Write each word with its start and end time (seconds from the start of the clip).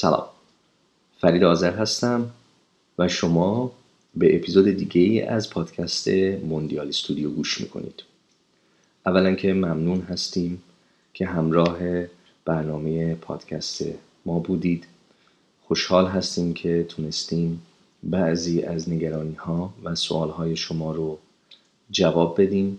سلام. 0.00 0.26
فرید 1.18 1.44
آذر 1.44 1.74
هستم 1.74 2.30
و 2.98 3.08
شما 3.08 3.72
به 4.14 4.36
اپیزود 4.36 4.64
دیگه 4.68 5.26
از 5.26 5.50
پادکست 5.50 6.08
موندیال 6.44 6.88
استودیو 6.88 7.30
گوش 7.30 7.60
می‌کنید. 7.60 8.02
اولا 9.06 9.34
که 9.34 9.52
ممنون 9.52 10.00
هستیم 10.00 10.62
که 11.14 11.26
همراه 11.26 11.78
برنامه 12.44 13.14
پادکست 13.14 13.84
ما 14.26 14.38
بودید. 14.38 14.86
خوشحال 15.62 16.06
هستیم 16.06 16.54
که 16.54 16.86
تونستیم 16.88 17.62
بعضی 18.02 18.62
از 18.62 18.88
نگرانی 18.88 19.34
ها 19.34 19.74
و 19.84 19.94
سوال 19.94 20.30
های 20.30 20.56
شما 20.56 20.92
رو 20.92 21.18
جواب 21.90 22.42
بدیم. 22.42 22.78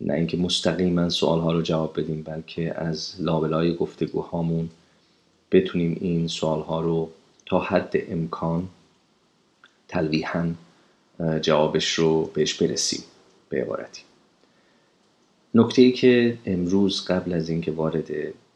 نه 0.00 0.14
اینکه 0.14 0.36
مستقیما 0.36 1.08
سوال 1.08 1.40
ها 1.40 1.52
رو 1.52 1.62
جواب 1.62 2.00
بدیم 2.00 2.22
بلکه 2.22 2.74
از 2.80 3.14
لابلای 3.18 3.74
گفتگوهامون 3.74 4.70
بتونیم 5.52 5.98
این 6.00 6.28
سوال 6.28 6.60
ها 6.60 6.80
رو 6.80 7.10
تا 7.46 7.60
حد 7.60 7.94
امکان 8.08 8.68
تلویحا 9.88 10.52
جوابش 11.40 11.92
رو 11.92 12.24
بهش 12.24 12.54
برسیم 12.54 13.00
به 13.48 13.62
عبارتی. 13.62 14.02
نکته 15.54 15.82
ای 15.82 15.92
که 15.92 16.38
امروز 16.46 17.04
قبل 17.04 17.32
از 17.32 17.48
اینکه 17.48 17.72
وارد 17.72 18.10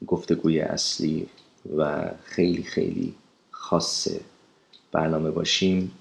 گفتگوی 0.07 0.61
اصلی 0.61 1.27
و 1.77 2.11
خیلی 2.25 2.63
خیلی 2.63 3.15
خاص 3.51 4.09
برنامه 4.93 5.31
باشیم 5.31 5.93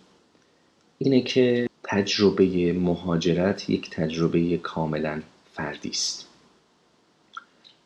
اینه 0.97 1.21
که 1.21 1.69
تجربه 1.83 2.73
مهاجرت 2.73 3.69
یک 3.69 3.89
تجربه 3.89 4.57
کاملا 4.57 5.21
فردی 5.53 5.89
است. 5.89 6.27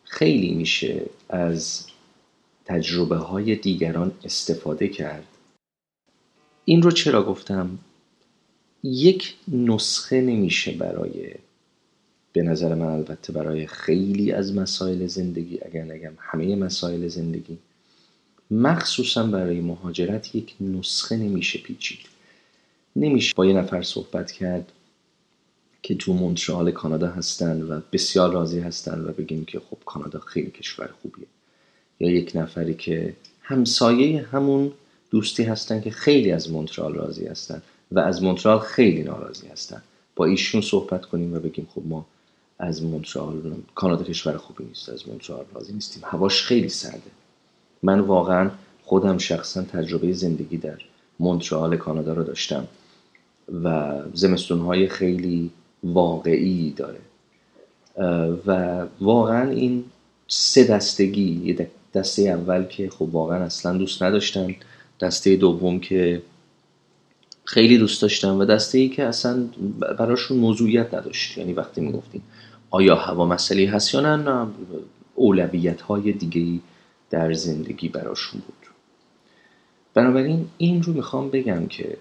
خیلی 0.04 0.54
میشه 0.54 1.02
از 1.30 1.88
تجربه 2.66 3.16
های 3.16 3.56
دیگران 3.56 4.12
استفاده 4.24 4.88
کرد. 4.88 5.28
این 6.66 6.82
رو 6.82 6.92
چرا 6.92 7.24
گفتم؟ 7.24 7.78
یک 8.84 9.36
نسخه 9.48 10.22
نمیشه 10.22 10.72
برای 10.72 11.34
به 12.34 12.44
نظر 12.44 12.76
من 12.76 12.88
البته 12.88 13.34
برای 13.34 13.68
خیلی 13.68 14.32
از 14.32 14.56
مسائل 14.56 15.08
زندگی 15.08 15.60
اگر 15.66 15.84
نگم 15.84 16.14
همه 16.18 16.56
مسائل 16.56 17.08
زندگی 17.08 17.58
مخصوصا 18.52 19.24
برای 19.24 19.62
مهاجرت 19.62 20.36
یک 20.36 20.56
نسخه 20.62 21.18
نمیشه 21.18 21.60
پیچید. 21.60 22.00
نمیشه 22.96 23.34
با 23.36 23.46
یه 23.46 23.54
نفر 23.54 23.82
صحبت 23.82 24.32
کرد 24.32 24.72
که 25.82 25.96
تو 25.96 26.14
مونترال 26.14 26.72
کانادا 26.72 27.08
هستن 27.08 27.62
و 27.62 27.82
بسیار 27.92 28.34
راضی 28.34 28.60
هستن 28.60 29.02
و 29.02 29.12
بگیم 29.12 29.46
که 29.46 29.60
خب 29.60 29.78
کانادا 29.86 30.20
خیلی 30.20 30.52
کشور 30.52 30.90
خوبیه. 31.02 31.26
یا 32.04 32.12
یک 32.12 32.32
نفری 32.36 32.74
که 32.74 33.14
همسایه 33.42 34.26
همون 34.32 34.72
دوستی 35.12 35.44
هستن 35.44 35.82
که 35.82 35.92
خیلی 35.92 36.32
از 36.32 36.52
مونترال 36.52 36.94
راضی 36.94 37.28
هستن 37.28 37.62
و 37.92 38.00
از 38.00 38.24
مونترال 38.24 38.60
خیلی 38.60 39.04
ناراضی 39.04 39.48
هستن. 39.48 39.82
با 40.16 40.26
ایشون 40.26 40.62
صحبت 40.62 41.06
کنیم 41.06 41.34
و 41.34 41.40
بگیم 41.40 41.68
خب 41.76 41.82
ما 41.86 42.06
از 42.60 42.84
مونترال 42.84 43.54
کانادا 43.76 44.04
کشور 44.04 44.38
خوبی 44.38 44.64
نیست 44.64 44.90
از 44.90 45.08
مونترال 45.08 45.46
راضی 45.54 45.74
نیستیم. 45.74 46.04
هواش 46.06 46.44
خیلی 46.44 46.70
سرده. 46.70 47.12
من 47.84 48.00
واقعا 48.00 48.52
خودم 48.84 49.18
شخصا 49.18 49.62
تجربه 49.62 50.14
زندگی 50.14 50.58
در 50.58 50.78
مونترال 51.20 51.78
کانادا 51.78 52.14
رو 52.14 52.24
داشتم 52.24 52.68
و 53.64 54.00
زمستونهای 54.14 54.88
خیلی 54.88 55.52
واقعی 55.84 56.74
داره. 56.78 57.00
و 58.48 58.82
واقعا 59.02 59.50
این 59.50 59.86
سه 60.28 60.64
دستگی 60.64 61.42
یه 61.46 61.54
دسته 61.94 62.22
اول 62.22 62.64
که 62.64 62.90
خب 62.90 63.16
واقعا 63.16 63.44
اصلا 63.44 63.78
دوست 63.78 64.04
نداشتن 64.04 64.56
دسته 65.00 65.36
دوم 65.36 65.80
که 65.80 66.22
خیلی 67.46 67.78
دوست 67.78 68.02
داشتن 68.02 68.30
و 68.30 68.46
دسته 68.46 68.78
ای 68.78 68.90
که 68.90 69.04
اصلا 69.04 69.48
براشون 70.00 70.38
موضوعیت 70.38 70.94
نداشت. 70.94 71.38
یعنی 71.38 71.54
وقتی 71.54 71.82
می‌گفتیم 71.82 72.24
آیا 72.70 72.96
هوا 72.96 73.26
مسئله 73.26 73.70
هست 73.70 73.94
یا 73.94 74.16
نه 74.16 74.48
اولویت 75.16 75.82
های 75.82 76.12
دیگه 76.12 76.60
در 77.10 77.34
زندگی 77.34 77.90
براشون 77.90 78.42
بود. 78.42 78.68
بنابراین 79.94 80.48
این 80.58 80.84
رو 80.84 80.94
می‌خوام 80.94 81.30
بگم 81.30 81.68
که 81.68 81.98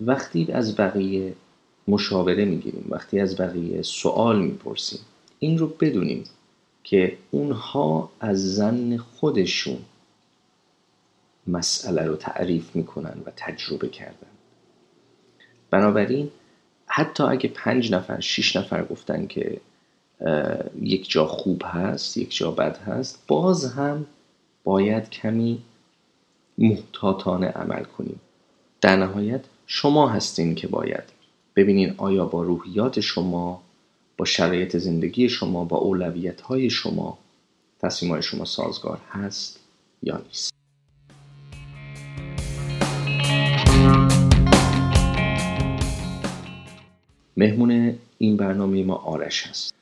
وقتی 0.00 0.52
از 0.52 0.76
بقیه 0.76 1.34
مشاوره 1.88 2.44
می‌گیریم 2.44 2.86
وقتی 2.88 3.20
از 3.20 3.36
بقیه 3.36 3.82
سوال 3.82 4.42
می‌پرسیم 4.42 5.00
این 5.38 5.58
رو 5.58 5.66
بدونیم 5.66 6.24
که 6.84 7.18
اونها 7.30 8.10
از 8.20 8.54
زن 8.54 8.96
خودشون 8.96 9.78
مسئله 11.46 12.02
رو 12.02 12.16
تعریف 12.16 12.76
می‌کنن 12.76 13.22
و 13.26 13.30
تجربه 13.36 13.88
کردن. 13.88 14.30
بنابراین 15.70 16.30
حتی 16.86 17.22
اگه 17.22 17.48
پنج 17.48 17.92
نفر 17.92 18.20
شیش 18.20 18.56
نفر 18.56 18.84
گفتن 18.84 19.26
که 19.26 19.60
یک 20.82 21.10
جا 21.10 21.26
خوب 21.26 21.62
هست 21.64 22.16
یک 22.16 22.36
جا 22.36 22.50
بد 22.50 22.78
هست 22.78 23.24
باز 23.26 23.64
هم 23.64 24.06
باید 24.64 25.10
کمی 25.10 25.62
محتاطانه 26.58 27.46
عمل 27.46 27.84
کنیم. 27.84 28.20
در 28.80 28.96
نهایت 28.96 29.44
شما 29.66 30.08
هستین 30.08 30.54
که 30.54 30.68
باید. 30.68 31.04
ببینین 31.56 31.94
آیا 31.96 32.24
با 32.24 32.42
روحیات 32.42 33.00
شما 33.00 33.62
شرایط 34.24 34.76
زندگی 34.76 35.28
شما 35.28 35.64
با 35.64 35.76
اولویت 35.76 36.40
های 36.40 36.70
شما 36.70 37.18
تصمیم 37.80 38.12
های 38.12 38.22
شما 38.22 38.44
سازگار 38.44 39.00
هست 39.10 39.60
یا 40.02 40.22
نیست. 40.26 40.50
مهمون 47.36 47.98
این 48.18 48.36
برنامه 48.36 48.84
ما 48.84 48.94
آرش 48.94 49.46
هست. 49.46 49.74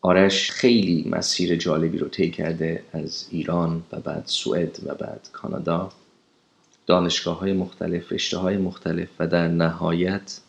آرش 0.00 0.50
خیلی 0.50 1.08
مسیر 1.10 1.56
جالبی 1.56 1.98
رو 1.98 2.08
طی 2.08 2.30
کرده 2.30 2.82
از 2.92 3.26
ایران 3.30 3.82
و 3.92 4.00
بعد 4.00 4.22
سوئد 4.26 4.78
و 4.84 4.94
بعد 4.94 5.28
کانادا. 5.32 5.92
دانشگاه 6.86 7.38
های 7.38 7.52
مختلف 7.52 8.12
رشته 8.12 8.38
های 8.38 8.56
مختلف 8.56 9.08
و 9.18 9.26
در 9.26 9.48
نهایت 9.48 10.40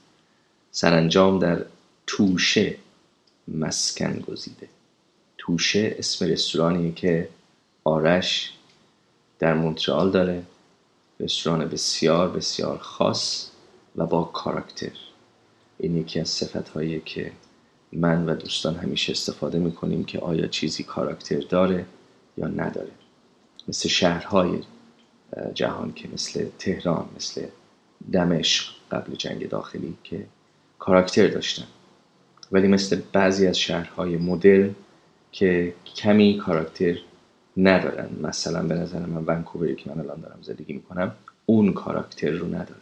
سرانجام 0.72 1.40
در 1.40 1.66
توشه 2.07 2.75
مسکن 3.48 4.20
گزیده. 4.20 4.68
توشه 5.38 5.96
اسم 6.00 6.26
رستورانیه 6.26 6.92
که 6.92 7.30
آرش 7.84 8.54
در 9.40 9.54
مونترال 9.54 10.12
داره. 10.12 10.44
رستوران 11.20 11.66
بسیار 11.70 12.30
بسیار 12.30 12.78
خاص 12.78 13.50
و 13.96 14.06
با 14.06 14.24
کاراکتر. 14.24 14.92
این 15.80 15.98
یکی 15.98 16.20
از 16.20 16.30
صفت 16.30 16.70
هایی 16.70 17.02
که 17.06 17.32
من 17.92 18.26
و 18.26 18.36
دوستان 18.36 18.76
همیشه 18.76 19.12
استفاده 19.12 19.59
می‌کنیم 19.59 20.03
که 20.03 20.20
آیا 20.20 20.48
چیزی 20.48 20.84
کاراکتر 20.84 21.40
داره 21.40 21.86
یا 22.38 22.48
نداره. 22.48 22.92
مثل 23.68 23.90
شهرهای 23.90 24.59
جهان 25.53 25.94
که 25.94 26.09
مثل 26.14 26.46
تهران 26.59 27.09
مثل 27.16 27.46
دمشق 28.12 28.74
قبل 28.92 29.16
جنگ 29.16 29.50
داخلی 29.50 29.98
که 30.03 30.26
کاراکتر 30.80 31.28
داشتن. 31.28 31.68
ولی 32.52 32.68
مثل 32.68 33.02
بعضی 33.14 33.48
از 33.48 33.58
شهرهای 33.59 34.18
مدرن 34.18 34.76
که 35.31 35.74
کمی 35.96 36.38
کاراکتر 36.38 36.98
ندارن. 37.58 38.09
مثلا 38.22 38.64
به 38.64 38.76
نظر 38.76 39.00
من 39.06 39.24
ونکووری 39.26 39.76
که 39.76 39.90
من 39.90 40.00
الان 40.00 40.22
دارم 40.22 40.40
زندگی 40.42 40.74
می‌کنم 40.74 41.16
اون 41.46 41.74
کاراکتر 41.74 42.30
رو 42.30 42.48
نداره. 42.48 42.82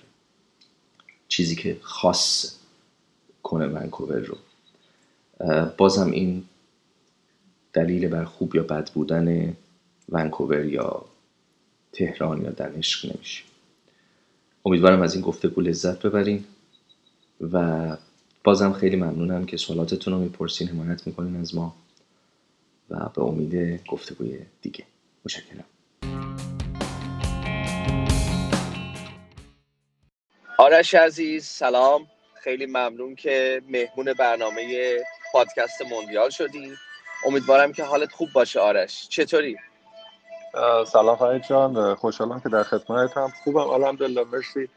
چیزی 1.27 1.55
که 1.55 1.77
خاص 1.81 2.55
کنه 3.43 3.67
ونکوور 3.67 4.19
رو. 4.19 4.37
بازم 5.77 6.11
این 6.11 6.43
دلیل 7.73 8.07
بر 8.07 8.23
خوب 8.23 8.55
یا 8.55 8.63
بد 8.63 8.89
بودن 8.89 9.57
ونکوور 10.09 10.65
یا 10.65 11.05
تهران 11.93 12.41
یا 12.41 12.49
دمشق 12.49 13.15
نمیشه. 13.15 13.43
امیدوارم 14.65 15.01
از 15.01 15.15
این 15.15 15.23
گفتگو 15.23 15.61
لذت 15.61 16.05
ببرین 16.05 16.43
و 17.41 17.97
بازم 18.43 18.73
خیلی 18.73 18.95
ممنونم 18.95 19.45
که 19.45 19.57
سوالاتتون 19.57 20.13
رو 20.13 20.19
می‌پرسین 20.19 20.67
حمایت 20.67 21.07
می‌کنین 21.07 21.41
از 21.41 21.55
ما 21.55 21.75
و 22.89 23.09
به 23.15 23.21
امید 23.21 23.85
گفتگوی 23.87 24.39
دیگه. 24.61 24.85
متشکرم. 25.25 25.63
آرش 30.57 30.95
عزیز 30.95 31.45
سلام. 31.45 32.07
خیلی 32.43 32.65
ممنون 32.65 33.15
که 33.15 33.61
مهمون 33.69 34.13
برنامه 34.13 34.95
پادکست 35.33 35.81
موندیال 35.81 36.29
شدی. 36.29 36.71
امیدوارم 37.25 37.73
که 37.73 37.83
حالت 37.83 38.11
خوب 38.11 38.29
باشه 38.33 38.59
آرش. 38.59 39.07
چطوری؟ 39.09 39.57
سلام 40.87 41.15
فرید 41.15 41.43
جان. 41.43 41.95
خوشحالم 41.95 42.39
که 42.39 42.49
در 42.49 42.63
خدمتم 42.63 43.33
خوبم 43.43 43.69
الحمدلله. 43.69 44.23
مرسی. 44.23 44.69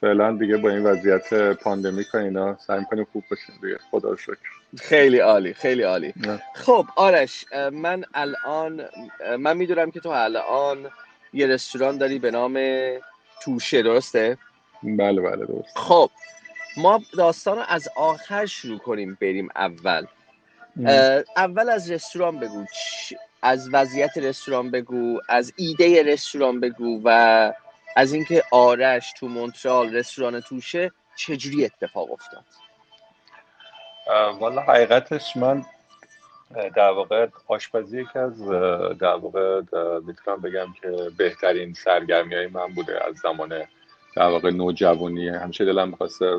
فعلا 0.00 0.32
دیگه 0.32 0.56
با 0.56 0.70
این 0.70 0.82
وضعیت 0.82 1.34
پاندمیک 1.52 2.14
و 2.14 2.16
اینا 2.16 2.58
سعی 2.66 2.84
کنیم 2.90 3.06
خوب 3.12 3.24
باشیم 3.30 3.54
دیگه. 3.62 3.78
خدا 3.90 4.08
رو 4.08 4.16
شکر. 4.16 4.36
خیلی 4.78 5.18
عالی 5.18 5.54
خیلی 5.54 5.82
عالی. 5.82 6.14
خب 6.54 6.86
آرش 6.96 7.44
من 7.72 8.04
الان 8.14 8.88
من 9.38 9.56
می‌دونم 9.56 9.90
که 9.90 10.00
تو 10.00 10.08
الان 10.08 10.90
یه 11.32 11.46
رستوران 11.46 11.98
داری 11.98 12.18
به 12.18 12.30
نام 12.30 12.58
توشه 13.42 13.82
درسته؟ 13.82 14.38
بله 14.82 15.20
بله 15.20 15.46
درست 15.46 15.78
خب 15.78 16.10
ما 16.76 17.00
داستان 17.18 17.56
رو 17.56 17.64
از 17.68 17.88
آخر 17.96 18.46
شروع 18.46 18.78
کنیم 18.78 19.18
بریم 19.20 19.48
اول. 19.56 20.06
اول 21.36 21.68
از 21.68 21.90
رستوران 21.90 22.40
بگو. 22.40 22.64
از 23.42 23.68
وضعیت 23.72 24.18
رستوران 24.18 24.70
بگو 24.70 25.20
از 25.28 25.52
ایده 25.56 26.02
رستوران 26.02 26.60
بگو 26.60 27.00
و 27.04 27.52
از 27.96 28.12
اینکه 28.12 28.42
آرش 28.50 29.12
تو 29.12 29.28
مونترال 29.28 29.94
رستوران 29.94 30.40
توشه 30.40 30.90
چجوری 31.16 31.64
اتفاق 31.64 32.12
افتاد؟ 32.12 32.44
والا 34.40 34.62
حقیقتش 34.62 35.36
من 35.36 35.64
در 36.76 36.90
واقع 36.90 37.26
آشپزی 37.46 38.00
یکی 38.00 38.18
از 38.18 38.48
در 38.98 39.14
واقع 39.14 39.60
می‌تونم 40.06 40.40
بگم 40.42 40.66
که 40.82 41.10
بهترین 41.16 41.74
سرگرمی 41.74 42.34
های 42.34 42.46
من 42.46 42.66
بوده 42.66 43.06
از 43.06 43.14
زمان 43.14 43.48
در 44.16 44.26
واقع 44.26 44.50
نوجوانی. 44.50 45.28
همیشه 45.28 45.64
دلم 45.64 45.88
می‌خواسته 45.88 46.36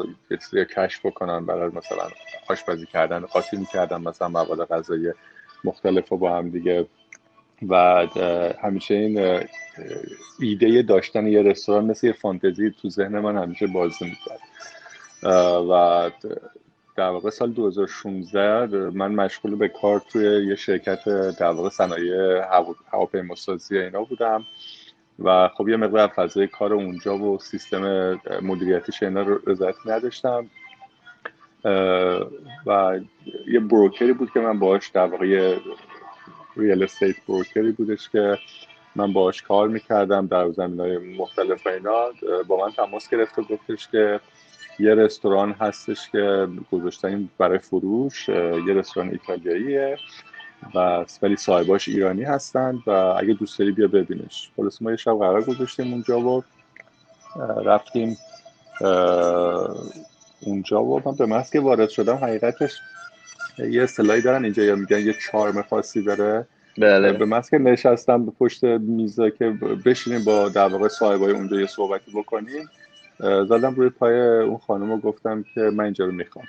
یه 0.53 0.65
کشف 0.65 1.05
بکنم 1.05 1.45
برای 1.45 1.71
مثلا 1.73 2.09
آشپزی 2.49 2.85
کردن 2.85 3.19
قاطی 3.19 3.57
می‌کردم 3.57 4.01
مثلا 4.01 4.27
مواد 4.27 4.67
غذایی 4.67 5.11
مختلف 5.63 6.09
با 6.09 6.37
هم 6.37 6.49
دیگه 6.49 6.87
و 7.69 8.07
همیشه 8.61 8.93
این 8.93 9.43
ایده 10.39 10.81
داشتن 10.81 11.27
یه 11.27 11.41
رستوران 11.41 11.85
مثل 11.85 12.07
یه 12.07 12.13
فانتزی 12.13 12.71
تو 12.81 12.89
ذهن 12.89 13.19
من 13.19 13.37
همیشه 13.37 13.67
بازی 13.67 14.05
می‌کرد. 14.05 14.39
و 15.69 16.11
در 16.95 17.09
واقع 17.09 17.29
سال 17.29 17.51
2016 17.51 18.65
من 18.89 19.11
مشغول 19.11 19.55
به 19.55 19.67
کار 19.67 20.01
توی 20.11 20.47
یه 20.47 20.55
شرکت 20.55 21.05
در 21.39 21.51
واقع 21.51 21.69
صنایع 21.69 22.41
هواپیماسازی 22.91 23.77
اینا 23.77 24.03
بودم. 24.03 24.43
و 25.19 25.47
خب 25.47 25.69
یه 25.69 25.77
مقدار 25.77 26.07
فضای 26.07 26.47
کار 26.47 26.73
اونجا 26.73 27.17
و 27.17 27.39
سیستم 27.39 28.13
مدیریتیش 28.41 29.03
اینا 29.03 29.21
رو 29.21 29.39
رضایت 29.47 29.75
نداشتم. 29.85 30.49
و 32.65 32.99
یه 33.47 33.59
بروکری 33.59 34.13
بود 34.13 34.31
که 34.31 34.39
من 34.39 34.59
باهاش 34.59 34.87
در 34.87 35.05
واقع 35.05 35.57
ریال 36.57 36.83
استیت 36.83 37.15
بروکری 37.27 37.71
بودش 37.71 38.09
که 38.09 38.37
من 38.95 39.13
باهاش 39.13 39.41
کار 39.41 39.67
می‌کردم 39.67 40.27
در 40.27 40.51
زمین 40.51 40.79
های 40.79 40.97
مختلف 40.97 41.67
اینا 41.67 42.05
با 42.47 42.65
من 42.65 42.71
تماس 42.71 43.09
گرفت 43.09 43.39
و 43.39 43.41
گفتش 43.41 43.87
که 43.87 44.19
یه 44.79 44.95
رستوران 44.95 45.51
هستش 45.51 46.09
که 46.11 46.47
گذاشتیم 46.71 47.31
برای 47.37 47.57
فروش 47.57 48.29
یه 48.29 48.73
رستوران 48.73 49.09
ایتالیاییه 49.09 49.97
و 50.75 51.05
ولی 51.21 51.35
صاحباش 51.35 51.87
ایرانی 51.87 52.23
هستند 52.23 52.79
و 52.87 52.91
اگه 52.91 53.33
دوست 53.33 53.59
داری 53.59 53.71
بیا 53.71 53.87
ببینش. 53.87 54.51
خلاص 54.57 54.81
ما 54.81 54.91
یه 54.91 54.97
شب 54.97 55.17
قرار 55.17 55.43
گذاشتیم 55.43 55.93
اونجا 55.93 56.19
و 56.19 56.43
رفتیم 57.65 58.17
اونجا 60.41 60.83
و 60.83 61.01
من 61.05 61.15
به 61.15 61.25
محض 61.25 61.51
که 61.51 61.59
وارد 61.59 61.89
شدم 61.89 62.15
حقیقتش 62.15 62.79
یه 63.59 63.83
اصطلاحی 63.83 64.21
دارن 64.21 64.43
اینجا 64.43 64.63
یا 64.63 64.75
میگن 64.75 64.99
یه 64.99 65.13
چارم 65.31 65.61
خاصی 65.61 66.01
داره؟ 66.01 66.47
بله. 66.77 67.13
به 67.13 67.25
محض 67.25 67.49
که 67.49 67.57
نشستم 67.57 68.25
به 68.25 68.31
پشت 68.39 68.63
میزه 68.63 69.31
که 69.31 69.49
بشینیم 69.85 70.23
با 70.23 70.49
در 70.49 70.67
واقع 70.67 70.87
صاحبای 70.87 71.31
اونجا 71.31 71.59
یه 71.59 71.65
صحبتی 71.65 72.11
بکنیم 72.11 72.69
زدم 73.19 73.75
روی 73.75 73.89
پای 73.89 74.19
اون 74.21 74.57
خانم 74.57 74.91
و 74.91 74.97
گفتم 74.97 75.45
که 75.53 75.61
من 75.61 75.83
اینجا 75.83 76.05
رو 76.05 76.11
می‌خوام. 76.11 76.45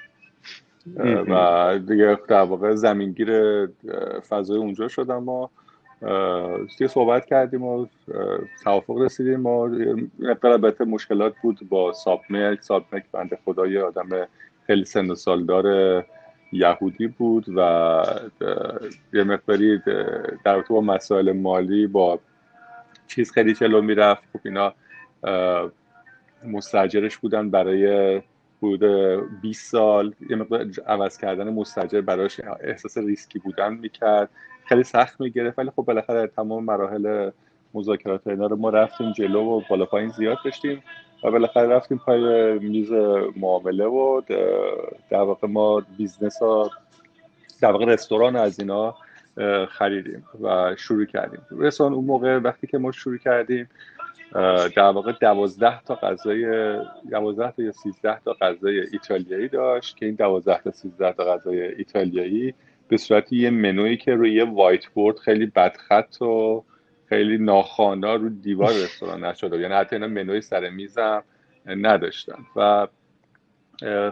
و 1.28 1.78
دیگه 1.88 2.19
در 2.28 2.43
واقع 2.43 2.75
زمینگیر 2.75 3.31
فضای 4.28 4.58
اونجا 4.58 4.88
شدم 4.88 5.28
و 5.28 5.49
دیگه 6.69 6.88
صحبت 6.88 7.26
کردیم 7.26 7.62
و 7.62 7.87
توافق 8.64 8.99
رسیدیم 8.99 9.46
و 9.46 9.70
البته 10.43 10.84
مشکلات 10.84 11.34
بود 11.43 11.58
با 11.69 11.93
سابمک. 11.93 12.62
سابمک 12.62 13.05
بنده 13.12 13.38
خدا 13.44 13.66
یه 13.66 13.82
آدم 13.82 14.28
خیلی 14.66 14.84
سن 14.84 15.10
و 15.10 15.14
سالدار 15.14 16.05
یهودی 16.52 17.06
بود 17.06 17.44
و 17.56 18.02
یه 19.12 19.24
مقداری 19.24 19.82
در 20.44 20.60
با 20.60 20.80
مسائل 20.80 21.32
مالی 21.32 21.86
با 21.86 22.20
چیز 23.06 23.32
خیلی 23.32 23.54
چلو 23.54 23.82
می‌رفت. 23.82 24.22
خب 24.32 24.40
اینا 24.44 24.74
مستجرش 26.44 27.16
بودن 27.16 27.50
برای 27.50 28.16
حدود 28.62 28.84
20 29.40 29.70
سال. 29.70 30.14
یه 30.30 30.36
مقدار 30.36 30.66
عوض 30.86 31.18
کردن 31.18 31.48
مستجر 31.48 32.00
براش 32.00 32.40
احساس 32.60 32.98
ریسکی 32.98 33.38
بودن 33.38 33.74
می‌کرد. 33.74 34.30
خیلی 34.64 34.82
سخت 34.82 35.20
می‌گرفت. 35.20 35.58
ولی 35.58 35.70
خب 35.70 35.82
بالاخره 35.82 36.26
تمام 36.26 36.64
مراحل 36.64 37.30
مذاکرات 37.74 38.26
اینا 38.26 38.46
رو 38.46 38.56
ما 38.56 38.70
رفتیم 38.70 39.12
جلو 39.12 39.40
و 39.40 39.62
بالا 39.70 39.84
پایین 39.84 40.08
زیاد 40.08 40.38
داشتیم. 40.44 40.82
و 41.25 41.31
بالاخره 41.31 41.67
رفتیم 41.69 41.99
پای 41.99 42.59
میز 42.59 42.93
معامله 43.37 43.85
و 43.85 44.20
در 45.11 45.20
واقع 45.20 45.49
ما 45.49 45.82
business 45.96 46.43
رو 46.43 46.70
در 47.61 47.73
واقع 47.73 47.85
رستوران 47.85 48.37
از 48.37 48.61
اینا 48.61 48.94
خریدیم 49.69 50.25
و 50.43 50.75
شروع 50.76 51.05
کردیم. 51.05 51.41
رستوران 51.50 51.93
اون 51.93 52.05
موقع 52.05 52.37
وقتی 52.37 52.67
که 52.67 52.79
ما 52.79 52.93
شروع 52.93 53.17
کردیم 53.17 53.69
در 54.76 54.91
واقع 54.91 55.12
دوازده 55.20 55.81
تا 55.82 55.94
غذای 55.94 56.44
دوازده 57.11 57.53
تا 57.53 57.62
یا 57.62 57.73
سیزده 57.73 58.20
تا 58.25 58.32
غذای 58.32 58.81
ایتالیایی 58.93 59.49
داشت 59.49 59.97
که 59.97 60.06
این 60.06 60.15
دوازده 60.15 60.61
تا 60.62 60.70
سیزده 60.70 61.12
تا 61.12 61.25
غذای 61.25 61.75
ایتالیایی 61.75 62.55
به 62.88 62.97
صورت 62.97 63.32
یه 63.32 63.50
منوی 63.50 63.97
که 63.97 64.15
روی 64.15 64.35
یه 64.35 64.44
وایت 64.44 64.87
بورد 64.87 65.19
خیلی 65.19 65.47
بدخط 65.47 66.23
و 66.23 66.65
خیلی 67.08 67.38
ناخوانا 67.38 68.14
رو 68.14 68.28
دیوار 68.28 68.72
رستوران 68.72 69.25
نوشته 69.25 69.44
شده. 69.44 69.60
یعنی 69.60 69.75
حتی 69.75 69.96
اینا 69.96 70.08
منوی 70.08 70.40
سر 70.40 70.70
میزم 70.70 71.22
نداشتن. 71.66 72.46
و 72.56 72.87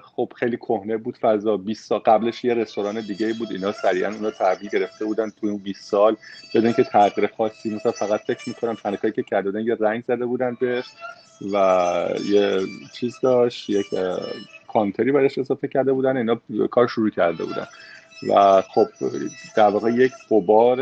خب 0.03 0.33
خیلی 0.37 0.57
کهنه 0.57 0.97
بود. 0.97 1.17
فضا 1.17 1.57
20 1.57 1.89
سال 1.89 1.99
قبلش 1.99 2.45
یه 2.45 2.55
رستوران 2.55 3.01
دیگه 3.01 3.33
بود. 3.33 3.53
اینا 3.53 3.73
سریعا 3.73 4.15
اونا 4.15 4.31
تحویل 4.31 4.71
گرفته 4.71 5.05
بودن 5.05 5.31
تو 5.31 5.47
اون 5.47 5.59
20 5.59 5.91
سال. 5.91 6.17
بدون 6.55 6.73
که 6.73 6.85
تغییر 6.85 7.31
خاصی 7.37 7.75
مثلا 7.75 7.93
فقط 7.93 8.21
فکر 8.21 8.49
می‌کنم 8.49 8.75
تنکایی 8.75 9.13
که 9.13 9.23
کرده 9.23 9.63
یه 9.63 9.77
رنگ 9.81 10.05
زده 10.09 10.27
بودن 10.27 10.57
به 10.61 10.83
و 11.53 12.09
یه 12.31 12.61
چیز 12.95 13.21
داشت. 13.23 13.71
یک 13.71 13.87
کانتری 14.69 15.13
برش 15.13 15.39
اضافه 15.39 15.69
کرده 15.69 15.93
بودن. 15.93 16.17
اینا 16.17 16.41
کار 16.71 16.87
شروع 16.87 17.11
کرده 17.11 17.45
بودن. 17.45 17.67
و 18.29 18.63
خب 18.63 18.87
در 19.57 19.69
واقع 19.69 19.91
یک 19.91 20.13
قبار 20.31 20.81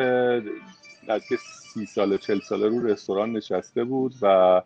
نزدیک 1.09 1.40
سی 1.75 1.87
ساله 1.87 2.19
چل 2.19 2.40
ساله 2.40 2.69
رو 2.69 2.87
رستوران 2.87 3.33
نشسته 3.33 3.85
بود 3.85 4.14
و 4.23 4.62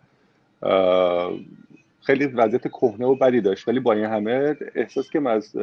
خیلی 2.02 2.26
وضعیت 2.26 2.68
کهنه 2.68 3.06
و 3.06 3.14
بدی 3.14 3.40
داشت. 3.40 3.68
ولی 3.68 3.80
با 3.80 3.92
این 3.92 4.04
همه 4.04 4.56
احساس 4.74 5.10
که 5.10 5.28
از 5.28 5.56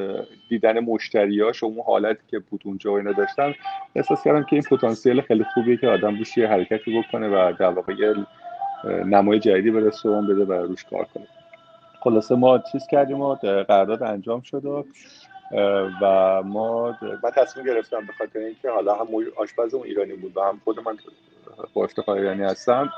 دیدن 0.50 0.80
مشتریاش 0.80 1.64
و 1.64 1.66
اون 1.66 1.84
حالتی 1.86 2.24
که 2.28 2.40
بود 2.40 2.62
اونجا 2.66 2.92
و 2.92 2.98
اینا 2.98 3.12
داشتن 3.12 3.54
احساس 3.96 4.24
کردم 4.24 4.44
که 4.44 4.54
این 4.54 4.64
پتانسیل 4.64 5.22
خیلی 5.22 5.46
خوبیه 5.54 5.78
که 5.78 5.88
آدم 5.88 6.18
روش 6.18 6.38
یه 6.38 6.48
حرکتی 6.48 7.02
بکنه 7.02 7.28
و 7.28 7.54
در 7.60 7.70
واقع 7.70 8.14
نمای 9.06 9.40
جدیدی 9.40 9.72
به 9.72 9.80
رستوران 9.80 10.28
بده 10.28 10.46
و 10.46 10.54
روش 10.54 10.84
کار 10.84 11.06
کنه. 11.14 11.28
خلاصه 12.00 12.36
ما 12.36 12.60
چیز 12.72 12.88
کردیم 12.92 13.22
و 13.22 13.36
قرارداد 13.36 14.04
انجام 14.04 14.42
شد 14.42 14.66
و 14.66 14.86
و 16.02 16.44
ما 16.44 16.98
من 17.24 17.32
تصمیم 17.36 17.66
گرفتم 17.66 18.06
به 18.06 18.14
خاطر 18.18 18.40
اینکه 18.40 18.70
حالا 18.70 18.96
هم 18.96 19.08
آشپز 19.38 19.74
اون 19.74 19.84
ایرانی 19.84 20.14
بود 20.14 20.38
و 20.38 20.42
هم 20.42 20.62
خود 20.64 20.80
من 20.80 20.98
با 21.74 21.84
افتخار 21.84 22.18
ایرانی 22.18 22.44
هستم. 22.44 22.90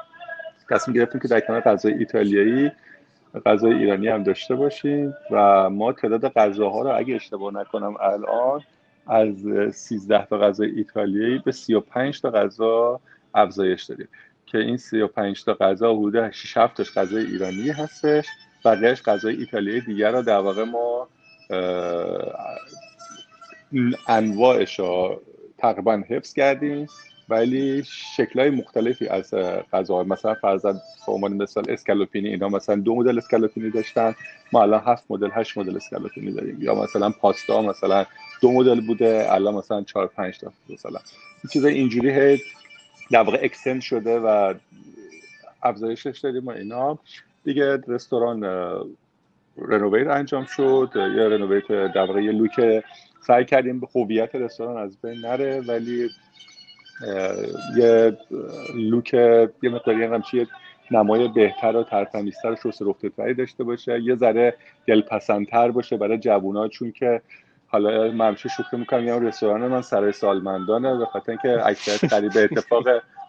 تصمیم 0.69 0.97
گرفتیم 0.97 1.21
که 1.21 1.27
در 1.27 1.39
کنار 1.39 1.61
غذای 1.61 1.93
ایتالیایی 1.93 2.71
غذای 3.45 3.73
ایرانی 3.73 4.07
هم 4.07 4.23
داشته 4.23 4.55
باشیم 4.55 5.13
و 5.31 5.69
ما 5.69 5.93
تعداد 5.93 6.27
غذاها 6.27 6.81
رو 6.81 6.97
اگه 6.97 7.15
اشتباه 7.15 7.53
نکنم 7.53 7.95
الان 7.99 8.61
از 9.07 9.35
13 9.75 10.25
تا 10.25 10.37
غذای 10.37 10.69
ایتالیایی 10.69 11.39
به 11.39 11.51
35 11.51 12.21
تا 12.21 12.31
غذا 12.31 12.99
افزایش 13.33 13.83
داریم 13.83 14.07
که 14.45 14.57
این 14.57 14.77
35 14.77 15.43
تا 15.43 15.53
غذا 15.53 15.95
حدود 15.95 16.31
6 16.31 16.57
7 16.57 16.77
تاش 16.77 16.93
غذای 16.97 17.25
ایرانی 17.25 17.69
هستش. 17.69 18.27
بقیهش 18.65 19.01
غذای 19.01 19.35
ایتالیایی 19.35 19.81
دیگر 19.81 20.11
رو 20.11 20.21
در 20.21 20.37
واقع 20.37 20.63
ما 20.63 21.07
انواعش 24.07 24.79
رو 24.79 25.21
تقریبا 25.57 26.03
حفظ 26.09 26.33
کردیم. 26.33 26.87
ولی 27.29 27.83
های 28.35 28.49
مختلفی 28.49 29.07
از 29.07 29.33
غذا 29.73 30.03
مثلا 30.03 30.33
فرضاً 30.33 30.73
به 30.73 31.13
عنوان 31.13 31.33
مثال 31.33 31.69
اسکالوپینی 31.69 32.29
اینا 32.29 32.49
مثلا 32.49 32.75
دو 32.75 32.95
مدل 32.95 33.17
اسکالوپینی 33.17 33.69
داشتن. 33.69 34.15
ما 34.53 34.61
الان 34.61 34.81
هفت 34.85 35.03
مدل 35.09 35.29
هشت 35.33 35.57
مدل 35.57 35.75
اسکالوپینی 35.75 36.31
داریم. 36.31 36.57
یا 36.61 36.75
مثلا 36.75 37.09
پاستا 37.09 37.61
مثلا 37.61 38.05
دو 38.41 38.51
مدل 38.51 38.87
بوده 38.87 39.27
الان 39.29 39.53
مثلا 39.53 39.83
چهار 39.83 40.07
پنج 40.07 40.39
تا 40.39 40.51
مثلا. 40.69 40.99
این 41.43 41.49
چیز 41.53 41.65
اینجوری 41.65 42.41
در 43.11 43.21
واقع 43.21 43.39
اکستند 43.41 43.81
شده 43.81 44.19
و 44.19 44.53
افزایشش 45.63 46.19
داریم 46.23 46.47
و 46.47 46.49
اینا. 46.49 46.99
دیگه 47.43 47.83
رستوران 47.87 48.43
رنوویت 49.57 50.07
انجام 50.07 50.45
شد. 50.45 50.91
یا 50.95 51.27
رنوویت 51.27 51.67
در 51.67 52.05
واقع 52.05 52.23
یه 52.23 52.31
لوک 52.31 52.83
سعی 53.27 53.45
کردیم 53.45 53.79
به 53.79 53.87
هویت 53.95 54.35
رستوران 54.35 54.77
از 54.77 54.97
بین 55.01 55.19
نره 55.19 55.61
ولی 55.61 56.09
یه 57.77 58.17
لوک 58.75 59.13
یه 59.13 59.69
مقداری 59.69 60.03
هم 60.03 60.21
چیه 60.21 60.47
نمای 60.91 61.27
بهتر 61.27 61.75
و 61.75 61.83
ترتمیزتر 61.83 62.51
و 62.51 62.55
شست 62.55 62.81
رفتتری 62.81 63.33
داشته 63.33 63.63
باشه. 63.63 64.01
یه 64.01 64.15
ذره 64.15 64.55
دلپسندتر 64.87 65.71
باشه 65.71 65.97
برای 65.97 66.17
جوونا 66.17 66.67
چون 66.67 66.91
که 66.91 67.21
حالا 67.67 68.11
من 68.11 68.27
همیشه 68.27 68.49
شوخی 68.49 68.77
می‌کنم 68.77 69.03
یه 69.03 69.19
رستوران 69.19 69.67
من 69.67 69.81
سرای 69.81 70.11
سالمندانه 70.11 70.97
به 70.97 71.05
خاطر 71.05 71.31
اینکه 71.31 71.67
اکثر 71.67 72.07
خرید 72.07 72.33
به 72.33 72.43
اتفاق 72.43 72.83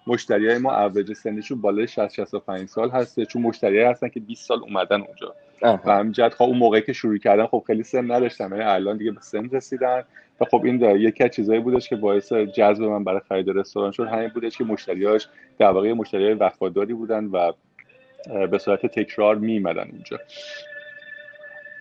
مشتری 0.07 0.49
های 0.49 0.59
ما 0.59 0.83
اوج 0.83 1.13
سنیشون 1.13 1.61
بالای 1.61 1.89
60 1.89 2.15
65 2.15 2.69
سال 2.69 2.91
هسته 2.91 3.27
چون 3.27 3.43
مشتری 3.43 3.83
هستن 3.83 4.09
که 4.09 4.21
20 4.21 4.47
سال 4.47 4.59
اومدن 4.59 5.01
اونجا. 5.01 5.35
و 5.63 5.93
همینجد 5.93 6.33
خب 6.33 6.43
اون 6.43 6.59
موقعی 6.59 6.83
که 6.83 6.93
شروع 6.93 7.19
کردن 7.19 7.47
خب 7.47 7.65
خیلی 7.67 7.83
سن 7.83 8.11
نداشتن 8.11 8.51
یعنی 8.51 8.63
الان 8.63 8.97
دیگه 8.97 9.11
به 9.11 9.21
سن 9.21 9.49
رسیدن. 9.53 10.03
و 10.41 10.45
خب 10.45 10.63
این 10.65 10.81
یکی 10.83 11.25
از 11.25 11.31
چیزایی 11.31 11.61
بودش 11.61 11.89
که 11.89 11.97
باعث 11.97 12.33
جذب 12.33 12.83
من 12.83 13.05
برای 13.05 13.21
خرید 13.29 13.49
رستوران 13.49 13.93
شد. 13.93 14.07
همین 14.07 14.29
بودش 14.29 14.59
که 14.59 14.65
مشتریاش 14.65 15.29
در 15.59 15.71
واقع 15.71 15.93
مشتری 15.93 16.35
وفاداری 16.35 16.95
بودن 16.95 17.25
و 17.25 17.53
به 18.47 18.59
صورت 18.59 18.87
تکرار 18.87 19.37
میمدن 19.37 19.91
اونجا 19.91 20.19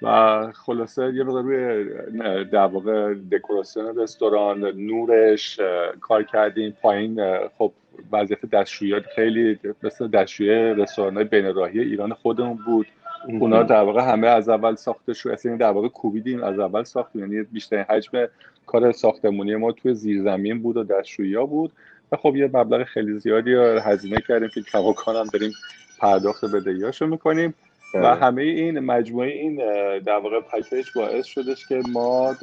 و 0.01 0.51
خلاصه 0.51 1.13
یه 1.15 1.23
مقدار 1.23 1.43
روی 1.43 2.45
در 2.45 2.65
واقع 2.65 3.13
دکوراسیون 3.31 3.99
رستوران 3.99 4.65
نورش 4.65 5.59
کار 6.01 6.23
کردیم. 6.23 6.77
پایین 6.81 7.47
خب 7.57 7.73
وضعیت 8.11 8.45
دستشویی 8.45 9.01
خیلی 9.15 9.59
مثل 9.83 10.07
دستشویی 10.07 10.49
رستوران 10.49 11.15
های 11.15 11.23
بین 11.23 11.53
راهی 11.53 11.79
ایران 11.79 12.13
خودمون 12.13 12.57
بود. 12.65 12.87
اونا 13.27 13.63
در 13.63 13.81
واقع 13.81 14.01
همه 14.01 14.27
از 14.27 14.49
اول 14.49 14.75
ساخته 14.75 15.13
شد. 15.13 15.29
اصلا 15.29 15.55
در 15.55 15.71
واقع 15.71 15.87
کوبیدیم 15.87 16.43
از 16.43 16.59
اول 16.59 16.83
ساختیم. 16.83 17.21
یعنی 17.21 17.43
بیشترین 17.43 17.85
حجم 17.89 18.27
کار 18.65 18.91
ساختمونی 18.91 19.55
ما 19.55 19.71
توی 19.71 19.93
زیرزمین 19.93 20.61
بود 20.61 20.77
و 20.77 20.83
دستشویی 20.83 21.35
ها 21.35 21.45
بود. 21.45 21.71
و 22.11 22.17
خب 22.17 22.35
یه 22.35 22.49
مبلغ 22.53 22.83
خیلی 22.83 23.19
زیادی 23.19 23.53
هزینه 23.81 24.21
کردیم 24.27 24.49
که 24.53 24.61
کماکان 24.61 25.15
هم 25.15 25.27
بریم 25.33 25.51
پرداخت 25.99 26.45
بدهیاشو 26.45 27.07
می‌کنیم. 27.07 27.53
و 27.93 28.01
بله. 28.01 28.15
همه 28.15 28.41
این 28.41 28.79
مجموعه 28.79 29.29
این 29.29 29.55
در 29.99 30.17
واقع 30.17 30.39
پکیج 30.39 30.85
باعث 30.95 31.25
شدش 31.25 31.67
که 31.67 31.81
ما 31.91 32.35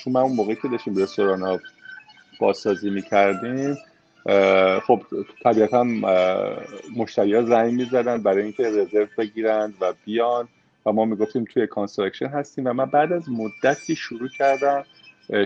چون 0.00 0.12
من 0.12 0.20
اون 0.20 0.32
موقعی 0.32 0.56
که 0.56 0.68
داشتیم 0.68 0.96
رستوران 0.96 1.42
ها 1.42 1.60
بازسازی 2.40 2.90
می‌کردیم 2.90 3.78
خب 4.86 5.02
طبیعتا 5.44 5.84
مشتری 6.96 7.34
ها 7.34 7.42
زنگ 7.42 7.72
می‌زدن 7.72 8.22
برای 8.22 8.42
اینکه 8.42 8.62
رزرو 8.62 9.06
بگیرند 9.18 9.74
و 9.80 9.92
بیان 10.04 10.48
و 10.86 10.92
ما 10.92 11.04
می‌گفتیم 11.04 11.44
توی 11.44 11.66
construction 11.66 12.26
هستیم 12.26 12.66
و 12.66 12.72
من 12.72 12.86
بعد 12.86 13.12
از 13.12 13.28
مدتی 13.30 13.96
شروع 13.96 14.28
کردم 14.38 14.84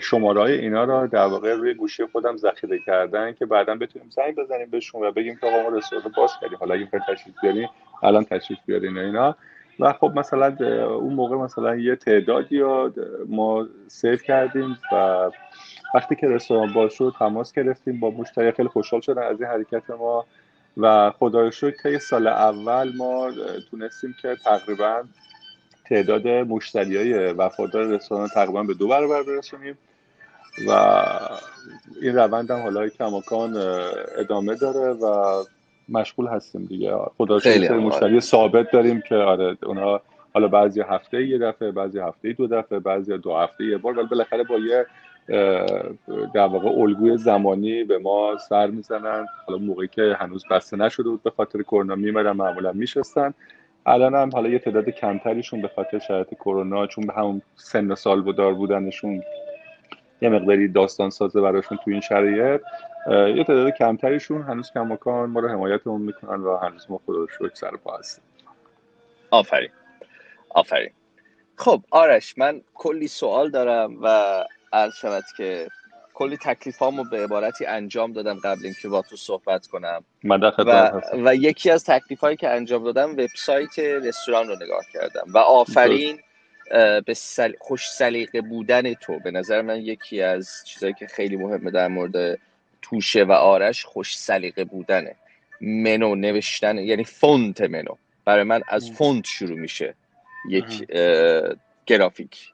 شماره 0.02 0.40
های 0.40 0.58
اینا 0.58 0.84
را 0.84 1.06
در 1.06 1.26
واقع 1.26 1.54
روی 1.54 1.74
گوشی 1.74 2.06
خودم 2.12 2.36
ذخیره 2.36 2.78
کردن 2.86 3.32
که 3.32 3.46
بعدا 3.46 3.74
بتونیم 3.74 4.10
زنگ 4.10 4.34
بزنیم 4.34 4.70
بهشون 4.70 5.02
و 5.02 5.12
بگیم 5.12 5.36
که 5.40 5.46
آقا 5.46 5.70
ما 5.70 5.76
رستوران 5.76 6.12
باز 6.16 6.30
کردیم. 6.40 6.58
حالا 6.58 6.74
اگه 6.74 6.88
تشریف 7.08 7.34
بیارین 7.42 7.68
الان 8.02 8.24
تشریف 8.24 8.58
بیارین 8.66 8.98
اینا. 8.98 9.36
و 9.80 9.92
خب 9.92 10.12
مثلا 10.16 10.56
اون 10.86 11.14
موقع 11.14 11.36
مثلا 11.36 11.76
یه 11.76 11.96
تعدادی 11.96 12.62
ما 13.28 13.66
save 13.88 14.16
کردیم 14.16 14.78
و 14.92 15.30
وقتی 15.94 16.16
که 16.16 16.28
رستوران 16.28 16.72
باز 16.72 16.92
شد 16.92 17.14
تماس 17.18 17.52
گرفتیم 17.52 18.00
با 18.00 18.10
مشتری 18.10 18.52
خیلی 18.52 18.68
خوشحال 18.68 19.00
شدن 19.00 19.22
از 19.22 19.40
این 19.40 19.50
حرکت 19.50 19.90
ما 19.90 20.26
و 20.76 21.10
خدای 21.18 21.52
شکر 21.52 21.90
که 21.92 21.98
سال 21.98 22.26
اول 22.26 22.92
ما 22.96 23.30
تونستیم 23.70 24.14
که 24.22 24.36
تقریبا 24.44 25.02
تعداد 25.84 26.28
مشتری 26.28 26.96
های 26.96 27.32
وفادار 27.32 27.86
رستوران 27.86 28.28
تقریبا 28.28 28.62
به 28.62 28.74
دو 28.74 28.88
برابر 28.88 29.22
برسونیم 29.22 29.78
و 30.68 30.72
این 32.02 32.16
روند 32.16 32.50
هم 32.50 32.62
حالا 32.62 32.88
کماکان 32.88 33.56
ادامه 34.18 34.54
داره 34.54 34.92
و 34.92 35.34
مشغول 35.88 36.26
هستیم 36.26 36.64
دیگه. 36.64 36.96
خدا 37.18 37.34
مشتری 37.80 38.20
ثابت 38.20 38.70
داریم 38.70 39.00
که 39.00 39.14
آره 39.14 39.56
اونا 39.62 40.00
حالا 40.34 40.48
بعضی 40.48 40.80
هفته 40.80 41.26
یه 41.26 41.38
دفعه 41.38 41.70
بعضی 41.70 41.98
هفته 41.98 42.32
دو 42.32 42.46
دفعه 42.46 42.78
بعضی 42.78 43.18
دو 43.18 43.36
هفته 43.36 43.64
یه 43.64 43.78
بار 43.78 43.98
ولی 43.98 44.06
بالاخره 44.06 44.44
با 44.44 44.58
یه 44.58 44.86
در 46.34 46.46
واقع 46.46 46.68
الگوی 46.68 47.16
زمانی 47.16 47.84
به 47.84 47.98
ما 47.98 48.36
سر 48.48 48.66
می‌زنن. 48.66 49.26
حالا 49.46 49.58
موقعی 49.58 49.88
که 49.88 50.16
هنوز 50.18 50.44
بسته 50.50 50.76
نشده 50.76 51.08
بود 51.08 51.22
به 51.22 51.30
خاطر 51.30 51.62
کرونا 51.62 51.94
میمدن 51.94 52.32
معمولا 52.32 52.72
میشستن. 52.72 53.34
الان 53.86 54.14
هم 54.14 54.30
حالا 54.32 54.48
یه 54.48 54.58
تعداد 54.58 54.90
کمتریشون 54.90 55.62
به 55.62 55.68
خاطر 55.68 55.98
شرایط 55.98 56.34
کرونا 56.34 56.86
چون 56.86 57.06
به 57.06 57.12
همون 57.12 57.42
سن 57.56 57.94
سال 57.94 58.22
بودار 58.22 58.54
بودنشون 58.54 59.22
یه 60.22 60.28
مقداری 60.28 60.68
داستان 60.68 61.10
سازه 61.10 61.40
براشون 61.40 61.78
تو 61.84 61.90
این 61.90 62.00
شرایط 62.00 62.60
یه 63.08 63.44
تعداد 63.44 63.70
کمتریشون 63.70 64.42
هنوز 64.42 64.70
کماکان 64.74 65.30
ما 65.30 65.40
رو 65.40 65.48
حمایتمون 65.48 66.00
می‌کنن 66.00 66.40
و 66.40 66.56
هنوز 66.56 66.86
ما 66.88 67.00
خدا 67.06 67.26
شکر 67.26 67.54
سر 67.54 67.70
پا 67.70 67.96
هستیم. 67.96 68.24
آفرین. 69.30 69.70
آفرین. 70.50 70.90
خب 71.56 71.82
آرش 71.90 72.38
من 72.38 72.60
کلی 72.74 73.08
سوال 73.08 73.50
دارم 73.50 73.96
و 74.02 74.34
عرض 74.72 74.94
شود 74.94 75.24
که 75.36 75.68
کلی 76.14 76.36
تکلیفامو 76.36 77.04
به 77.04 77.24
عبارتی 77.24 77.66
انجام 77.66 78.12
دادم 78.12 78.38
قبل 78.38 78.64
اینکه 78.64 78.88
با 78.88 79.02
تو 79.02 79.16
صحبت 79.16 79.66
کنم. 79.66 80.04
و, 80.66 81.00
و 81.24 81.34
یکی 81.34 81.70
از 81.70 81.84
تکلیف 81.84 82.20
هایی 82.20 82.36
که 82.36 82.48
انجام 82.48 82.84
دادم 82.84 83.12
وبسایت 83.12 83.78
رستوران 83.78 84.48
رو 84.48 84.56
نگاه 84.56 84.84
کردم. 84.92 85.24
و 85.26 85.38
آفرین 85.38 86.18
به 87.06 87.14
سل... 87.14 87.52
خوش 87.60 87.90
سلیقه 87.90 88.40
بودن 88.40 88.94
تو. 88.94 89.18
به 89.18 89.30
نظر 89.30 89.62
من 89.62 89.80
یکی 89.80 90.22
از 90.22 90.62
چیزهایی 90.64 90.94
که 90.94 91.06
خیلی 91.06 91.36
مهمه 91.36 91.70
در 91.70 91.88
مورد 91.88 92.38
توشه 92.82 93.24
و 93.24 93.32
آرش 93.32 93.84
خوش 93.84 94.18
سلیقه 94.18 94.64
بودنه 94.64 95.16
منو 95.60 96.14
نوشتن 96.14 96.78
یعنی 96.78 97.04
فونت 97.04 97.60
منو. 97.60 97.94
برای 98.24 98.44
من 98.44 98.62
از 98.68 98.90
فونت 98.90 99.24
شروع 99.26 99.58
میشه. 99.58 99.94
یک 100.48 100.86
گرافیک. 101.86 102.52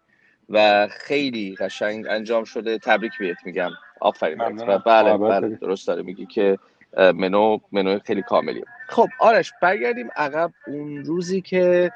و 0.49 0.89
خیلی 0.91 1.57
قشنگ 1.61 2.07
انجام 2.09 2.45
شده. 2.45 2.79
تبریک 2.79 3.13
بهت 3.19 3.37
میگم. 3.45 3.71
آفرین 4.01 4.41
و 4.41 4.79
بله 4.79 5.17
بله. 5.19 5.49
درست 5.49 5.87
داره 5.87 6.03
میگی 6.03 6.27
که 6.27 6.59
منو 6.97 7.59
منو 7.73 7.99
خیلی 7.99 8.23
کاملی 8.23 8.65
خب 8.89 9.09
آرش 9.21 9.53
برگردیم 9.63 10.09
عقب. 10.17 10.53
اون 10.67 11.05
روزی 11.05 11.41
که 11.41 11.93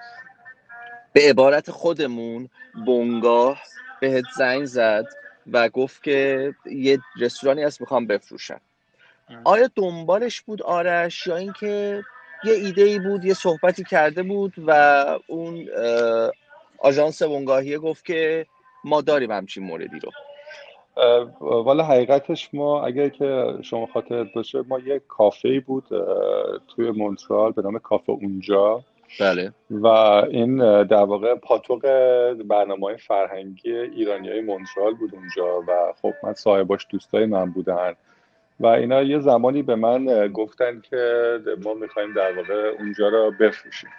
به 1.13 1.21
عبارت 1.31 1.71
خودمون 1.71 2.49
بونگاه 2.87 3.63
بهت 4.01 4.25
زنگ 4.37 4.65
زد 4.65 5.05
و 5.53 5.69
گفت 5.69 6.03
که 6.03 6.53
یه 6.67 6.99
رستورانی 7.21 7.63
هست 7.63 7.81
می‌خوام 7.81 8.07
بفروشم. 8.07 8.61
آیا 9.45 9.71
دنبالش 9.77 10.41
بود 10.41 10.63
آرش؟ 10.63 11.27
یا 11.27 11.37
اینکه 11.37 12.03
یه 12.45 12.53
ایده 12.53 12.83
ای 12.83 12.99
بود 12.99 13.25
یه 13.25 13.35
صحبتی 13.35 13.85
کرده 13.85 14.23
بود 14.23 14.55
و 14.67 14.71
اون 15.27 15.69
آژانس 16.81 17.23
بونگاهیه 17.23 17.79
گفت 17.79 18.05
که 18.05 18.47
ما 18.85 19.01
داریم 19.01 19.31
همچین 19.31 19.65
موردی 19.65 20.01
رو. 20.01 20.11
والا 21.41 21.85
حقیقتش 21.85 22.49
ما 22.53 22.85
اگر 22.85 23.09
که 23.09 23.45
شما 23.63 23.87
خاطر 23.87 24.25
باشه 24.25 24.63
ما 24.69 24.79
یه 24.79 25.03
کافه 25.09 25.61
بود 25.61 25.85
توی 26.69 26.91
مونترال 26.91 27.53
به 27.53 27.63
نام 27.63 27.79
کافه 27.79 28.13
اونجا. 28.13 28.83
بله. 29.21 29.53
و 29.71 29.87
این 30.31 30.83
در 30.83 31.05
واقع 31.05 31.35
پاتوق 31.35 31.81
برنامه 32.45 32.87
های 32.87 32.97
فرهنگی 32.97 33.73
ایرانی 33.73 34.29
های 34.29 34.41
مونترال 34.41 34.95
بود 34.95 35.15
اونجا 35.15 35.61
و 35.61 35.93
خب 36.03 36.13
من 36.23 36.35
صاحباش 36.35 36.87
دوستای 36.91 37.27
من 37.27 37.51
بودن. 37.51 37.95
و 38.61 38.67
اینا 38.67 39.03
یه 39.03 39.19
زمانی 39.19 39.63
به 39.63 39.75
من 39.75 40.29
گفتن 40.29 40.81
که 40.91 41.39
ما 41.65 41.75
می‌خوایم 41.75 42.15
در 42.15 42.37
واقع 42.37 42.73
اونجا 42.79 43.09
رو 43.09 43.33
بفروشیم. 43.41 43.91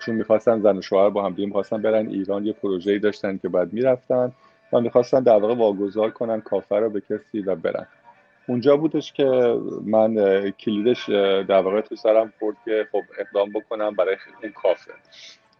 چون 0.00 0.14
می‌خواستن 0.14 0.60
زن 0.60 0.78
و 0.78 0.82
شوهر 0.82 1.10
با 1.10 1.24
هم 1.24 1.32
دیگه 1.32 1.46
می‌خواستن 1.46 1.82
برن 1.82 2.08
ایران 2.08 2.46
یه 2.46 2.52
پروژه‌ای 2.52 2.98
داشتن 2.98 3.38
که 3.38 3.48
بعد 3.48 3.72
می‌رفتن 3.72 4.32
و 4.72 4.80
می‌خواستن 4.80 5.22
در 5.22 5.36
واقع 5.36 5.54
واگذار 5.54 6.10
کنن 6.10 6.40
کافه 6.40 6.76
رو 6.76 6.90
به 6.90 7.00
کسی 7.00 7.40
و 7.40 7.54
برن. 7.54 7.86
اونجا 8.48 8.76
بودش 8.76 9.12
که 9.12 9.58
من 9.84 10.14
کلیدش 10.50 11.08
در 11.48 11.60
واقع 11.60 11.80
تو 11.80 11.96
سرم 11.96 12.32
خورد 12.38 12.56
که 12.64 12.86
خب 12.92 13.02
اقدام 13.18 13.52
بکنم 13.52 13.90
برای 13.90 14.16
اون 14.42 14.52
کافه 14.52 14.92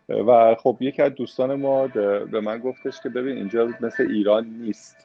و 0.09 0.54
خب 0.54 0.76
یکی 0.80 1.02
از 1.02 1.14
دوستان 1.14 1.54
ما 1.54 1.87
به 1.87 2.40
من 2.40 2.59
گفتش 2.59 3.00
که 3.00 3.09
ببین 3.09 3.37
اینجا 3.37 3.68
مثل 3.80 4.06
ایران 4.11 4.47
نیست 4.61 4.97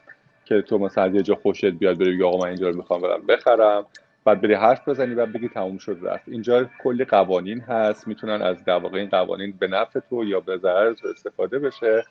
که 0.46 0.62
تو 0.62 0.78
مثلا 0.78 1.08
یه 1.08 1.22
جا 1.22 1.36
خوشت 1.36 1.66
بیاد 1.66 1.98
بری 1.98 2.24
آقا 2.24 2.38
من 2.38 2.48
اینجا 2.48 2.70
رو 2.70 2.76
می‌خوام 2.76 3.02
برم 3.02 3.26
بخرم. 3.28 3.86
بعد 4.26 4.42
بری 4.42 4.54
حرف 4.54 4.88
بزنی 4.88 5.14
و 5.14 5.26
بگی 5.26 5.50
تموم 5.50 5.78
شد 5.78 5.98
رفت. 6.02 6.24
اینجا 6.28 6.70
کلی 6.84 7.06
قوانین 7.06 7.60
هست 7.60 8.08
می‌تونن 8.08 8.42
از 8.42 8.66
در 8.66 8.78
واقع 8.78 8.98
این 8.98 9.10
قوانین 9.10 9.54
به 9.60 9.68
نفع 9.68 10.00
تو 10.10 10.26
یا 10.26 10.40
به 10.40 10.58
ضرر 10.58 10.94
تو 10.94 11.08
استفاده 11.08 11.60
بشه. 11.60 12.04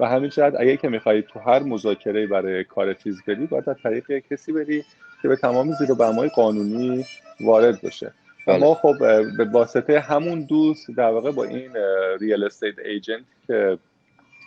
و 0.00 0.06
همین 0.08 0.30
جهت 0.30 0.54
اگه 0.58 0.76
که 0.76 0.88
می‌خوای 0.88 1.22
تو 1.22 1.38
هر 1.38 1.62
مذاکره 1.62 2.26
برای 2.26 2.64
کار 2.64 2.94
چیز 2.94 3.22
بری 3.28 3.46
باید 3.46 3.68
از 3.68 3.76
طریق 3.82 4.18
کسی 4.30 4.52
بری 4.52 4.84
که 5.22 5.28
به 5.28 5.36
تمام 5.36 5.72
زیر 5.72 5.92
و 5.92 6.28
قانونی 6.34 7.04
وارد 7.40 7.82
بشه. 7.82 8.06
و 8.46 8.52
بله. 8.52 8.60
ما 8.60 8.74
خب 8.74 8.98
به 9.36 9.44
واسطه 9.44 10.00
همون 10.00 10.42
دوست 10.42 10.90
در 10.96 11.10
واقع 11.10 11.30
با 11.30 11.44
این 11.44 11.70
ریال 12.20 12.44
استیت 12.44 12.78
ایجنت 12.78 13.24
که 13.46 13.78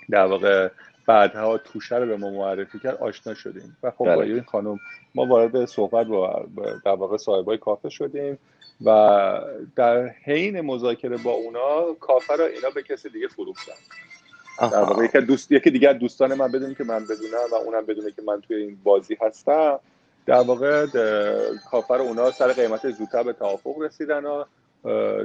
در 0.10 0.26
واقع 0.26 0.70
بعدها 1.10 1.58
توشه 1.58 1.96
رو 1.96 2.06
به 2.06 2.18
ما 2.18 2.30
معرفی 2.30 2.80
کرد 2.80 2.98
آشنا 2.98 3.34
شدیم. 3.34 3.78
و 3.84 3.92
خب 3.92 4.06
با 4.06 4.16
بله. 4.16 4.34
این 4.34 4.44
خانم 4.44 4.80
ما 5.16 5.26
وارد 5.26 5.66
صحبت 5.66 6.08
با 6.08 6.46
در 6.86 6.92
واقع 6.92 7.18
صاحبای 7.18 7.58
کافه 7.58 7.90
شدیم 7.90 8.38
و 8.86 8.92
در 9.76 10.08
حین 10.08 10.62
مذاکره 10.62 11.18
با 11.18 11.32
اونا 11.32 11.94
کافه 12.00 12.34
رو 12.34 12.44
اینا 12.44 12.70
به 12.76 12.84
کسی 12.84 13.10
دیگه 13.10 13.28
فروختن. 13.28 13.74
در 14.60 14.84
واقع 14.84 15.06
یکی 15.06 15.22
دوست 15.22 15.52
یکی 15.52 15.70
دیگه 15.70 15.94
دوستان 15.94 16.34
من 16.34 16.52
بدون 16.52 16.76
که 16.76 16.84
من 16.84 17.04
بدونم 17.04 17.48
و 17.52 17.56
اونم 17.56 17.86
بدونه 17.86 18.12
که 18.12 18.22
من 18.22 18.42
توی 18.42 18.56
این 18.56 18.78
بازی 18.84 19.18
هستم. 19.22 19.80
در 20.26 20.42
واقع 20.42 20.86
کافه 21.72 21.94
رو 21.94 22.02
اونا 22.02 22.32
سر 22.32 22.54
قیمت 22.54 22.92
زودتر 22.92 23.24
به 23.24 23.34
توافق 23.34 23.82
رسیدن 23.82 24.26
و 24.26 24.44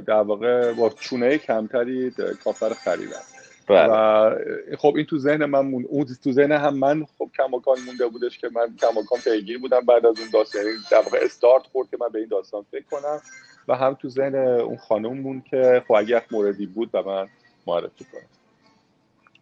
در 0.01 0.21
واقع 0.21 0.73
با 0.73 0.89
چونه 0.89 1.37
کمتری 1.37 2.11
کافه 2.43 2.67
رو 2.67 2.73
خریدن. 2.73 3.21
بله. 3.67 3.87
و 3.87 4.35
خب 4.77 4.93
این 4.95 5.05
تو 5.05 5.17
ذهن 5.17 5.45
من 5.45 5.59
مون... 5.59 5.85
اون 5.89 6.05
تو 6.23 6.31
ذهن 6.31 6.51
هم 6.51 6.73
من 6.73 7.05
خب 7.17 7.29
کماکان 7.37 7.77
مونده 7.85 8.07
بودش 8.07 8.37
که 8.37 8.49
من 8.49 8.75
کماکان 8.81 9.19
پیگیر 9.19 9.59
بودم. 9.59 9.79
بعد 9.79 10.05
از 10.05 10.19
اون 10.19 10.29
داستان 10.33 10.61
یعنی 10.65 10.77
در 10.91 10.97
واقع 10.97 11.19
استارت 11.21 11.63
خورد 11.63 11.89
که 11.89 11.97
من 12.01 12.09
به 12.09 12.19
این 12.19 12.27
داستان 12.27 12.65
فکر 12.71 12.85
کنم. 12.91 13.21
و 13.67 13.75
هم 13.75 13.93
تو 13.93 14.09
ذهن 14.09 14.35
اون 14.35 14.77
خانم 14.77 15.13
مون 15.17 15.41
که 15.41 15.83
خب 15.87 15.93
اگه 15.93 16.23
موردی 16.31 16.65
بود 16.65 16.89
و 16.93 17.03
من 17.03 17.27
معرفی 17.67 18.05
کنم 18.11 18.21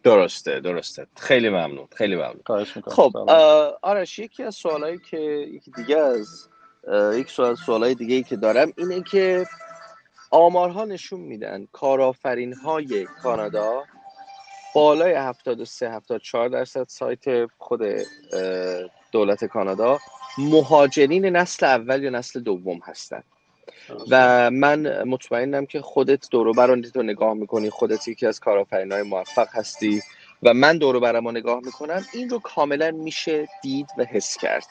درسته 0.03 0.59
درسته. 0.59 1.07
خیلی 1.17 1.49
ممنون 1.49 1.87
خیلی 1.95 2.15
ممنون. 2.15 2.63
خب 2.87 3.17
آرش 3.81 4.19
یکی 4.19 4.43
از 4.43 4.55
سوالایی 4.55 4.97
که 5.09 5.17
یکی 5.17 5.71
دیگه 5.71 5.97
از 5.97 6.49
یک 7.13 7.29
سوال 7.29 7.55
سوالای 7.55 7.95
دیگه 7.95 8.15
ای 8.15 8.23
که 8.23 8.35
دارم 8.35 8.73
اینه 8.77 9.01
که 9.01 9.45
آمارها 10.31 10.85
نشون 10.85 11.19
میدن 11.19 11.67
کارآفرین 11.71 12.53
های 12.53 13.05
کانادا 13.05 13.83
بالای 14.75 15.13
73 15.13 15.91
74 15.91 16.49
درصد 16.49 16.87
سایت 16.87 17.45
خود 17.57 17.81
دولت 19.11 19.45
کانادا 19.45 19.99
مهاجرین 20.37 21.25
نسل 21.25 21.65
اول 21.65 22.03
یا 22.03 22.09
نسل 22.09 22.39
دوم 22.39 22.79
هستند 22.83 23.23
و 24.09 24.51
من 24.51 25.03
مطمئنم 25.03 25.65
که 25.65 25.81
خودت 25.81 26.29
دورو 26.29 26.53
بران 26.53 26.85
رو 26.95 27.03
نگاه 27.03 27.33
می‌کنی 27.33 27.69
خودت 27.69 28.07
یکی 28.07 28.25
از 28.25 28.39
کارآفرین 28.39 28.91
های 28.91 29.03
موفق 29.03 29.47
هستی 29.51 30.01
و 30.43 30.53
من 30.53 30.77
دورو 30.77 30.99
برم 30.99 31.29
نگاه 31.29 31.59
می‌کنم 31.65 32.05
این 32.13 32.29
رو 32.29 32.39
کاملا 32.39 32.91
میشه 32.91 33.47
دید 33.61 33.87
و 33.97 34.03
حس 34.03 34.37
کرد. 34.37 34.67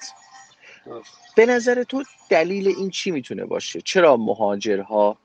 به 1.36 1.46
نظر 1.46 1.82
تو 1.82 2.04
دلیل 2.28 2.68
این 2.68 2.90
چی 2.90 3.10
می‌تونه 3.10 3.44
باشه؟ 3.44 3.80
چرا 3.80 4.16
مهاجرها 4.16 5.16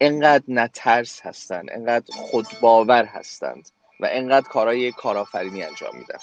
انقدر 0.00 0.44
نترس 0.48 1.20
هستند 1.20 1.68
انقدر 1.72 2.14
خودباور 2.14 3.04
هستند؟ 3.04 3.68
و 4.00 4.08
انقدر 4.10 4.48
کارهای 4.48 4.92
کارآفرینی 4.92 5.62
انجام 5.62 5.96
میدن 5.98 6.18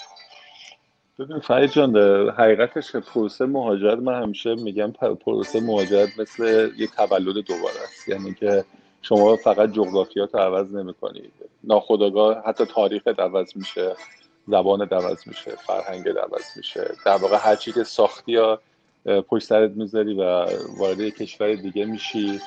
ببین 1.18 1.40
فرید 1.40 1.70
جان 1.70 1.96
حقیقتش 2.28 2.96
پروسه 2.96 3.46
مهاجرت 3.46 3.98
من 3.98 4.22
همیشه 4.22 4.54
میگم 4.54 4.92
پروسه 5.24 5.60
مهاجرت 5.60 6.08
مثل 6.18 6.70
یه 6.76 6.86
تولد 6.86 7.44
دوباره 7.44 7.82
است. 7.84 8.08
یعنی 8.08 8.34
که 8.34 8.64
شما 9.02 9.36
فقط 9.36 9.72
جغرافیات 9.72 10.34
رو 10.34 10.40
عوض 10.40 10.74
نمی 10.74 10.94
کنید 10.94 11.32
ناخداگاه 11.64 12.42
حتی 12.46 12.64
تاریخت 12.64 13.20
عوض 13.20 13.56
میشه 13.56 13.96
زبان 14.48 14.82
عوض 14.82 15.26
میشه 15.26 15.50
فرهنگ 15.50 16.08
عوض 16.08 16.56
میشه. 16.56 16.90
در 17.06 17.16
واقع 17.16 17.36
هر 17.40 17.56
چی 17.56 17.72
که 17.72 17.84
ساختی 17.84 18.32
یا 18.32 18.60
پشت 19.28 19.46
سرت 19.46 19.70
می‌ذاری 19.70 20.14
و 20.14 20.22
وارد 20.78 21.00
کشور 21.00 21.54
دیگه 21.54 21.84
میشی 21.84 22.40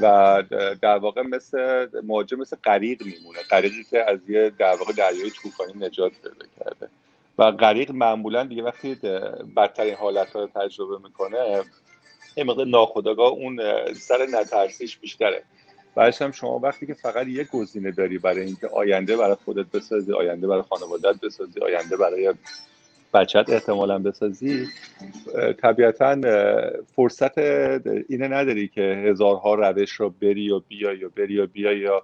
و 0.00 0.42
در 0.82 0.98
واقع 0.98 1.22
مثل 1.22 1.86
مهاجر 2.02 2.36
مثل 2.36 2.56
غریق 2.64 3.02
میمونه. 3.02 3.38
غریقی 3.50 3.84
که 3.90 4.10
از 4.10 4.18
یه 4.28 4.52
در 4.58 4.76
واقع 4.76 4.92
دریای 4.92 5.30
طوفانی 5.30 5.72
نجات 5.86 6.12
پیدا 6.12 6.46
کرده. 6.58 6.88
و 7.38 7.50
غریق 7.50 7.90
معمولا 7.90 8.44
دیگه 8.44 8.62
وقتی 8.62 8.94
بدترین 9.56 9.94
حالت 9.94 10.36
رو 10.36 10.48
تجربه 10.54 10.98
می‌کنه 10.98 11.62
یه 12.36 12.44
مقدار 12.44 12.66
ناخداگاه 12.66 13.30
اون 13.30 13.60
سر 13.94 14.26
نترسیش 14.26 14.96
بیشتره. 14.96 15.42
بعدش 15.94 16.22
هم 16.22 16.32
شما 16.32 16.58
وقتی 16.58 16.86
که 16.86 16.94
فقط 16.94 17.26
یه 17.26 17.44
گزینه 17.44 17.90
داری 17.90 18.18
برای 18.18 18.44
اینکه 18.46 18.68
آینده 18.68 19.16
برای 19.16 19.36
خودت 19.44 19.66
بسازی 19.66 20.12
آینده 20.12 20.46
برای 20.46 20.62
خانوادت 20.62 21.20
بسازی 21.20 21.60
آینده 21.60 21.96
برای 21.96 22.34
بچت 23.14 23.44
احتمالا 23.48 23.98
بسازی 23.98 24.66
طبیعتا 25.62 26.20
فرصت 26.96 27.38
اینه 28.08 28.28
نداری 28.28 28.68
که 28.68 28.80
هزارها 28.80 29.54
روش 29.54 29.90
رو 29.90 30.10
بری 30.10 30.50
و 30.50 30.60
بیای 30.68 31.04
و 31.04 31.08
بری 31.08 31.38
و 31.38 31.46
بیای 31.46 31.78
یا 31.78 32.02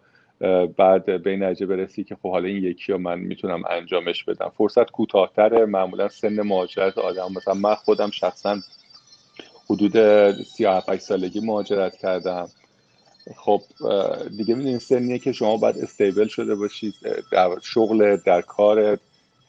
بعد 0.77 1.23
به 1.23 1.31
این 1.31 1.42
نتیجه 1.42 1.66
برسی 1.66 2.05
که 2.05 2.14
خب 2.14 2.31
حالا 2.31 2.49
این 2.49 2.64
یکی 2.64 2.92
رو 2.92 2.99
من 2.99 3.18
می‌تونم 3.18 3.62
انجامش 3.71 4.25
بدم. 4.25 4.53
فرصت 4.59 4.90
کوتاهتره 4.90 5.66
معمولا 5.66 6.09
سن 6.09 6.42
مهاجرت 6.42 6.99
آدم. 6.99 7.33
مثلا 7.37 7.55
من 7.55 7.75
خودم 7.75 8.11
شخصا 8.11 8.57
حدود 9.71 9.92
37 10.42 10.97
سالگی 10.97 11.40
مهاجرت 11.40 11.97
کردم. 11.97 12.49
خب 13.37 13.61
دیگه 14.37 14.55
می‌دونید 14.55 14.79
سنیه 14.81 15.18
که 15.18 15.33
شما 15.33 15.57
باید 15.57 15.79
استیبل 15.79 16.27
شده 16.27 16.55
باشید 16.55 16.94
در 17.33 17.49
شغل 17.62 18.16
در 18.16 18.40
کار 18.40 18.99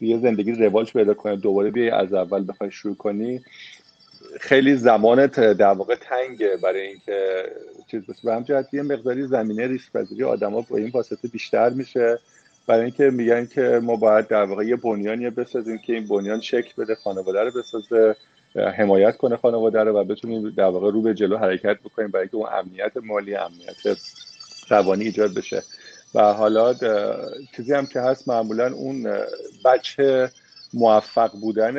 یه 0.01 0.19
زندگی 0.19 0.51
روالش 0.51 0.93
پیدا 0.93 1.13
کنه 1.13 1.35
دوباره 1.35 1.71
بیای 1.71 1.89
از 1.89 2.13
اول 2.13 2.45
بخوای 2.47 2.71
شروع 2.71 2.95
کنی 2.95 3.41
خیلی 4.39 4.75
زمانت 4.75 5.39
در 5.39 5.73
واقع 5.73 5.95
تنگه 5.95 6.57
برای 6.63 6.81
اینکه 6.81 7.43
چیز 7.91 8.05
بس 8.05 8.21
به 8.21 8.35
همجهت 8.35 8.73
یه 8.73 8.81
مقداری 8.81 9.27
زمینه 9.27 9.67
ریسک 9.67 9.91
پذیری 9.91 10.23
آدما 10.23 10.62
با 10.62 10.77
این 10.77 10.89
واسطه 10.89 11.27
بیشتر 11.27 11.69
میشه. 11.69 12.19
برای 12.67 12.81
اینکه 12.81 13.03
میگن 13.03 13.45
که 13.45 13.79
ما 13.83 13.95
باید 13.95 14.27
در 14.27 14.43
واقع 14.43 14.65
یه 14.65 14.75
بنیانی 14.75 15.29
بسازیم 15.29 15.77
که 15.77 15.93
این 15.93 16.07
بنیان 16.07 16.41
شکل 16.41 16.83
بده 16.83 16.95
خانواده 16.95 17.43
رو 17.43 17.51
بسازه 17.51 18.15
حمایت 18.55 19.17
کنه 19.17 19.38
خانواده 19.38 19.83
رو 19.83 19.99
و 19.99 20.03
بتونیم 20.03 20.49
در 20.49 20.63
واقع 20.63 20.91
رو 20.91 21.01
به 21.01 21.13
جلو 21.13 21.38
حرکت 21.38 21.79
بکنیم 21.79 22.07
برای 22.07 22.21
اینکه 22.21 22.38
اون 22.38 22.47
امنیت 22.53 22.97
مالی 23.03 23.35
امنیت 23.35 23.99
روانی 24.69 25.03
ایجاد 25.03 25.33
بشه. 25.33 25.63
و 26.15 26.34
حالا 26.34 26.74
چیزی 27.56 27.74
هم 27.74 27.86
که 27.86 28.00
هست 28.00 28.28
معمولا 28.28 28.74
اون 28.74 29.08
بچه 29.65 30.30
موفق 30.74 31.32
بودن 31.32 31.74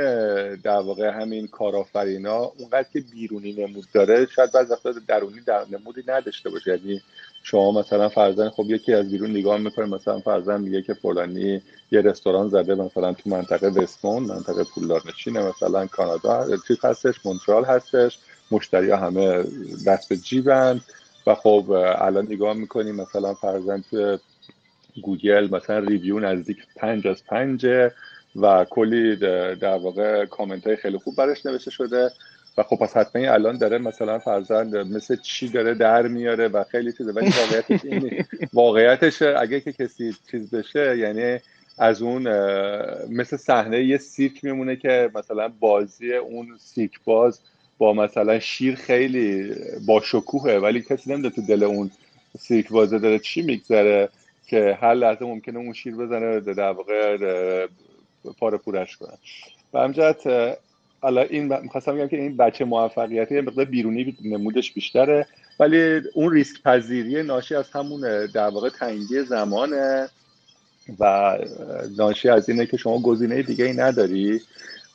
در 0.55 0.81
واقع 0.81 1.11
همین 1.11 1.49
کارآفرینا 1.49 2.37
اونقدر 2.37 2.87
که 2.93 3.01
بیرونی 3.01 3.53
نمود 3.53 3.85
داره 3.95 4.27
شاید 4.27 4.53
بعض 4.53 4.71
وقتا 4.71 4.93
درونی 5.09 5.41
در 5.41 5.65
نمودی 5.71 6.03
نداشته 6.07 6.51
باشه. 6.51 6.71
یعنی 6.71 7.03
شما 7.43 7.73
مثلا 7.73 8.09
فرزن 8.09 8.49
خب 8.49 8.65
یکی 8.71 8.95
از 8.95 9.11
بیرون 9.11 9.31
نگاه 9.31 9.59
می‌کنه 9.59 9.87
مثلا 9.87 10.21
فرزن 10.21 10.61
میگه 10.61 10.83
که 10.83 10.95
فلانی 10.95 11.63
یه 11.91 12.01
رستوران 12.01 12.49
زده 12.49 12.75
مثلا 12.75 13.13
تو 13.13 13.31
منطقه 13.31 13.69
وستمون 13.69 14.23
منطقه 14.23 14.65
پولدار 14.65 15.03
نشینه 15.09 15.43
مثلا 15.43 15.87
کانادا 15.87 16.57
چیز 16.69 16.85
هستش 16.85 17.15
مونترال 17.25 17.65
هستش 17.65 18.19
مشتری 18.51 18.91
ها 18.91 18.97
همه 18.97 19.45
دست 19.87 20.09
به 20.09 20.17
جیبن. 20.17 20.81
و 21.27 21.35
خب 21.35 21.71
الان 21.99 22.25
نگاه 22.25 22.55
می‌کنیم 22.55 22.95
مثلا 22.95 23.35
فرضا 23.35 23.85
تو 23.91 24.19
گوگل 25.03 25.49
مثلا 25.55 25.79
review 25.79 26.21
نزدیک 26.21 26.59
پنج 26.77 27.07
از 27.07 27.25
پنجه 27.25 27.93
و 28.37 28.67
کلی 28.71 29.17
در 29.57 29.77
واقع 29.79 30.27
کامنت 30.27 30.67
های 30.67 30.77
خیلی 30.77 30.99
خوب 30.99 31.17
برش 31.17 31.47
نوشته 31.47 31.71
شده. 31.71 32.11
و 32.59 32.63
خب 32.63 32.77
پس 32.77 32.97
حتما 32.97 33.33
الان 33.33 33.59
داره 33.59 33.79
مثلا 33.79 34.19
فرضا 34.19 34.77
مثل 34.77 35.17
چی 35.17 35.49
داره 35.49 35.75
در 35.75 36.09
میاره 36.09 36.49
و 36.49 36.65
خیلی 36.65 36.93
چیزه. 36.93 37.13
ولی 37.13 37.31
واقعیتش 37.31 37.85
این 37.85 38.25
واقعیتش 38.53 39.23
اگه 39.23 39.61
که 39.61 39.73
کسی 39.73 40.17
چیز 40.31 40.51
بشه 40.51 40.99
یعنی 40.99 41.39
از 41.79 42.03
اون 42.03 42.23
مثل 43.09 43.37
صحنه 43.37 43.85
یه 43.85 43.99
سیرک 43.99 44.45
میمونه 44.45 44.77
که 44.77 45.11
مثلا 45.15 45.49
بازی 45.61 46.15
اون 46.15 46.59
سیرک 46.59 47.01
باز 47.05 47.41
با 47.81 47.93
مثلا 47.93 48.39
شیر 48.39 48.75
خیلی 48.75 49.55
با 49.87 50.01
شکوهه 50.01 50.59
ولی 50.59 50.83
کسی 50.83 51.13
نمیده 51.13 51.31
تو 51.31 51.43
دل 51.43 51.63
اون 51.63 51.91
سیرک 52.39 52.69
بازه 52.69 52.99
داره 52.99 53.19
چی 53.19 53.43
میگذره 53.43 54.09
که 54.47 54.79
هر 54.81 54.95
لحظه 54.95 55.25
ممکنه 55.25 55.59
اون 55.59 55.73
شیر 55.73 55.95
بزنه 55.95 56.41
در 56.41 56.73
واقع 56.73 57.17
پاره 58.39 58.59
پورش 58.59 58.97
کنن 58.97 59.19
و 59.73 59.79
همجهت 59.79 60.57
حالا 61.01 61.23
این 61.23 61.59
می‌خواستم 61.59 61.97
بگم 61.97 62.09
که 62.09 62.17
این 62.17 62.37
بچه 62.37 62.65
موفقیتی 62.65 63.35
یه 63.35 63.41
مقدار 63.41 63.65
بیرونی 63.65 64.17
نمودش 64.25 64.73
بیشتره 64.73 65.27
ولی 65.61 66.01
اون 66.15 66.33
ریسک 66.33 66.63
پذیری 66.63 67.23
ناشی 67.23 67.55
از 67.55 67.71
همون 67.71 68.27
در 68.27 68.49
واقع 68.49 68.69
تنگی 68.69 69.23
زمانه 69.23 70.09
و 71.01 71.39
ناشی 71.99 72.29
از 72.29 72.49
اینه 72.49 72.67
که 72.67 72.77
شما 72.77 72.99
گزینه 72.99 73.43
دیگه 73.43 73.65
ای 73.65 73.73
نداری. 73.73 74.41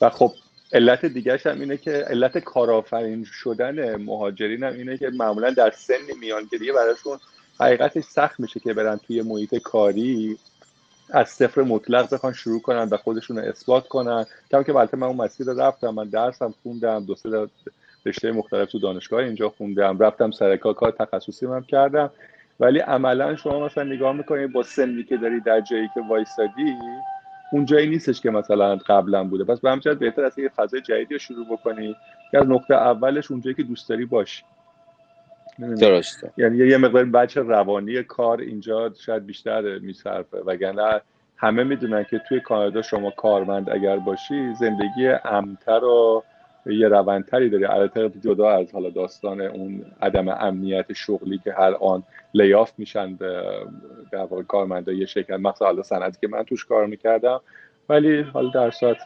و 0.00 0.10
خب 0.10 0.32
علت 0.72 1.06
دیگه 1.06 1.40
هم 1.44 1.60
اینه 1.60 1.76
که 1.76 1.90
علت 1.90 2.38
کارآفرین 2.38 3.24
شدن 3.24 3.96
مهاجرین 3.96 4.62
هم 4.62 4.72
اینه 4.72 4.96
که 4.96 5.10
معمولا 5.10 5.50
در 5.50 5.70
سن 5.70 5.94
میانگیری 6.20 6.72
براشون 6.72 7.18
حقیقتش 7.60 8.04
سخت 8.04 8.40
میشه 8.40 8.60
که 8.60 8.74
برن 8.74 8.96
توی 8.96 9.22
محیط 9.22 9.54
کاری 9.54 10.38
از 11.10 11.28
صفر 11.28 11.62
مطلق 11.62 12.14
بخوان 12.14 12.32
شروع 12.32 12.60
کنن 12.60 12.88
و 12.90 12.96
خودشون 12.96 13.38
رو 13.38 13.44
اثبات 13.44 13.88
کنن. 13.88 14.26
کم 14.50 14.62
که 14.62 14.76
البته 14.76 14.96
من 14.96 15.06
اون 15.06 15.16
مسیر 15.16 15.46
رفتم 15.52 15.90
من 15.90 16.08
درسم 16.08 16.54
خوندم 16.62 17.04
دو 17.04 17.14
سه 17.14 17.48
رشته 18.06 18.32
مختلف 18.32 18.72
تو 18.72 18.78
دانشگاه 18.78 19.24
اینجا 19.24 19.48
خوندم 19.48 19.98
رفتم 19.98 20.30
سر 20.30 20.56
کار 20.56 20.90
تخصصی 20.90 21.46
هم 21.46 21.62
کردم. 21.62 22.10
ولی 22.60 22.78
عملا 22.78 23.36
شما 23.36 23.66
مثلا 23.66 23.84
نگاه 23.84 24.12
می‌کنید 24.12 24.52
با 24.52 24.62
سنی 24.62 25.04
که 25.04 25.16
داری 25.16 25.40
در 25.40 25.60
جایی 25.60 25.88
که 25.94 26.00
وایسادی 26.00 26.74
اون 27.52 27.64
جایی 27.64 27.88
نیستش 27.88 28.20
که 28.20 28.30
مثلا 28.30 28.76
قبلا 28.76 29.24
بوده. 29.24 29.44
پس 29.44 29.60
به 29.60 29.70
همچنین 29.70 29.98
بهتر 29.98 30.24
است 30.24 30.38
یه 30.38 30.48
فضای 30.48 30.80
جدیدی 30.80 31.14
رو 31.14 31.18
شروع 31.18 31.46
بکنی. 31.46 31.96
که 32.30 32.38
از 32.38 32.46
نقطه 32.46 32.74
اولش 32.74 33.30
اونجایی 33.30 33.54
که 33.54 33.62
دوست 33.62 33.88
داری 33.88 34.04
باشی 34.04 34.44
درسته. 35.80 36.32
یعنی 36.36 36.56
یه 36.56 36.76
مقدار 36.76 37.04
بچه 37.04 37.40
روانی 37.40 38.02
کار 38.02 38.40
اینجا 38.40 38.92
شاید 38.98 39.26
بیشتر 39.26 39.78
میصرفه. 39.78 40.38
وگرنه 40.38 41.00
همه 41.36 41.64
می‌دونن 41.64 42.04
که 42.10 42.20
توی 42.28 42.40
کانادا 42.40 42.82
شما 42.82 43.10
کارمند 43.10 43.70
اگر 43.70 43.96
باشی 43.96 44.54
زندگی 44.54 45.08
امتر 45.24 45.84
و 45.84 46.24
یه 46.66 46.88
روندتری 46.88 47.50
داری. 47.50 47.64
البته 47.64 48.10
جدا 48.20 48.50
از 48.50 48.72
حالا 48.72 48.90
داستان 48.90 49.40
اون 49.40 49.84
عدم 50.02 50.28
امنیت 50.28 50.92
شغلی 50.92 51.40
که 51.44 51.52
هر 51.52 51.74
آن 51.74 52.02
لیاف 52.34 52.72
میشن 52.78 53.14
در 54.12 54.18
واقع 54.18 54.42
کارمندای 54.42 55.06
شرکت. 55.06 55.30
مثلا 55.30 55.66
حالا 55.68 55.82
سندی 55.82 56.18
که 56.20 56.28
من 56.28 56.42
توش 56.42 56.64
کار 56.64 56.86
می‌کردم. 56.86 57.40
ولی 57.88 58.20
حالا 58.20 58.48
در 58.48 58.70
صورت 58.70 58.96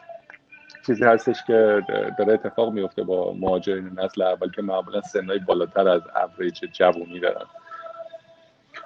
چیزی 0.85 1.03
هستش 1.03 1.37
که 1.47 1.81
داره 2.17 2.33
اتفاق 2.33 2.73
میفته 2.73 3.03
با 3.03 3.33
مهاجرین 3.33 3.99
نسل 3.99 4.21
اول 4.21 4.51
که 4.51 4.61
معمولا 4.61 5.01
سنهای 5.01 5.39
بالاتر 5.39 5.87
از 5.87 6.01
اوریج 6.15 6.65
جوونی 6.73 7.19
دارن. 7.19 7.45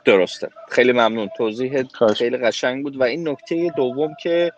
درسته. 0.05 0.49
خیلی 0.69 0.91
ممنون. 0.91 1.29
توضیح 1.37 1.83
خیلی 2.15 2.37
قشنگ 2.37 2.83
بود. 2.83 2.97
و 2.97 3.03
این 3.03 3.29
نکته 3.29 3.71
دوم 3.77 4.13
که 4.23 4.51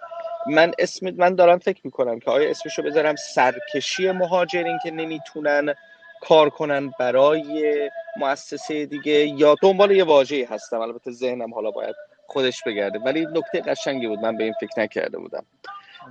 من 0.49 0.71
اسم 0.79 1.09
من 1.09 1.35
دارم 1.35 1.59
فکر 1.59 1.81
می‌کنم 1.83 2.19
که 2.19 2.31
آیا 2.31 2.49
اسمشو 2.49 2.81
بذارم 2.83 3.15
سرکشی 3.15 4.11
مهاجرین 4.11 4.79
که 4.83 4.91
نمی‌تونن 4.91 5.73
کار 6.21 6.49
کنن 6.49 6.91
برای 6.99 7.89
مؤسسه 8.17 8.85
دیگه 8.85 9.13
یا 9.13 9.55
دنبال 9.61 9.91
یه 9.91 10.03
واژه‌ای 10.03 10.43
هستم. 10.43 10.79
البته 10.79 11.11
ذهنم 11.11 11.53
حالا 11.53 11.71
باید 11.71 11.95
خودش 12.27 12.63
بگرده. 12.63 12.99
ولی 12.99 13.25
نکته 13.25 13.61
قشنگی 13.61 14.07
بود. 14.07 14.19
من 14.19 14.37
به 14.37 14.43
این 14.43 14.53
فکر 14.61 14.79
نکرده 14.81 15.17
بودم. 15.17 15.45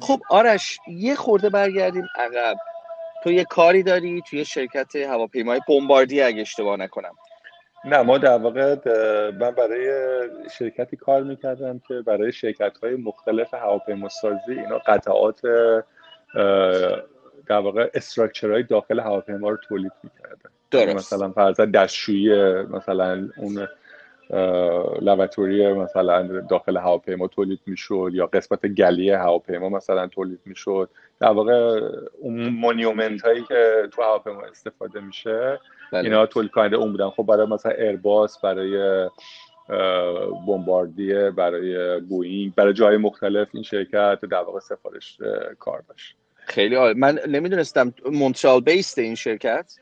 خب 0.01 0.21
آرش 0.31 0.79
یه 0.89 1.15
خورده 1.15 1.51
برگردیم 1.51 2.07
عقب. 2.17 2.57
تو 3.23 3.33
یه 3.33 3.45
کاری 3.45 3.83
داری 3.83 4.23
توی 4.31 4.45
شرکت 4.45 4.97
هواپیمای 4.97 5.61
بمباردی 5.69 6.23
اگه 6.23 6.41
اشتباه 6.41 6.77
نکنم. 6.77 7.15
نه 7.85 8.03
ما 8.03 8.19
در 8.19 8.39
واقع 8.39 8.75
من 9.31 9.51
برای 9.51 9.91
شرکتی 10.59 10.97
کار 10.97 11.23
می‌کردم 11.23 11.81
که 11.89 11.95
برای 11.95 12.33
شرکت 12.33 12.79
های 12.83 12.97
مختلف 12.97 13.55
هواپیما 13.55 14.09
سازی 14.09 14.39
اینا 14.49 14.79
قطعات 14.79 15.41
در 17.47 17.59
واقع 17.59 17.91
های 18.43 18.63
داخل 18.63 19.01
هواپیما 19.01 19.51
رو 19.51 19.57
تولید 19.57 19.93
می‌کردن. 20.03 20.51
درست. 20.71 20.97
مثلا 20.97 21.31
فرض 21.33 21.61
دستشویی 21.61 22.29
مثلا 22.63 23.29
اون 23.37 23.69
lavatory 25.01 25.73
مثلا 25.73 26.41
داخل 26.41 26.77
هواپیما 26.77 27.29
تولید 27.29 27.61
می‌شد 27.67 28.11
یا 28.13 28.27
قسمت 28.27 28.67
galley 28.67 29.11
هواپیما 29.11 29.69
مثلا 29.69 30.07
تولید 30.07 30.41
می‌شد. 30.45 30.89
در 31.21 31.29
واقع 31.29 31.81
اون 32.19 32.49
monument 32.49 33.23
هایی 33.23 33.43
که 33.43 33.89
تو 33.93 34.03
هواپیما 34.03 34.43
استفاده 34.43 35.01
میشه 35.01 35.61
بله. 35.93 36.05
اینا 36.05 36.27
تولید 36.27 36.51
کننده 36.51 36.77
اون 36.77 36.93
بودن. 36.93 37.11
خب 37.11 37.23
برای 37.23 37.47
مثلا 37.47 37.73
ایرباس 37.73 38.41
برای 38.41 39.09
بمباردیه 40.47 41.31
برای 41.31 42.01
بوینگ 42.01 42.55
برای 42.55 42.73
جای 42.73 42.97
مختلف 42.97 43.49
این 43.53 43.63
شرکت 43.63 44.19
در 44.31 44.39
واقع 44.39 44.61
سفارش 44.61 45.19
کار 45.59 45.83
داشت. 45.89 46.17
خیلی 46.37 46.75
عالی. 46.75 46.99
من 46.99 47.19
نمی‌دونستم 47.29 47.95
مونترال 48.13 48.61
بیست 48.61 48.99
این 48.99 49.15
شرکت؟ 49.15 49.73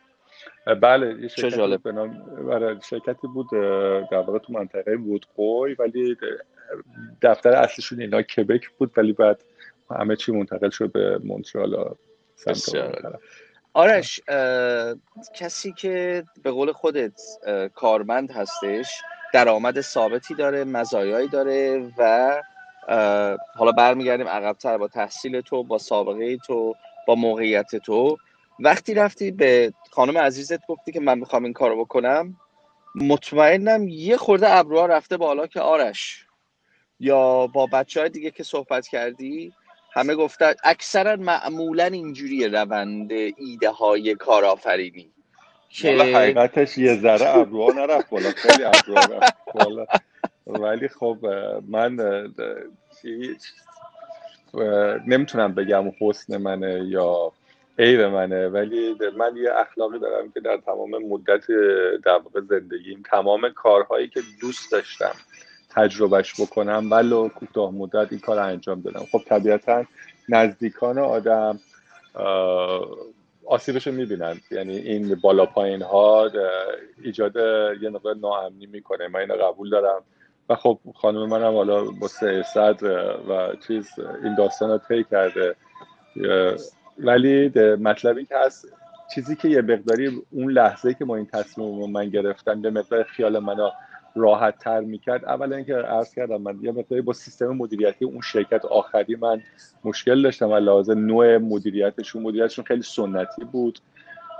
بله 0.83 1.23
یه 1.23 1.29
شرکتی 1.29 1.77
به 1.77 1.93
نام 1.93 2.23
برای 2.49 2.77
شرکتی 2.91 3.27
بود 3.27 3.47
در 4.11 4.19
واقع 4.19 4.39
تو 4.39 4.53
منطقه 4.53 4.95
وودقوی 4.95 5.75
ولی 5.75 6.17
دفتر 7.23 7.51
اصلیشون 7.51 8.01
اینا 8.01 8.23
کبک 8.23 8.69
بود 8.79 8.93
ولی 8.97 9.13
بعد 9.13 9.45
همه 9.91 10.17
چی 10.17 10.33
منتقل 10.33 10.71
شد 10.71 10.93
به 10.93 11.19
مونترال 11.25 11.95
آرش 13.73 14.21
کسی 15.35 15.73
که 15.73 16.25
به 16.43 16.51
قول 16.51 16.73
خودت 16.73 17.21
کارمند 17.75 18.31
هستش 18.31 19.03
درآمد 19.33 19.81
ثابتی 19.81 20.35
داره 20.35 20.65
مزایایی 20.65 21.29
داره 21.29 21.91
و 21.99 22.33
حالا 23.57 23.73
برمیگردیم 23.73 24.29
عقبتر 24.29 24.79
با 24.79 24.89
تحصیل 24.89 25.41
تو 25.41 25.65
با 25.65 25.79
سابقه 25.79 26.37
تو 26.37 26.75
با 27.07 27.15
موقعیت 27.15 27.77
تو. 27.77 28.17
وقتی 28.61 28.95
رفتی 28.95 29.31
به 29.31 29.73
خانم 29.91 30.19
عزیزت 30.19 30.67
گفتی 30.67 30.93
که 30.93 31.01
من 31.01 31.19
می‌خوام 31.19 31.45
این 31.45 31.53
کارو 31.53 31.85
بکنم 31.85 32.37
مطمئنم 32.95 33.89
یه 33.89 34.17
خورده 34.17 34.55
ابروها 34.55 34.87
رفته 34.87 35.17
بالا 35.17 35.47
که 35.47 35.61
آرش 35.61 36.27
یا 37.01 37.47
با 37.47 37.67
بچه 37.67 38.01
های 38.01 38.09
دیگه 38.09 38.31
که 38.31 38.43
صحبت 38.43 38.89
کردی 38.89 39.53
همه 39.93 40.15
گفتن 40.15 40.53
اکثرا 40.65 41.17
معمولا 41.17 41.85
اینجوری 41.85 42.49
روند 42.49 43.13
ایده 43.13 43.71
های 43.71 44.15
کارآفرینی. 44.15 45.11
که 45.69 45.93
حقیقتش 45.93 46.79
یه 46.79 46.97
ذره 46.97 47.37
ابروها 47.37 47.73
نرفت 47.73 48.11
بالا 48.11 48.31
خیلی 48.31 48.65
ابروها 48.65 49.05
رفت 49.05 49.37
بالا. 49.55 49.87
ولی 50.47 50.89
خب 50.89 51.19
من 51.69 51.97
نمی‌تونم 55.07 55.55
بگم 55.55 55.93
حسن 56.01 56.37
منه 56.37 56.85
یا 56.89 57.33
عیب 57.79 58.01
منه 58.01 58.49
ولی 58.49 58.97
من 59.17 59.37
یه 59.37 59.51
اخلاقی 59.55 59.99
دارم 59.99 60.31
که 60.31 60.41
در 60.41 60.57
تمام 60.57 60.91
مدت 60.91 61.47
در 62.05 62.19
واقع 62.19 62.41
زندگیم 62.41 63.03
تمام 63.11 63.49
کارهایی 63.49 64.09
که 64.09 64.21
دوست 64.41 64.73
داشتم 64.73 65.15
تجربهش 65.71 66.41
بکنم 66.41 66.89
ولو 66.91 67.29
کوتاه 67.29 67.71
مدت 67.71 68.09
این 68.11 68.21
کار 68.21 68.39
انجام 68.39 68.81
دادم. 68.81 69.05
خب 69.13 69.21
طبیعتا 69.27 69.85
نزدیکان 70.29 70.99
آدم 70.99 71.61
آسیبش 73.47 73.87
رو 73.87 73.93
می‌بینن. 73.93 74.41
یعنی 74.51 74.77
این 74.77 75.15
بالا 75.15 75.47
پایین 75.47 75.83
ها 75.83 76.31
ایجاد 77.03 77.37
یه 77.83 77.91
نقطه 77.91 78.15
ناامنی 78.15 78.67
می‌کنه. 78.67 79.09
من 79.09 79.21
اینو 79.21 79.35
قبول 79.35 79.71
دارم. 79.71 80.03
و 80.49 80.55
خب 80.55 80.79
خانم 80.95 81.29
منم 81.29 81.55
حالا 81.55 81.85
با 81.85 82.09
سه 82.09 82.45
و 83.29 83.57
چیز 83.67 83.89
این 84.25 84.35
داستان 84.35 84.81
رو 84.89 85.03
کرده. 85.03 85.57
ولی 86.99 87.49
مطلبی 87.77 88.25
که 88.25 88.35
هست 88.39 88.69
چیزی 89.15 89.37
که 89.37 89.49
یه 89.49 89.63
مقداری 89.63 90.23
اون 90.31 90.53
لحظه 90.53 90.95
که 90.95 91.05
ما 91.05 91.17
این 91.17 91.27
تصمیم 91.27 91.81
رو 91.81 91.87
من 91.87 92.09
گرفتم 92.09 92.63
به 92.63 92.71
مقدار 92.71 93.03
خیال 93.03 93.39
منو 93.39 93.71
راحت 94.17 94.59
تر 94.59 94.81
می‌کرد. 94.81 95.25
اولا 95.25 95.57
اینکه 95.57 95.75
عرض 95.75 96.15
کردم 96.15 96.43
من 96.43 96.59
یه 96.63 96.73
مقداری 96.73 97.03
با 97.03 97.13
سیستم 97.13 97.47
مدیریتی 97.47 98.05
اون 98.05 98.21
شرکت 98.21 98.65
آخری 98.65 99.17
من 99.17 99.43
مشکل 99.85 100.23
داشتم 100.23 100.51
و 100.51 100.57
لازم 100.57 100.99
نوع 100.99 101.39
مدیریتشون 101.39 102.23
مدیریتشون 102.23 102.65
خیلی 102.65 102.83
سنتی 102.83 103.45
بود. 103.45 103.79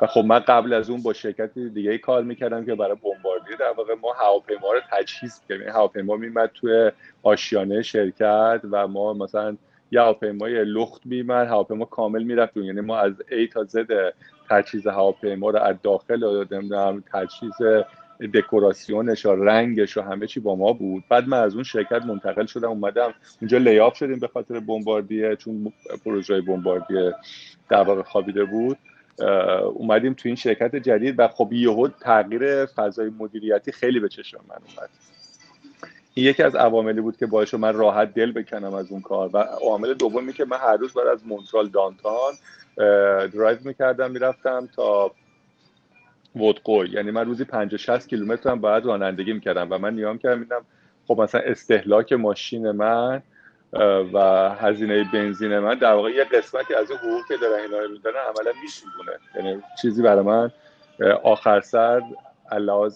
و 0.03 0.07
خب 0.07 0.25
من 0.25 0.39
قبل 0.39 0.73
از 0.73 0.91
اون 0.91 1.03
با 1.03 1.13
شرکت 1.13 1.59
دیگه 1.59 1.91
ای 1.91 1.99
کار 1.99 2.23
می‌کردم 2.23 2.65
که 2.65 2.75
برای 2.75 2.97
بمباردی 3.03 3.57
در 3.61 3.71
واقع 3.77 3.95
ما 4.03 4.13
هواپیما 4.13 4.73
رو 4.73 4.81
تجهیز 4.93 5.41
کردیم. 5.49 5.69
هواپیما 5.69 6.17
میمد 6.17 6.51
توی 6.55 6.91
آشیانه 7.23 7.83
شرکت 7.83 8.61
و 8.71 8.89
ما 8.89 9.13
مثلا 9.13 9.57
یه 9.95 10.01
هواپیمای 10.01 10.65
لخت 10.65 11.07
میمد 11.07 11.47
هواپیما 11.47 11.85
کامل 11.85 12.23
می‌رفت 12.23 12.57
یعنی 12.57 12.81
ما 12.81 12.99
از 12.99 13.13
A 13.13 13.53
تا 13.53 13.65
Z 13.65 13.87
تجهیز 14.51 14.87
هواپیما 14.87 15.51
رو 15.51 15.59
از 15.59 15.77
داخل 15.83 16.23
و 16.23 17.01
تجهیز 17.13 17.85
دکوراسیونش 18.35 19.27
و 19.27 19.33
رنگش 19.45 19.97
و 19.97 20.01
همه 20.01 20.27
چی 20.27 20.41
با 20.41 20.57
ما 20.57 20.73
بود. 20.73 21.05
بعد 21.09 21.29
من 21.29 21.39
از 21.39 21.55
اون 21.55 21.65
شرکت 21.65 22.05
منتقل 22.07 22.47
شدم 22.47 22.69
اومدم. 22.69 23.15
اونجا 23.41 23.59
لیاف 23.59 23.97
شدیم 23.97 24.19
به 24.19 24.29
خاطر 24.29 24.61
بمباردیه 24.61 25.37
چون 25.37 25.73
پروژه 26.05 26.41
بمباردیه 26.41 27.15
در 27.69 27.83
واقع 27.83 28.03
خوابیده 28.03 28.45
بود. 28.45 28.79
اومدیم 29.75 30.15
تو 30.15 30.29
این 30.29 30.37
شرکت 30.37 30.77
جدید 30.77 31.15
و 31.19 31.29
خب 31.29 31.53
یهو 31.53 31.89
تغییر 31.89 32.67
فضای 32.67 33.11
مدیریتی 33.19 33.73
خیلی 33.73 34.01
به 34.01 34.09
چشم 34.09 34.41
من 34.49 34.57
اومد. 34.57 34.91
این 36.15 36.27
یکی 36.27 36.43
از 36.43 36.55
عواملی 36.55 37.01
بود 37.01 37.17
که 37.17 37.27
باعث 37.27 37.55
من 37.55 37.75
راحت 37.75 38.15
دل 38.15 38.33
بکنم 38.33 38.75
از 38.75 38.93
اون 38.93 39.01
کار. 39.01 39.31
و 39.33 39.39
عامل 39.39 39.95
دومی 39.95 40.33
که 40.33 40.45
من 40.45 40.57
هر 40.57 40.77
روز 40.77 40.95
بعد 40.95 41.07
از 41.07 41.27
مونترال 41.27 41.69
دانتان 41.69 42.33
درایو 43.33 43.59
می‌کردم 43.65 44.11
می‌رفتم 44.11 44.69
تا 44.77 45.11
ودقوی 46.37 46.89
یعنی 46.89 47.11
من 47.11 47.27
روزی 47.27 47.45
50 47.45 47.79
60 47.79 48.09
کیلومتر 48.09 48.51
هم 48.51 48.61
باید 48.61 48.85
رانندگی 48.85 49.33
می‌کردم 49.33 49.67
و 49.71 49.79
من 49.79 49.95
نیام 49.95 50.19
کردم 50.19 50.39
میدم 50.39 50.65
خب 51.09 51.21
مثلا 51.21 51.41
استهلاک 51.41 52.13
ماشین 52.13 52.71
من 52.71 53.23
و 54.13 54.51
هزینه 54.61 55.11
بنزین 55.13 55.59
من 55.59 55.75
در 55.75 55.93
واقع 55.93 56.11
یه 56.11 56.25
قسمتی 56.25 56.75
از 56.75 56.91
اون 56.91 57.01
حقوق 57.01 57.27
که 57.29 57.37
دارن 57.37 57.63
اینا 57.63 57.79
رو 57.79 57.91
میدن 57.91 58.11
عملا 58.11 58.53
میسوزونه 58.63 59.13
یعنی 59.37 59.63
چیزی 59.83 60.03
برای 60.03 60.25
من 60.25 60.51
آخر 61.23 61.61
سر 61.61 62.03
علاوه 62.53 62.89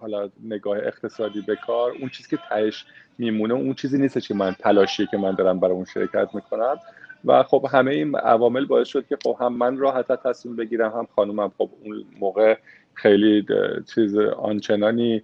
حالا 0.00 0.30
نگاه 0.44 0.78
اقتصادی 0.78 1.40
به 1.40 1.56
کار 1.56 1.92
اون 2.00 2.08
چیزی 2.08 2.28
که 2.28 2.38
تهش 2.48 2.84
میمونه 3.18 3.54
اون 3.54 3.74
چیزی 3.74 3.98
نیست 3.98 4.18
که 4.18 4.34
من 4.34 4.52
تلاشی 4.52 5.06
که 5.06 5.16
من 5.16 5.34
دارم 5.34 5.60
برای 5.60 5.74
اون 5.74 5.84
شرکت 5.84 6.28
می‌کنم. 6.34 6.76
و 7.24 7.42
خب 7.42 7.66
همه 7.72 7.90
این 7.90 8.16
عوامل 8.16 8.64
باعث 8.64 8.88
شد 8.88 9.06
که 9.06 9.18
خب 9.22 9.36
هم 9.40 9.52
من 9.52 9.76
راحت 9.76 10.12
تصمیم 10.12 10.56
بگیرم 10.56 10.90
هم 10.92 11.08
خانومم 11.16 11.52
خب 11.58 11.70
اون 11.84 12.04
موقع 12.20 12.56
خیلی 12.94 13.46
چیز 13.94 14.16
آنچنانی 14.18 15.22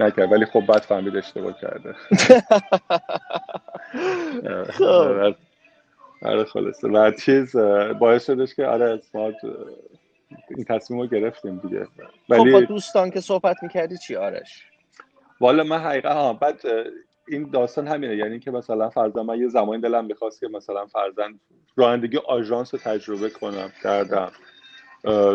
نکرد 0.00 0.32
ولی 0.32 0.44
خب 0.44 0.66
بعد 0.66 0.82
فهمید 0.82 1.16
اشتباه 1.16 1.60
کرده. 1.60 1.94
خب. 4.78 4.84
آره, 4.84 5.36
آره 6.22 6.44
خلاصه. 6.44 6.88
و 6.88 7.10
چیز 7.10 7.56
باعث 7.98 8.26
شدش 8.26 8.54
که 8.54 8.66
آره 8.66 9.00
ما 9.14 9.32
این 10.48 10.64
تصمیم 10.64 11.00
رو 11.00 11.06
گرفتیم 11.06 11.58
دیگه. 11.58 11.84
خب 11.84 11.90
ولی 12.28 12.52
با 12.52 12.60
دوستان 12.60 13.10
که 13.10 13.20
صحبت 13.20 13.56
می‌کردی 13.62 13.98
چی؟ 13.98 14.16
آرش. 14.16 14.64
والا 15.40 15.64
من 15.64 15.78
حقیقا 15.78 16.08
ها 16.08 16.32
بعد 16.32 16.60
این 17.28 17.50
داستان 17.50 17.88
همینه. 17.88 18.16
یعنی 18.16 18.40
که 18.40 18.50
مثلا 18.50 18.90
فرضاً 18.90 19.22
من 19.22 19.38
یه 19.38 19.48
زمانی 19.48 19.82
دلم 19.82 20.04
می‌خواست 20.04 20.40
که 20.40 20.48
مثلا 20.48 20.86
فرضاً 20.86 21.28
رانندگی 21.76 22.16
آژانس 22.16 22.74
رو 22.74 22.80
تجربه 22.80 23.30
کنم 23.30 23.72
کردم. 23.82 24.32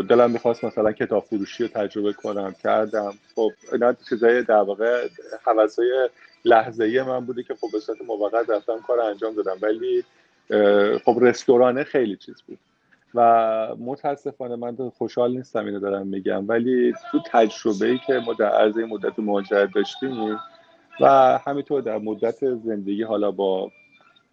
دلم 0.09 0.31
می‌خواست 0.31 0.63
مثلا 0.63 0.91
کتاب 0.91 1.23
فروشی 1.23 1.63
رو 1.63 1.69
تجربه 1.69 2.13
کنم 2.13 2.55
کردم. 2.63 3.13
خب 3.35 3.51
اینا 3.71 3.93
چیزای 4.09 4.43
در 4.43 4.62
واقع 4.62 5.07
حوثای 5.45 6.09
لحظه 6.45 6.83
ای 6.83 7.01
من 7.01 7.25
بوده 7.25 7.43
که 7.43 7.55
خب 7.55 7.67
به 7.73 7.79
صورت 7.79 7.97
موقت 8.01 8.49
رفتم 8.49 8.81
کار 8.88 8.99
انجام 8.99 9.35
دادم. 9.35 9.57
ولی 9.62 10.03
خب 11.05 11.17
رستورانه 11.21 11.83
خیلی 11.83 12.15
چیز 12.15 12.41
بود. 12.41 12.59
و 13.15 13.75
متاسفانه 13.79 14.55
من 14.55 14.75
خوشحال 14.97 15.37
نیستم 15.37 15.65
اینو 15.65 15.79
دارم 15.79 16.07
میگم 16.07 16.47
ولی 16.47 16.93
تو 17.11 17.19
تجربه 17.31 17.85
ای 17.85 17.99
که 18.07 18.13
ما 18.25 18.33
در 18.33 18.49
عرض 18.49 18.77
مدت 18.77 19.19
مهاجرت 19.19 19.73
داشتیم 19.75 20.39
و 21.01 21.39
همینطور 21.45 21.81
در 21.81 21.97
مدت 21.97 22.55
زندگی 22.55 23.03
حالا 23.03 23.31
با 23.31 23.71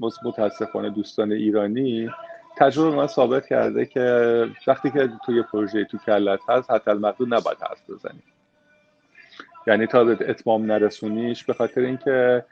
متاسفانه 0.00 0.90
دوستان 0.90 1.32
ایرانی 1.32 2.10
تجربه 2.56 2.96
من 2.96 3.06
ثابت 3.06 3.46
کرده 3.46 3.86
که 3.86 4.46
وقتی 4.66 4.90
که 4.90 5.10
توی 5.26 5.42
پروژه 5.42 5.84
تو 5.84 5.98
کلت 5.98 6.40
هست 6.48 6.70
حتی 6.70 6.90
المقدور 6.90 7.28
نباید 7.28 7.58
حرف 7.60 7.90
بزنی. 7.90 8.22
یعنی 9.66 9.86
تا 9.86 10.00
اتمام 10.00 10.72
نرسونیش 10.72 11.44
به 11.44 11.54
خاطر 11.54 11.80
اینکه 11.80 12.44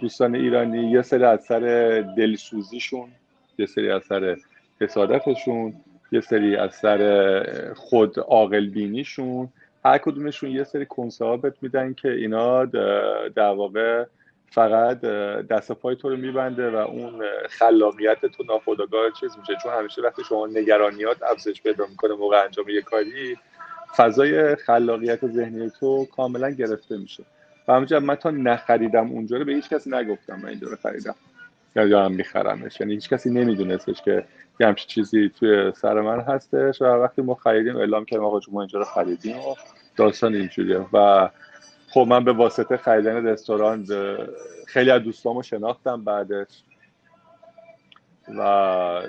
دوستان 0.00 0.34
ایرانی 0.34 0.90
یه 0.90 1.02
سری 1.02 1.24
از 1.24 1.44
سر 1.44 1.60
دلسوزیشون 2.16 3.08
یه 3.58 3.66
سری 3.66 3.90
از 3.90 4.02
سر 4.04 4.36
حسادتشون 4.80 5.74
یه 6.12 6.20
سری 6.20 6.56
از 6.56 6.74
سر 6.74 7.72
خود 7.74 8.18
عاقل 8.18 8.66
بینیشون 8.66 9.48
هر 9.84 9.98
کدومشون 9.98 10.50
یه 10.50 10.64
سری 10.64 10.86
بهت 11.42 11.54
میدن 11.62 11.94
که 11.94 12.08
اینا 12.08 12.64
در 13.34 13.50
واقع 13.50 14.04
فقط 14.50 15.00
دست 15.50 15.72
پای 15.72 15.96
تو 15.96 16.08
رو 16.08 16.16
میبنده 16.16 16.70
و 16.70 16.76
اون 16.76 17.22
خلاقیت 17.48 18.26
تو 18.26 18.44
ناخودآگاه 18.44 19.10
چیز 19.20 19.38
میشه. 19.38 19.56
چون 19.62 19.72
همیشه 19.72 20.02
وقتی 20.02 20.24
شما 20.24 20.46
نگرانیات 20.46 21.22
افزایش 21.22 21.62
پیدا 21.62 21.86
می‌کنه 21.86 22.14
موقع 22.14 22.44
انجام 22.44 22.68
یه 22.68 22.82
کاری 22.82 23.36
فضای 23.96 24.56
خلاقیت 24.56 25.26
ذهنی 25.26 25.70
تو 25.80 26.06
کاملا 26.16 26.50
گرفته 26.50 26.96
میشه. 26.96 27.24
و 27.68 27.80
من 28.00 28.14
تا 28.14 28.30
نخریدم 28.30 29.10
اونجا 29.10 29.36
رو 29.36 29.44
به 29.44 29.52
هیچ 29.52 29.68
کسی 29.68 29.90
نگفتم 29.90 30.40
من 30.42 30.48
اینجا 30.48 30.68
رو 30.68 30.76
خریدم. 30.76 31.14
یا 31.76 31.88
دارم 31.88 32.12
میخرمش. 32.12 32.80
یعنی 32.80 32.94
هیچ 32.94 33.08
کسی 33.08 33.30
نمیدونستش 33.30 34.02
که 34.02 34.24
یه 34.60 34.66
همچین 34.66 34.88
چیزی 34.88 35.28
توی 35.28 35.72
سر 35.76 36.00
من 36.00 36.20
هستش 36.20 36.82
و 36.82 36.84
وقتی 36.84 37.22
ما 37.22 37.34
خریدیم 37.34 37.76
اعلام 37.76 38.04
کردیم 38.04 38.24
آقا 38.24 38.40
ما 38.52 38.60
اینجا 38.60 38.78
رو 38.78 38.84
خریدیم 38.84 39.38
و 39.38 39.54
داستان 39.96 40.34
اینجوریه. 40.34 40.86
و 40.92 41.30
خب 41.88 42.06
من 42.08 42.24
به 42.24 42.32
واسطه 42.32 42.76
خریدن 42.76 43.26
رستوران 43.26 43.86
خیلی 44.66 44.90
از 44.90 45.02
دوستامو 45.02 45.42
شناختم 45.42 46.04
بعدش. 46.04 46.62
و 48.38 49.02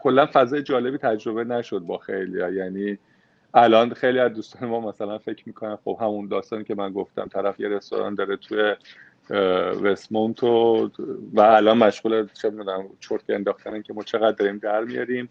کلا 0.00 0.28
فضای 0.32 0.62
جالبی 0.62 0.98
تجربه 0.98 1.44
نشد 1.44 1.78
با 1.78 1.98
خیلی 1.98 2.56
یعنی 2.56 2.98
الان 3.54 3.94
خیلی 3.94 4.18
از 4.18 4.34
دوستان 4.34 4.68
ما 4.68 4.80
مثلا 4.80 5.18
فکر 5.18 5.42
می‌کنن 5.46 5.76
خب 5.76 5.98
همون 6.00 6.28
داستانی 6.28 6.64
که 6.64 6.74
من 6.74 6.92
گفتم 6.92 7.28
طرف 7.28 7.60
یه 7.60 7.68
رستوران 7.68 8.14
داره 8.14 8.36
توی 8.36 8.74
وستمونت 9.82 10.42
و 10.42 10.90
و 11.32 11.40
الان 11.40 11.78
مشغول 11.78 12.26
چه 12.42 12.50
می‌دونم 12.50 12.88
چرت 13.00 13.30
انداختن 13.30 13.82
که 13.82 13.92
ما 13.92 14.02
چقدر 14.02 14.32
داریم 14.32 14.58
در 14.58 14.84
میاریم. 14.84 15.28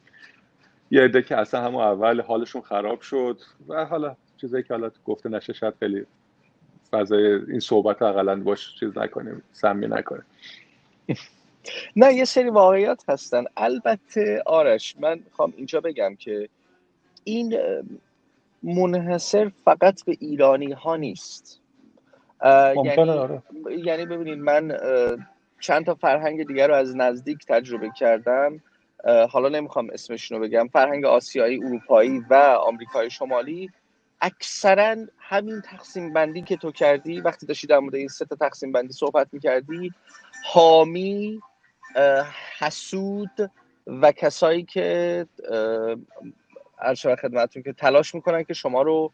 یه 0.91 1.01
عده 1.01 1.21
که 1.21 1.37
اصلا 1.37 1.61
همون 1.61 1.81
اول 1.81 2.21
حالشون 2.21 2.61
خراب 2.61 3.01
شد 3.01 3.41
و 3.67 3.85
حالا 3.85 4.15
چیزایی 4.41 4.63
که 4.63 4.73
حالا 4.73 4.91
گفته 5.05 5.29
نشه 5.29 5.53
شاید 5.53 5.73
خیلی 5.79 6.05
فضای 6.91 7.25
این 7.25 7.59
صحبت 7.59 8.01
اقلا 8.01 8.35
باش 8.35 8.79
چیز 8.79 8.97
نکنیم 8.97 9.41
سمی 9.51 9.87
نکنیم. 9.87 10.25
نه 11.95 12.13
یه 12.13 12.25
سری 12.25 12.49
واقعیات 12.49 13.09
هستن. 13.09 13.43
البته 13.57 14.43
آرش 14.45 14.95
من 14.99 15.19
می‌خوام 15.25 15.53
اینجا 15.57 15.81
بگم 15.81 16.15
که 16.15 16.49
این 17.23 17.59
منحصر 18.63 19.51
فقط 19.65 20.05
به 20.05 20.17
ایرانی 20.19 20.71
ها 20.71 20.95
نیست 20.95 21.61
یعنی 22.43 22.99
آره. 22.99 23.43
یعنی 23.69 24.05
ببینید 24.05 24.39
من 24.39 24.77
چند 25.59 25.85
تا 25.85 25.95
فرهنگ 25.95 26.47
دیگر 26.47 26.67
رو 26.67 26.73
از 26.73 26.95
نزدیک 26.95 27.45
تجربه 27.45 27.89
کردم. 27.89 28.61
حالا 29.29 29.49
نمی‌خوام 29.49 29.89
اسمشون 29.93 30.37
رو 30.37 30.43
بگم. 30.43 30.67
فرهنگ 30.67 31.05
آسیایی 31.05 31.63
اروپایی 31.63 32.19
و 32.29 32.33
آمریکای 32.63 33.09
شمالی. 33.09 33.69
اکثرا 34.21 34.95
همین 35.19 35.61
تقسیم 35.61 36.13
بندی 36.13 36.41
که 36.41 36.57
تو 36.57 36.71
کردی 36.71 37.21
وقتی 37.21 37.45
داشتی 37.45 37.67
در 37.67 37.79
مورد 37.79 37.95
این 37.95 38.07
سه 38.07 38.25
تا 38.25 38.35
تقسیم 38.35 38.71
بندی 38.71 38.93
صحبت 38.93 39.27
می‌کردی 39.31 39.91
حامی 40.45 41.41
حسود 42.59 43.51
و 43.87 44.11
کسایی 44.11 44.63
که 44.63 45.25
عرض 46.81 47.07
خدمتتون 47.07 47.63
که 47.63 47.73
تلاش 47.73 48.15
می‌کنن 48.15 48.43
که 48.43 48.53
شما 48.53 48.81
رو 48.81 49.11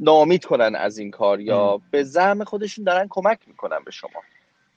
ناامید 0.00 0.44
کنن 0.44 0.74
از 0.74 0.98
این 0.98 1.10
کار 1.10 1.40
یا 1.40 1.80
به 1.90 2.02
زعم 2.02 2.44
خودشون 2.44 2.84
دارن 2.84 3.06
کمک 3.10 3.38
می‌کنن 3.46 3.78
به 3.84 3.90
شما. 3.90 4.20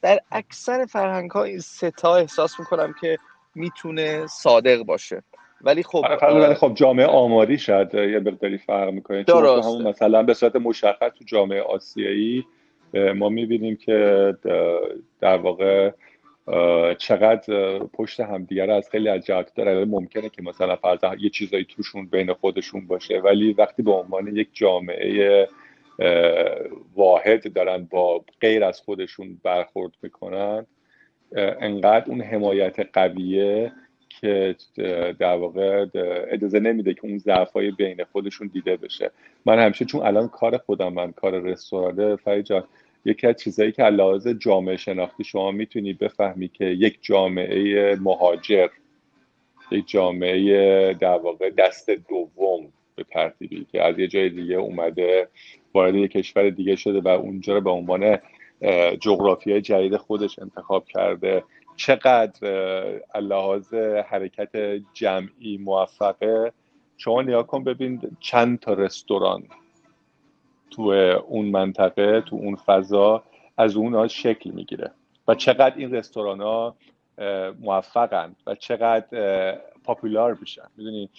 در 0.02 0.20
اکثر 0.32 0.86
فرهنگ 0.86 1.32
ها 1.32 1.44
این 1.44 1.60
ستا 1.60 2.16
احساس 2.16 2.60
می‌کنم 2.60 2.96
که 3.02 3.18
می‌تونه 3.56 4.28
صادق 4.28 4.84
باشه. 4.84 5.24
ولی 5.62 5.84
خب 5.84 6.06
آره 6.06 6.46
ولی 6.46 6.56
خب 6.56 6.72
جامعه 6.76 7.06
آماری 7.06 7.58
شاید 7.58 7.94
یه 7.94 8.20
مقداری 8.20 8.58
فرق 8.58 8.90
می‌کنه. 8.90 9.24
چون 9.24 9.46
همون 9.46 9.88
مثلا 9.88 10.24
به 10.24 10.34
صورت 10.34 10.56
مشخص 10.56 11.12
تو 11.18 11.26
جامعه 11.26 11.62
آسیایی 11.62 12.46
ما 13.16 13.30
می‌بینیم 13.30 13.76
که 13.76 14.34
در 15.22 15.38
واقع 15.38 15.92
چقدر 16.98 17.80
پشت 17.80 18.20
همدیگه 18.20 18.66
رو 18.66 18.74
از 18.74 18.90
خیلی 18.90 19.10
از 19.10 19.26
جهات 19.26 19.52
داره. 19.56 19.86
ممکنه 19.86 20.30
که 20.30 20.42
مثلا 20.42 20.76
فرضاً 20.76 21.16
یه 21.20 21.30
چیزایی 21.30 21.66
توشون 21.66 22.06
بین 22.06 22.34
خودشون 22.34 22.88
باشه 22.88 23.20
ولی 23.20 23.54
وقتی 23.54 23.84
به 23.84 23.92
عنوان 23.92 24.28
یک 24.28 24.48
جامعه 24.54 25.48
واحد 26.96 27.54
دارن 27.54 27.88
با 27.92 28.26
غیر 28.42 28.64
از 28.64 28.82
خودشون 28.82 29.42
برخورد 29.44 29.92
می‌کنن 30.02 30.66
انقدر 31.62 32.06
اون 32.08 32.22
حمایت 32.22 32.80
قویه 32.94 33.72
که 34.10 34.56
در 35.20 35.36
واقع 35.36 35.86
اجازه 36.32 36.60
نمیده 36.60 36.94
که 36.94 37.06
اون 37.06 37.18
ضعفای 37.18 37.72
بین 37.72 38.04
خودشون 38.04 38.48
دیده 38.54 38.78
بشه. 38.78 39.12
من 39.46 39.60
همیشه 39.60 39.86
چون 39.86 40.02
الان 40.02 40.28
کار 40.28 40.58
خودم 40.58 40.94
من 40.94 41.12
کار 41.12 41.40
رستورانه 41.40 42.16
فرید 42.16 42.46
یکی 43.06 43.28
از 43.28 43.36
چیزایی 43.36 43.72
که 43.72 43.84
لحاظ 43.84 44.28
جامعه 44.28 44.78
شناختی 44.78 45.24
شما 45.24 45.52
می‌تونی 45.52 45.94
بفهمی 45.94 46.48
که 46.48 46.66
یک 46.66 46.98
جامعه 47.02 47.96
مهاجر 47.96 48.68
یک 49.72 49.88
جامعه 49.88 50.94
در 50.94 51.18
واقع 51.18 51.50
دست 51.50 51.90
دوم 51.90 52.74
به 52.96 53.04
ترتیبی 53.04 53.66
که 53.72 53.84
از 53.84 54.00
یه 54.00 54.08
جای 54.08 54.30
دیگه 54.30 54.56
اومده 54.56 55.28
وارد 55.74 55.96
یه 55.96 56.08
کشور 56.08 56.50
دیگه 56.50 56.76
شده 56.76 57.02
و 57.02 57.08
اونجا 57.08 57.54
رو 57.54 57.62
به 57.62 57.70
عنوان 57.70 58.18
جغرافیای 59.00 59.62
جدید 59.62 59.98
خودش 59.98 60.40
انتخاب 60.40 60.86
کرده. 60.86 61.44
چقدر 61.76 62.40
لحاظ 63.22 63.74
حرکت 64.10 64.82
جمعی 64.94 65.58
موفقه. 65.58 66.52
شما 66.98 67.22
نگاه 67.22 67.48
کن 67.48 67.64
ببین 67.64 68.02
چند 68.20 68.60
تا 68.60 68.74
رستوران 68.74 69.44
تو 70.76 70.82
اون 71.28 71.46
منطقه 71.46 72.22
تو 72.22 72.36
اون 72.36 72.56
فضا 72.56 73.24
از 73.58 73.76
اونها 73.76 74.08
شکل 74.08 74.50
می‌گیره. 74.50 74.92
و 75.28 75.36
چقدر 75.36 75.74
این 75.78 75.96
رستوران 75.96 76.42
ها 76.42 76.76
موفقن 77.60 78.36
و 78.48 78.56
چقدر 78.56 79.58
پاپولار 79.84 80.38
میشن. 80.42 80.68
می‌دونی؟ 80.78 81.10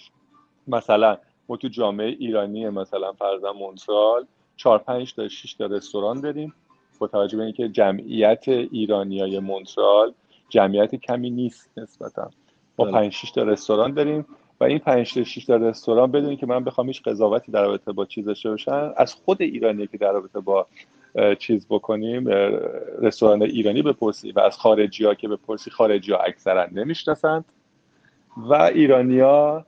مثلا 0.67 1.17
ما 1.49 1.57
تو 1.57 1.67
جامعه 1.67 2.07
ایرانی 2.07 2.69
مثلا 2.69 3.13
فرضاً 3.13 3.53
مونترال 3.53 4.25
چهار 4.55 4.77
پنج 4.77 5.13
تا 5.13 5.27
6 5.27 5.53
تا 5.53 5.65
رستوران 5.65 6.21
داریم. 6.21 6.53
با 6.99 7.07
توجه 7.07 7.37
به 7.37 7.43
اینکه 7.43 7.69
جمعیت 7.69 8.47
ایرانیای 8.47 9.39
مونترال 9.39 10.13
جمعیت 10.49 10.95
کمی 10.95 11.29
نیست 11.29 11.69
نسبتا. 11.77 12.29
ما 12.79 12.85
بله. 12.85 12.93
پنج 12.93 13.11
6 13.13 13.31
تا 13.31 13.43
رستوران 13.43 13.93
داریم. 13.93 14.25
و 14.59 14.63
این 14.63 14.79
5 14.79 15.13
تا 15.13 15.23
6 15.23 15.45
تا 15.45 15.55
رستوران 15.55 16.11
بدون 16.11 16.35
که 16.35 16.45
من 16.45 16.63
بخوام 16.63 16.87
هیچ 16.87 17.01
قضاوتی 17.01 17.51
در 17.51 17.61
رابطه 17.61 17.91
با 17.91 18.05
چیز 18.05 18.25
داشته 18.25 18.49
باشم 18.49 18.93
از 18.97 19.13
خود 19.13 19.41
ایرانی 19.41 19.87
که 19.87 19.97
در 19.97 20.11
رابطه 20.11 20.39
با 20.39 20.67
چیز 21.39 21.67
بکنیم 21.69 22.27
رستوران 23.01 23.41
ایرانی 23.41 23.81
بپرسی 23.81 24.31
و 24.31 24.39
از 24.39 24.57
خارجی 24.57 25.05
ها 25.05 25.13
که 25.13 25.27
بپرسی 25.27 25.71
خارجی 25.71 26.11
ها 26.11 26.17
اکثرا 26.17 26.67
نمی‌شناسند 26.71 27.45
و 28.37 28.53
ایرانیا 28.53 29.65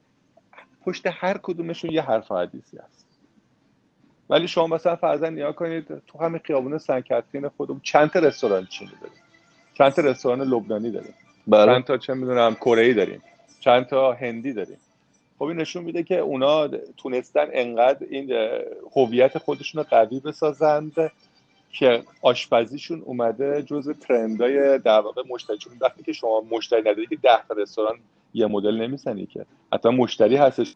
پشت 0.85 1.07
هر 1.07 1.37
کدومشون 1.43 1.91
یه 1.91 2.01
حرف 2.01 2.31
حدیثی 2.31 2.77
هست. 2.77 3.05
ولی 4.29 4.47
شما 4.47 4.67
مثلا 4.67 4.95
فرضاً 4.95 5.29
نیا 5.29 5.51
کنید 5.51 5.87
تو 6.07 6.19
همین 6.19 6.39
خیابون 6.45 6.77
سنکترین 6.77 7.49
خودمون 7.49 7.79
چند 7.83 8.09
تا 8.09 8.19
رستوران 8.19 8.65
چینی 8.65 8.91
داریم؟ 9.01 9.17
چند 9.73 9.91
تا 9.91 10.01
رستوران 10.01 10.41
لبنانی 10.41 10.91
داریم؟ 10.91 11.13
بله. 11.47 11.65
چند 11.65 11.83
تا 11.83 11.97
چه 11.97 12.13
می‌دونم 12.13 12.55
کره 12.55 12.81
ای 12.81 12.93
داریم؟ 12.93 13.21
چند 13.59 13.85
تا 13.85 14.13
هندی 14.13 14.53
داریم. 14.53 14.77
خب 15.39 15.45
این 15.45 15.57
نشون 15.57 15.83
میده 15.83 16.03
که 16.03 16.19
اونا 16.19 16.67
تونستن 16.97 17.47
انقدر 17.53 18.07
این 18.09 18.31
هویت 18.95 19.37
خودشون 19.37 19.83
رو 19.83 19.89
قوی 19.89 20.19
بسازند 20.19 21.11
که 21.71 22.03
آشپزیشون 22.21 23.01
اومده 23.01 23.63
جز 23.63 23.89
ترندای 23.89 24.79
در 24.79 24.99
واقع 24.99 25.21
مشتری. 25.29 25.57
چون 25.57 25.73
وقتی 25.81 26.03
که 26.03 26.13
شما 26.13 26.43
مشتری 26.51 26.81
نداری 26.81 27.07
که 27.07 27.15
ده 27.15 27.47
تا 27.47 27.53
رستوران 27.53 27.99
یه 28.33 28.45
مدل 28.45 28.75
نمی‌زنی 28.75 29.25
که. 29.25 29.45
حتی 29.73 29.89
مشتری 29.89 30.35
هستش. 30.35 30.75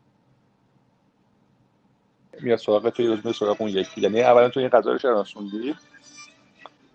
میاد 2.41 2.57
سراغ 2.57 2.89
توی 2.89 3.07
روز 3.07 3.37
سراغ 3.37 3.61
اون 3.61 3.69
یکی. 3.69 4.01
یعنی 4.01 4.21
اولا 4.21 4.49
تو 4.49 4.59
این 4.59 4.69
غذا 4.69 4.91
رو 4.91 4.97
شناسوندی 4.97 5.75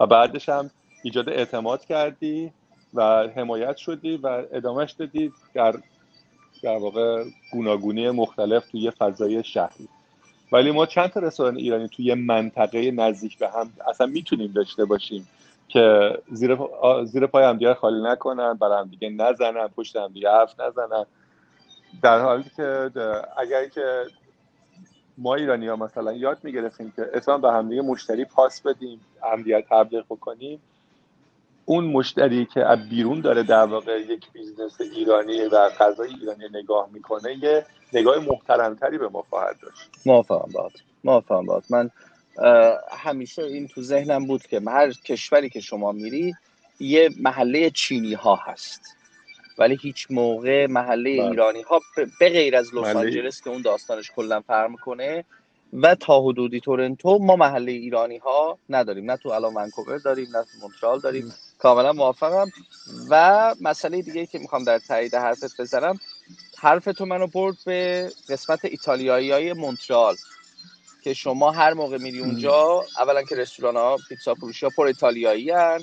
و 0.00 0.06
بعدش 0.06 0.48
هم 0.48 0.70
ایجاد 1.02 1.28
اعتماد 1.28 1.84
کردی. 1.84 2.52
و 2.94 3.28
حمایت 3.36 3.76
شدی 3.76 4.16
و 4.16 4.42
ادامهش 4.52 4.92
دادی 4.92 5.32
در 5.54 5.74
در 6.62 6.76
واقع 6.76 7.24
گوناگونی 7.52 8.10
مختلف 8.10 8.70
توی 8.70 8.90
فضای 8.90 9.44
شهری. 9.44 9.88
ولی 10.52 10.70
ما 10.70 10.86
چند 10.86 11.08
تا 11.08 11.20
رستوران 11.20 11.56
ایرانی 11.56 11.88
توی 11.88 12.14
منطقه 12.14 12.90
نزدیک 12.90 13.38
به 13.38 13.48
هم 13.48 13.70
اصلا 13.88 14.06
می‌تونیم 14.06 14.52
داشته 14.52 14.84
باشیم 14.84 15.28
که 15.68 16.12
زیر, 16.32 16.58
زیر 17.04 17.26
پای 17.26 17.44
هم 17.44 17.74
خالی 17.74 18.02
نکنن 18.02 18.54
برای 18.54 18.78
هم 18.78 18.88
دیگه 18.88 19.10
نزنن 19.10 19.68
پشت 19.68 19.96
هم 19.96 20.08
دیگه 20.08 20.30
حرف 20.30 20.60
نزنن. 20.60 21.04
در 22.02 22.20
حالی 22.20 22.50
که 22.56 22.90
اگر 23.36 23.68
که 23.68 24.04
ما 25.18 25.34
ایرانی 25.34 25.66
ها 25.66 25.76
مثلا 25.76 26.12
یاد 26.12 26.38
می‌گرفتیم 26.42 26.92
که 26.96 27.06
اصلا 27.14 27.38
به 27.38 27.52
همدیگه 27.52 27.82
مشتری 27.82 28.24
پاس 28.24 28.60
بدیم 28.60 29.00
همدیگه 29.32 29.64
تبلیغ 29.70 30.04
بکنیم 30.04 30.62
اون 31.68 31.84
مشتری 31.84 32.46
که 32.54 32.66
از 32.66 32.88
بیرون 32.88 33.20
داره 33.20 33.42
در 33.42 33.64
واقع 33.64 34.00
یک 34.00 34.32
business 34.32 34.80
ایرانی 34.80 35.40
و 35.40 35.68
غذای 35.68 36.10
ایرانی 36.20 36.44
نگاه 36.54 36.88
می‌کنه 36.92 37.38
یه 37.42 37.66
نگاه 37.92 38.18
محترمتری 38.18 38.98
به 38.98 39.08
ما 39.08 39.24
خواهد 39.30 39.56
داشت. 39.62 39.90
موافقم 40.06 40.52
باهات. 40.52 40.72
موافقم 41.04 41.46
باد. 41.46 41.64
من 41.70 41.90
همیشه 42.90 43.42
این 43.42 43.68
تو 43.68 43.82
ذهنم 43.82 44.26
بود 44.26 44.42
که 44.42 44.60
هر 44.66 44.92
کشوری 44.92 45.50
که 45.50 45.60
شما 45.60 45.92
میری 45.92 46.34
یه 46.80 47.10
محله 47.20 47.70
چینی 47.70 48.14
ها 48.14 48.34
هست. 48.36 48.96
ولی 49.58 49.78
هیچ 49.82 50.06
موقع 50.10 50.66
محله 50.66 51.16
بله. 51.16 51.30
ایرانی 51.30 51.62
ها 51.62 51.80
به 52.20 52.28
غیر 52.28 52.56
از 52.56 52.74
لس 52.74 52.96
آنجلس 52.96 53.42
که 53.42 53.50
اون 53.50 53.62
داستانش 53.62 54.10
کلا 54.16 54.40
فرق 54.40 54.70
کنه 54.84 55.24
و 55.72 55.94
تا 55.94 56.20
حدودی 56.20 56.60
تورنتو 56.60 57.18
ما 57.18 57.36
محله 57.36 57.72
ایرانی 57.72 58.16
ها 58.16 58.58
نداریم. 58.68 59.10
نه 59.10 59.16
تو 59.16 59.28
الان 59.28 59.54
ونکوور 59.54 59.98
داریم 59.98 60.26
نه 60.36 60.42
تو 60.42 60.58
مونترال 60.62 61.00
داریم. 61.00 61.34
کاملا 61.58 61.92
موافقم 61.92 62.46
و 63.10 63.54
مسئله 63.60 64.02
دیگه 64.02 64.26
که 64.26 64.38
می‌خوام 64.38 64.64
در 64.64 64.78
تایید 64.78 65.14
حرفت 65.14 65.60
بزنم 65.60 66.00
حرف 66.58 66.84
تو 66.84 67.04
منو 67.06 67.26
برد 67.26 67.56
به 67.64 68.10
قسمت 68.28 68.64
ایتالیایی 68.64 69.30
های 69.32 69.52
مونترال 69.52 70.16
که 71.04 71.14
شما 71.14 71.50
هر 71.50 71.74
موقع 71.74 71.98
میری 71.98 72.20
اونجا 72.20 72.84
اولا 72.98 73.22
که 73.22 73.36
رستوران 73.36 73.76
ها 73.76 73.96
پیتزا 74.08 74.34
فروشی 74.34 74.66
ها 74.66 74.72
پر 74.76 74.86
ایتالیایی 74.86 75.50
هن 75.50 75.80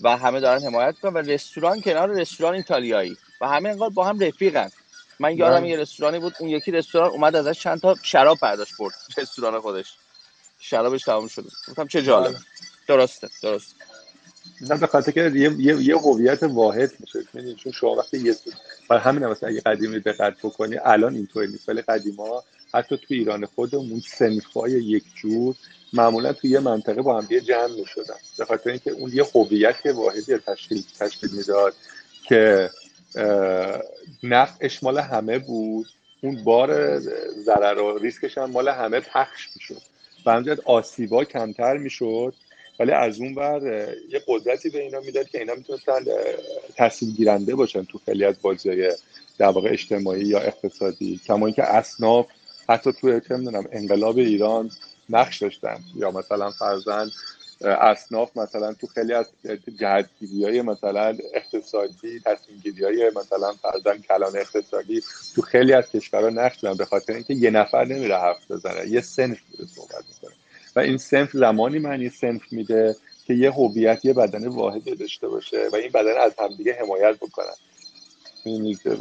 و 0.00 0.16
همه 0.16 0.40
دارن 0.40 0.62
حمایت 0.62 0.94
می‌کنن 0.94 1.14
و 1.14 1.18
رستوران 1.18 1.80
کنار 1.80 2.08
رستوران 2.08 2.54
ایتالیایی 2.54 3.16
و 3.40 3.48
همه 3.48 3.68
انقدر 3.68 3.88
با 3.88 4.04
هم 4.04 4.18
رفیقن. 4.18 4.70
من 5.20 5.36
یادم. 5.36 5.64
یه 5.64 5.76
رستورانی 5.76 6.18
بود 6.18 6.34
اون 6.40 6.48
یکی 6.48 6.70
رستوران 6.70 7.10
اومد 7.10 7.36
ازش 7.36 7.60
چند 7.60 7.80
تا 7.80 7.96
شراب 8.02 8.38
برداشت 8.42 8.76
برد 8.78 8.94
رستوران 9.18 9.60
خودش. 9.60 9.96
شرابش 10.58 11.02
تمام 11.02 11.28
شده. 11.28 11.48
گفتم 11.68 11.86
چه 11.86 12.02
جالب. 12.02 12.32
بله. 12.32 12.38
درسته 12.88 13.28
درست 13.42 13.74
نه 14.60 14.76
به 14.78 14.86
خاطر 14.86 15.12
که 15.12 15.32
یه 15.34 15.52
یه, 15.58 15.82
یه 15.82 15.96
هویت 15.96 16.42
واحد 16.42 16.92
میشه. 17.00 17.54
چون 17.54 17.72
شما 17.72 17.94
وقتی 17.94 18.18
یه 18.18 18.34
برای 18.88 19.02
همین 19.02 19.22
هم 19.22 19.36
اگه 19.42 19.60
قدیمی 19.60 20.00
دقت 20.00 20.34
بکنی 20.42 20.76
الان 20.84 21.14
اینطوری 21.14 21.46
نیست. 21.46 21.68
ولی 21.68 21.82
قدیما 21.82 22.44
حتی 22.74 22.96
تو 22.96 23.06
ایران 23.08 23.46
خودمون 23.46 24.00
سنفای 24.00 24.70
یک 24.70 25.04
جور 25.14 25.54
معمولا 25.92 26.32
توی 26.32 26.50
یه 26.50 26.60
منطقه 26.60 27.02
با 27.02 27.20
هم 27.20 27.26
جمع 27.40 27.74
می 27.78 27.84
شدن 27.86 28.14
به 28.38 28.44
خاطر 28.44 28.70
اینکه 28.70 28.90
اون 28.90 29.10
یه 29.14 29.24
هویت 29.34 29.86
واحدی 29.86 30.38
تشکیل 30.38 30.84
تشکیل 31.00 31.30
می‌داد 31.32 31.74
که 32.24 32.70
نفعش 34.22 34.82
مال 34.82 34.98
همه 34.98 35.38
بود. 35.38 35.86
اون 36.22 36.44
بار 36.44 36.98
ضرر 37.44 37.78
و 37.78 37.98
ریسکش 37.98 38.38
هم 38.38 38.50
مال 38.50 38.68
همه 38.68 39.00
پخش 39.00 39.48
می‌شد. 39.56 39.82
و 40.26 40.56
آسیبا 40.64 41.24
کمتر 41.24 41.76
می‌شد. 41.76 42.34
ولی 42.78 42.92
از 42.92 43.20
اون 43.20 43.34
بر 43.34 43.62
یه 44.10 44.22
قدرتی 44.26 44.70
به 44.70 44.80
اینا 44.80 45.00
می‌داد 45.00 45.28
که 45.28 45.38
اینا 45.38 45.54
می‌تونستن 45.54 46.04
تصمیم 46.76 47.12
گیرنده 47.12 47.54
باشن 47.54 47.84
تو 47.84 48.00
خیلی 48.04 48.24
از 48.24 48.34
بازی 48.42 48.88
در 49.38 49.48
واقع 49.48 49.70
اجتماعی 49.72 50.24
یا 50.24 50.40
اقتصادی. 50.40 51.20
کما 51.26 51.46
اینکه 51.46 51.64
اصناف 51.64 52.26
حتی 52.68 52.92
تو 52.92 53.20
چه 53.20 53.36
می‌دونم 53.36 53.68
انقلاب 53.72 54.18
ایران 54.18 54.70
نقش 55.10 55.42
داشتن. 55.42 55.78
یا 55.94 56.10
مثلا 56.10 56.50
فرزن 56.50 57.10
اصناف 57.60 58.36
مثلا 58.36 58.72
تو 58.74 58.86
خیلی 58.86 59.12
از 59.12 59.26
جهتگیری 59.80 60.44
های 60.44 60.62
مثلا 60.62 61.16
اقتصادی 61.34 62.20
تصمیم 62.24 62.60
گیری 62.62 62.84
های 62.84 63.12
مثلا 63.16 63.52
فرزن 63.52 63.98
کلان 63.98 64.36
اقتصادی 64.36 65.02
تو 65.34 65.42
خیلی 65.42 65.72
از 65.72 65.90
کشورها 65.90 66.28
نقش 66.28 66.60
دارن 66.60 66.76
به 66.76 66.84
خاطر 66.84 67.12
اینکه 67.12 67.34
یه 67.34 67.50
نفر 67.50 67.84
نمیره 67.84 68.16
حرف 68.16 68.50
بزنه 68.50 68.88
یه 68.88 69.00
سنف 69.00 69.38
صحبت 69.74 70.04
می‌کنه. 70.08 70.36
و 70.76 70.80
این 70.80 70.96
سنف 70.96 71.30
زمانی 71.32 71.78
معنی 71.78 72.08
سنف 72.08 72.52
میده 72.52 72.96
که 73.26 73.34
یه 73.34 73.50
هویت 73.50 74.04
یه 74.04 74.12
بدن 74.12 74.48
واحدی 74.48 74.94
داشته 74.94 75.28
باشه 75.28 75.68
و 75.72 75.76
این 75.76 75.92
بدن 75.92 76.20
از 76.20 76.34
همدیگه 76.38 76.76
حمایت 76.80 77.16
بکنن. 77.16 77.54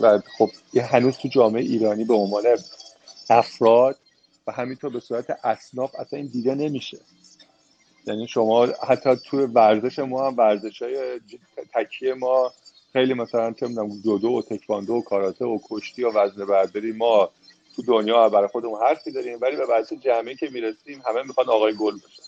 و 0.02 0.22
خب 0.38 0.50
یه 0.74 0.86
هنوز 0.86 1.18
تو 1.18 1.28
جامعه 1.28 1.62
ایرانی 1.62 2.04
به 2.04 2.14
عنوان 2.14 2.44
افراد 3.30 3.98
و 4.48 4.52
همینطور 4.52 4.90
به 4.90 5.00
صورت 5.00 5.40
اصناف 5.44 5.96
اصلا 5.96 6.20
این 6.20 6.28
دیده 6.28 6.56
نمیشه. 6.56 6.98
یعنی 8.08 8.28
شما 8.28 8.66
حتی 8.66 9.16
تو 9.16 9.38
ورزش 9.38 10.00
ما 10.00 10.28
هم 10.28 10.38
ورزش 10.38 10.82
های 10.82 11.20
تکیه 11.74 12.14
ما 12.14 12.54
خیلی 12.94 13.14
مثلا 13.14 13.54
چه 13.54 13.68
می‌دونم 13.68 14.02
جودو 14.02 14.28
و 14.28 14.42
تکواندو 14.42 14.94
و 14.94 15.02
کاراته 15.02 15.46
و 15.46 15.60
کشتی 15.70 16.04
و 16.04 16.12
وزن 16.12 16.46
برداری 16.46 16.92
ما 16.92 17.30
تو 17.76 17.82
دنیا 17.82 18.30
برای 18.30 18.48
خودمون 18.48 18.82
حرفی 18.82 19.12
داریم 19.12 19.38
ولی 19.42 19.56
به 19.56 19.66
ورزش 19.66 19.94
جمعی 19.94 20.36
که 20.36 20.50
می‌رسیم 20.50 21.02
همه 21.06 21.24
می‌خوان 21.24 21.50
آقای 21.50 21.74
گل 21.74 21.96
بشن. 21.98 22.24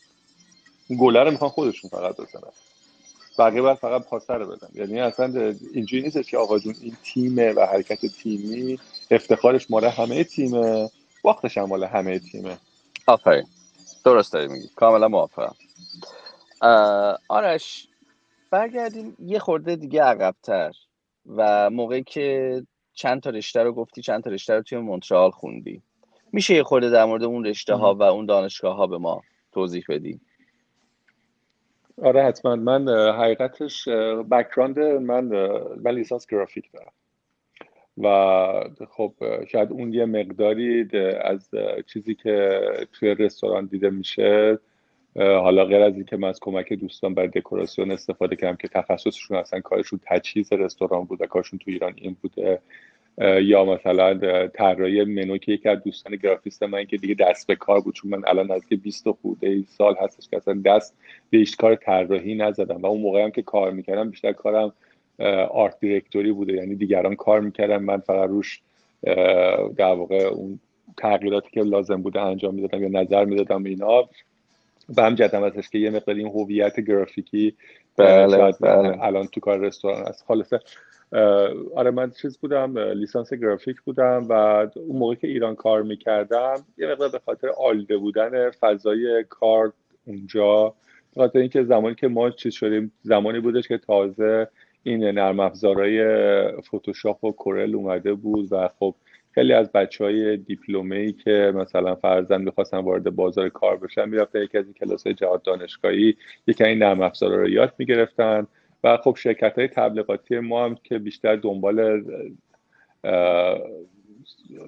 گله 0.99 1.23
رو 1.23 1.31
می‌خوان 1.31 1.49
خودشون 1.49 1.89
فقط 1.89 2.15
بزنن. 2.15 2.51
بقیه 3.39 3.61
باید 3.61 3.77
فقط 3.77 4.03
پاسر 4.05 4.43
بدن. 4.43 4.67
یعنی 4.73 4.99
اصلا 4.99 5.55
اینجوری 5.73 6.03
نیست 6.03 6.29
که 6.29 6.37
آقا 6.37 6.59
جون 6.59 6.75
این 6.81 6.97
تیمه 7.03 7.53
و 7.53 7.65
حرکت 7.65 8.05
تیمی 8.05 8.79
افتخارش 9.11 9.71
مال 9.71 9.85
همه 9.85 10.23
تیمه 10.23 10.89
وقتش 11.25 11.57
هم 11.57 11.65
مال 11.65 11.83
همه 11.83 12.19
تیمه. 12.19 12.57
آفرین. 13.07 13.47
درست 14.05 14.33
داری 14.33 14.47
میگی. 14.47 14.67
کاملا 14.75 15.07
موافقم. 15.07 15.55
آرش 17.27 17.87
برگردیم 18.51 19.15
یه 19.19 19.39
خورده 19.39 19.75
دیگه 19.75 20.03
عقبتر 20.03 20.71
و 21.25 21.69
موقعی 21.69 22.03
که 22.03 22.63
چند 22.97 23.21
تا 23.21 23.29
رشته 23.29 23.63
رو 23.63 23.73
گفتی 23.73 24.01
چند 24.01 24.23
تا 24.23 24.29
رشته 24.29 24.53
رو 24.53 24.61
توی 24.61 24.77
مونترال 24.77 25.31
خوندی. 25.31 25.81
میشه 26.31 26.55
یه 26.55 26.63
خورده 26.63 26.89
در 26.89 27.05
مورد 27.05 27.23
اون 27.23 27.45
رشته 27.45 27.75
ها 27.75 27.95
و 27.95 28.03
اون 28.03 28.25
دانشگاه 28.25 28.75
ها 28.75 28.87
به 28.87 28.97
ما 28.97 29.21
توضیح 29.51 29.85
بدی؟ 29.89 30.19
آره 32.01 32.23
حتما. 32.23 32.55
من 32.55 32.89
حقیقتش 33.13 33.87
بکراند 34.31 34.79
من 34.79 35.25
من 35.83 35.91
لیسانس 35.91 36.27
گرافیک 36.27 36.71
دارم. 36.71 36.91
و 37.97 38.85
خب 38.89 39.13
شاید 39.47 39.71
اون 39.71 39.93
یه 39.93 40.05
مقداری 40.05 40.89
از 41.21 41.49
چیزی 41.93 42.15
که 42.15 42.61
توی 42.93 43.15
رستوران 43.15 43.65
دیده 43.65 43.89
میشه 43.89 44.59
حالا 45.17 45.65
غیر 45.65 45.81
از 45.81 45.95
اینکه 45.95 46.17
من 46.17 46.27
از 46.27 46.39
کمک 46.39 46.73
دوستان 46.73 47.13
برای 47.13 47.29
دکوراسیون 47.29 47.91
استفاده 47.91 48.35
کردم 48.35 48.55
که 48.55 48.67
تخصصشون 48.67 49.37
اصلا 49.37 49.59
کارشون 49.59 49.99
تجهیز 50.05 50.53
رستوران 50.53 51.03
بود 51.03 51.21
و 51.21 51.25
کارشون 51.25 51.59
تو 51.59 51.71
ایران 51.71 51.93
این 51.95 52.17
بوده 52.21 52.59
یا 53.41 53.65
مثلا 53.65 54.47
طراحی 54.47 55.03
منو 55.03 55.37
که 55.37 55.51
یکی 55.51 55.69
از 55.69 55.83
دوستان 55.83 56.15
گرافیست 56.15 56.63
من 56.63 56.85
که 56.85 56.97
دیگه 56.97 57.13
دست 57.13 57.47
به 57.47 57.55
کار 57.55 57.81
بود 57.81 57.95
چون 57.95 58.11
من 58.11 58.21
الان 58.27 58.61
که 58.69 58.75
20 58.75 59.11
خورده 59.11 59.63
سال 59.67 59.95
هستش 60.01 60.29
که 60.29 60.37
اصلا 60.37 60.61
دست 60.65 60.97
به 61.29 61.37
هیچ 61.37 61.57
کار 61.57 61.75
طراحی 61.75 62.35
نزدم 62.35 62.81
و 62.81 62.85
اون 62.85 63.01
موقع 63.01 63.23
هم 63.23 63.31
که 63.31 63.41
کار 63.41 63.71
می‌کردم 63.71 64.09
بیشتر 64.09 64.31
کارم 64.31 64.73
آرت 65.51 65.79
دیرکتوری 65.79 66.31
بوده 66.31 66.53
یعنی 66.53 66.75
دیگران 66.75 67.15
کار 67.15 67.39
می‌کردن. 67.39 67.77
من 67.77 67.97
فقط 67.97 68.29
روش 68.29 68.61
در 69.77 69.93
واقع 69.93 70.15
اون 70.15 70.59
تغییراتی 70.97 71.49
که 71.51 71.61
لازم 71.61 72.01
بوده 72.01 72.21
انجام 72.21 72.55
می‌دادم 72.55 72.83
یا 72.83 73.01
نظر 73.01 73.25
می‌دادم 73.25 73.63
اینا. 73.63 74.09
و 74.97 75.01
هم 75.01 75.15
جدم 75.15 75.43
ازش 75.43 75.69
که 75.69 75.77
یه 75.77 75.89
مقدار 75.89 76.15
این 76.15 76.27
هویت 76.27 76.79
گرافیکی 76.79 77.55
بله, 77.97 78.51
بله. 78.61 79.03
الان 79.03 79.27
تو 79.27 79.39
کار 79.39 79.59
رستوران 79.59 80.03
است 80.03 80.23
خالصه 80.27 80.59
آره 81.75 81.91
من 81.91 82.11
چیز 82.11 82.37
بودم 82.37 82.79
لیسانس 82.79 83.33
گرافیک 83.33 83.81
بودم 83.81 84.25
و 84.29 84.33
اون 84.75 84.99
موقع 84.99 85.15
که 85.15 85.27
ایران 85.27 85.55
کار 85.55 85.83
می‌کردم 85.83 86.55
یه 86.77 86.87
مقدار 86.87 87.09
به 87.09 87.19
خاطر 87.25 87.49
آلده 87.49 87.97
بودن 87.97 88.49
فضای 88.49 89.25
کار 89.29 89.73
اونجا 90.05 90.73
به 91.15 91.21
خاطر 91.21 91.39
اینکه 91.39 91.63
زمانی 91.63 91.95
که 91.95 92.07
ما 92.07 92.29
چیز 92.29 92.53
شدیم 92.53 92.91
زمانی 93.01 93.39
بودش 93.39 93.67
که 93.67 93.77
تازه 93.77 94.47
این 94.83 95.03
نرم 95.03 95.39
افزارهای 95.39 96.01
فتوشاپ 96.61 97.23
و 97.23 97.31
کورل 97.31 97.75
اومده 97.75 98.13
بود 98.13 98.47
و 98.53 98.69
خب 98.79 98.95
خیلی 99.37 99.53
از 99.53 99.71
بچه 99.71 100.03
های 100.03 100.37
دیپلومه 100.37 100.95
ای 100.95 101.13
که 101.13 101.51
مثلا 101.55 101.95
فرزن 101.95 102.41
می‌خواستن 102.41 102.77
وارد 102.77 103.15
بازار 103.15 103.49
کار 103.49 103.77
بشن 103.77 104.09
می‌رفتن 104.09 104.41
یکی 104.41 104.57
از 104.57 104.65
این 104.65 104.73
کلاس 104.73 105.07
جهاد 105.07 105.41
دانشگاهی 105.41 106.15
یکی 106.47 106.63
این 106.63 106.79
نرم 106.79 107.01
افزار 107.01 107.35
رو 107.35 107.49
یاد 107.49 107.73
می‌گرفتن 107.77 108.47
و 108.83 108.97
خب 108.97 109.15
شرکت 109.15 109.57
های 109.57 109.67
تبلیغاتی 109.67 110.39
ما 110.39 110.65
هم 110.65 110.75
که 110.83 110.99
بیشتر 110.99 111.35
دنبال 111.35 112.03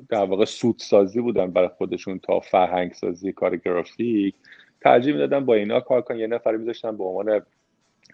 در 0.10 0.26
واقع 0.26 0.46
سودسازی 0.46 1.22
بودن 1.22 1.52
برای 1.52 1.70
خودشون 1.78 2.20
تا 2.20 2.40
فرهنگ 2.40 2.94
سازی 2.94 3.32
کار 3.32 3.56
گرافیک 3.56 4.36
ترجیح 4.82 5.14
می‌دادن 5.14 5.46
با 5.46 5.54
اینا 5.54 5.80
کار 5.80 6.02
کنن. 6.02 6.20
یه 6.20 6.28
نفر 6.28 6.56
میذاشتن 6.56 6.98
به 6.98 7.04
عنوان 7.04 7.42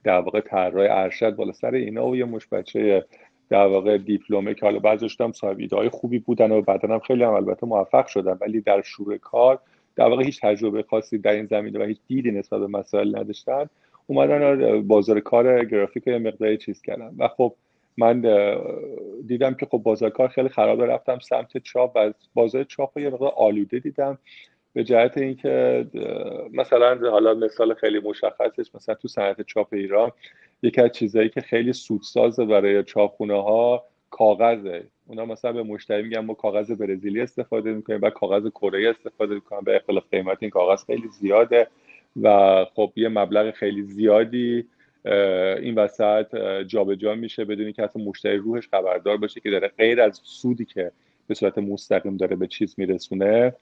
در 0.04 0.20
واقع 0.20 0.42
طراح 0.42 0.88
ارشد 0.90 1.36
بالا 1.36 1.52
سر 1.52 1.74
اینا 1.74 2.08
و 2.08 2.16
یه 2.16 2.26
مش 2.26 2.48
بچه 2.48 3.06
در 3.50 3.68
واقع 3.68 3.98
دیپلمه 3.98 4.54
که 4.54 4.66
حالا 4.66 4.80
بعضیش 4.80 5.22
هم 5.22 5.32
صاحب 5.32 5.60
ایده 5.60 5.90
خوبی 5.90 6.20
بودن 6.20 6.52
و 6.52 6.62
بعدا 6.62 6.94
هم 6.94 7.00
خیلی 7.00 7.24
هم 7.24 7.34
البته 7.34 7.68
موفق 7.68 8.08
شدن 8.08 8.38
ولی 8.42 8.62
در 8.62 8.82
شروع 8.82 9.18
کار 9.18 9.60
در 9.96 10.06
واقع 10.06 10.24
هیچ 10.24 10.42
تجربه 10.42 10.84
خاصی 10.84 11.18
در 11.18 11.32
این 11.32 11.46
زمینه 11.46 11.80
و 11.80 11.84
هیچ 11.84 11.98
دیدی 12.08 12.32
نسبت 12.32 12.60
به 12.60 12.68
مسائل 12.68 13.20
نداشتن. 13.20 13.70
اومدن 14.08 14.82
بازار 14.82 15.20
کار 15.20 15.66
گرافیک 15.66 16.08
یه 16.08 16.18
مقداری 16.18 16.58
چیز 16.58 16.82
کردن. 16.82 17.16
و 17.18 17.28
خب 17.28 17.56
من 17.98 18.22
دیدم 19.28 19.54
که 19.54 19.66
خب 19.66 19.78
بازار 19.78 20.10
کار 20.10 20.28
خیلی 20.28 20.50
خرابه 20.50 20.86
رفتم 20.86 21.20
سمت 21.20 21.58
چاپ 21.58 21.92
و 21.96 22.14
بازار 22.34 22.64
چاپ 22.64 22.98
یه 22.98 23.10
مقدار 23.10 23.34
آلوده 23.38 23.80
دیدم. 23.80 24.18
به 24.74 24.84
جهت 24.84 25.18
اینکه 25.18 25.86
مثلا 26.54 27.10
حالا 27.12 27.34
مثال 27.34 27.74
خیلی 27.74 28.00
مشخصش 28.00 28.76
مثلا 28.76 28.96
تو 28.96 29.08
صنعت 29.08 29.42
چاپ 29.42 29.74
ایران 29.74 30.12
یکی 30.64 30.82
از 30.82 30.92
چیزهایی 30.92 31.30
که 31.30 31.42
خیلی 31.42 31.74
سودسازه 31.74 32.46
برای 32.46 32.84
چاپخونه 32.84 33.42
ها 33.42 33.84
کاغذه. 34.10 34.88
اونا 35.08 35.26
مثلا 35.26 35.52
به 35.52 35.64
مشتری 35.64 36.04
میگن 36.04 36.20
ما 36.20 36.34
کاغذ 36.34 36.72
برزیلی 36.72 37.22
استفاده 37.22 37.74
می‌کنیم 37.74 38.00
و 38.02 38.10
کاغذ 38.10 38.50
کره 38.50 38.90
استفاده 38.90 39.36
می‌کنیم 39.36 39.64
به 39.64 39.76
اختلاف 39.76 40.04
قیمت 40.12 40.38
این 40.42 40.52
کاغذ 40.52 40.86
خیلی 40.86 41.08
زیاده 41.08 41.68
و 42.22 42.66
خب 42.74 42.92
یه 42.96 43.10
مبلغ 43.10 43.52
خیلی 43.52 43.84
زیادی 43.84 44.66
این 45.62 45.76
وسط 45.76 46.36
جابجا 46.68 46.96
جا 46.96 47.16
میشه 47.16 47.46
بدونی 47.46 47.74
که 47.74 47.84
اصلا 47.84 48.04
مشتری 48.04 48.38
روحش 48.38 48.68
خبردار 48.68 49.18
باشه 49.18 49.40
که 49.40 49.50
داره 49.50 49.68
غیر 49.78 50.02
از 50.02 50.22
سودی 50.24 50.66
که 50.66 50.92
به 51.28 51.34
صورت 51.34 51.58
مستقیم 51.58 52.18
داره 52.18 52.36
به 52.36 52.48
چیز 52.48 52.76
میرسونه. 52.78 53.56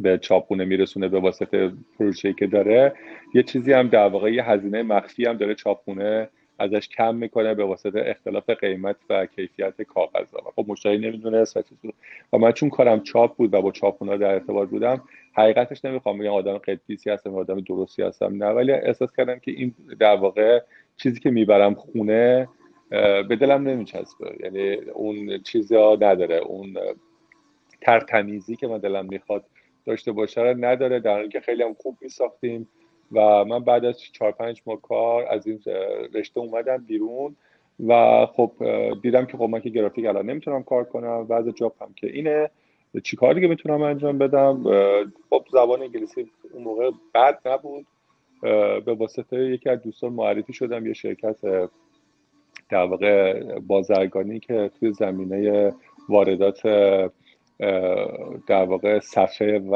به 0.00 0.18
چاپونه 0.18 0.64
میرسونه 0.64 1.08
به 1.08 1.20
واسطه 1.20 1.72
پروژه‌ای 1.98 2.34
که 2.34 2.46
داره. 2.46 2.92
یه 3.34 3.42
چیزی 3.42 3.72
هم 3.72 3.88
در 3.88 4.08
واقع 4.08 4.32
یه 4.32 4.44
هزینه 4.44 4.82
مخفی 4.82 5.26
هم 5.26 5.36
داره 5.36 5.54
چاپونه 5.54 6.28
ازش 6.58 6.88
کم 6.88 7.14
می‌کنه 7.14 7.54
به 7.54 7.64
واسطه 7.64 8.04
اختلاف 8.06 8.50
قیمت 8.50 8.96
و 9.10 9.26
کیفیت 9.26 9.82
کاغذ. 9.82 10.26
و 10.34 10.50
خب 10.56 10.64
مشتری 10.68 10.98
نمی‌دونست 10.98 11.56
و 11.56 11.62
و 12.32 12.38
من 12.38 12.52
چون 12.52 12.70
کارم 12.70 13.02
چاپ 13.02 13.36
بود 13.36 13.54
و 13.54 13.62
با 13.62 13.72
چاپونا 13.72 14.16
در 14.16 14.30
ارتباط 14.30 14.68
بودم 14.68 15.02
حقیقتش 15.32 15.84
نمی‌خوام 15.84 16.18
بگم 16.18 16.30
آدم 16.30 16.58
قدیسی 16.58 17.10
هستم 17.10 17.34
آدم 17.34 17.60
درستی 17.60 18.02
هستم 18.02 18.44
نه. 18.44 18.46
ولی 18.46 18.72
احساس 18.72 19.12
کردم 19.16 19.38
که 19.38 19.50
این 19.50 19.74
در 19.98 20.16
واقع 20.16 20.60
چیزی 20.96 21.20
که 21.20 21.30
می‌برم 21.30 21.74
خونه 21.74 22.48
به 23.28 23.36
دلم 23.40 23.68
نمیچسبه. 23.68 24.36
یعنی 24.44 24.74
اون 24.74 25.38
چیزا 25.42 25.98
نداره. 26.00 26.36
اون 26.36 26.76
ترتمیزی 27.80 28.56
که 28.56 28.66
من 28.66 28.78
دلم 28.78 29.06
می‌خواد 29.06 29.44
داشته 29.86 30.12
باشه 30.12 30.54
نداره 30.54 31.00
در 31.00 31.14
حالی 31.14 31.28
که 31.28 31.40
خیلی 31.40 31.62
هم 31.62 31.74
خوب 31.74 31.96
میساختیم 32.00 32.68
و 33.12 33.44
من 33.44 33.64
بعد 33.64 33.84
از 33.84 34.00
چهار 34.00 34.32
پنج 34.32 34.62
ماه 34.66 34.80
کار 34.80 35.26
از 35.30 35.46
این 35.46 35.60
رشته 36.14 36.40
اومدم 36.40 36.76
بیرون 36.76 37.36
و 37.86 38.26
خب 38.26 38.52
دیدم 39.02 39.26
که 39.26 39.36
خب 39.36 39.42
من 39.42 39.60
که 39.60 39.70
گرافیک 39.70 40.06
الان 40.06 40.30
نمی‌تونم 40.30 40.62
کار 40.62 40.84
کنم 40.84 41.26
بعد 41.26 41.50
جاب 41.50 41.74
هم 41.80 41.92
که 41.96 42.06
اینه. 42.06 42.50
چی 43.02 43.16
کار 43.16 43.34
دیگه 43.34 43.48
می‌تونم 43.48 43.82
انجام 43.82 44.18
بدم؟ 44.18 44.62
خب 45.30 45.44
زبان 45.52 45.82
انگلیسی 45.82 46.30
اون 46.52 46.62
موقع 46.62 46.90
بد 47.14 47.38
نبود. 47.44 47.86
به 48.84 48.94
واسطه 48.98 49.36
یکی 49.36 49.68
از 49.68 49.82
دوستان 49.82 50.12
معرفی 50.12 50.52
شدم 50.52 50.86
یه 50.86 50.92
شرکت 50.92 51.36
در 52.70 52.84
واقع 52.84 53.42
بازرگانی 53.58 54.40
که 54.40 54.70
توی 54.80 54.92
زمینه 54.92 55.72
واردات 56.08 56.60
در 58.46 58.64
واقع 58.64 58.98
صفحه 58.98 59.58
و 59.58 59.74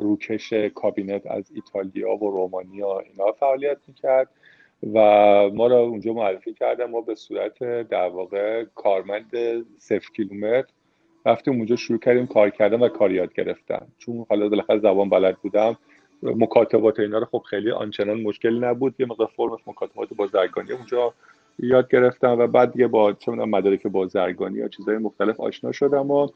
روکش 0.00 0.52
کابینت 0.74 1.26
از 1.26 1.52
ایتالیا 1.54 2.10
و 2.10 2.30
رومانیا 2.30 2.98
اینا 2.98 3.32
فعالیت 3.32 3.78
می‌کرد 3.86 4.28
و 4.94 4.98
ما 5.54 5.66
را 5.66 5.78
اونجا 5.78 6.12
معرفی 6.12 6.54
کردن 6.54 6.90
ما 6.90 7.00
به 7.00 7.14
صورت 7.14 7.58
در 7.88 8.08
واقع 8.08 8.64
کارمند 8.74 9.30
صفر 9.78 10.08
کیلومتر 10.16 10.72
رفتیم 11.26 11.54
اونجا 11.54 11.76
شروع 11.76 11.98
کردیم 11.98 12.26
کار 12.26 12.50
کردن 12.50 12.80
و 12.80 12.88
کار 12.88 13.12
یاد 13.12 13.32
گرفتن. 13.32 13.86
چون 13.98 14.26
حالا 14.28 14.48
بالاخره 14.48 14.78
زبان 14.78 15.08
بلد 15.08 15.36
بودم 15.36 15.78
مکاتبات 16.22 17.00
اینا 17.00 17.18
رو 17.18 17.24
خب 17.24 17.42
خیلی 17.50 17.70
آنچنان 17.70 18.20
مشکل 18.20 18.64
نبود. 18.64 18.94
یه 18.98 19.06
مقدار 19.06 19.30
فرم 19.36 19.56
مکاتبات 19.66 20.14
بازرگانی 20.14 20.72
اونجا 20.72 21.14
یاد 21.58 21.90
گرفتم 21.90 22.38
و 22.38 22.46
بعد 22.46 22.72
دیگه 22.72 22.86
با 22.86 23.12
چه 23.12 23.32
مدارک 23.32 23.86
بازرگانی 23.86 24.58
یا 24.58 24.68
چیزهای 24.68 24.98
مختلف 24.98 25.40
آشنا 25.40 25.72
شدم 25.72 26.10
و 26.10 26.28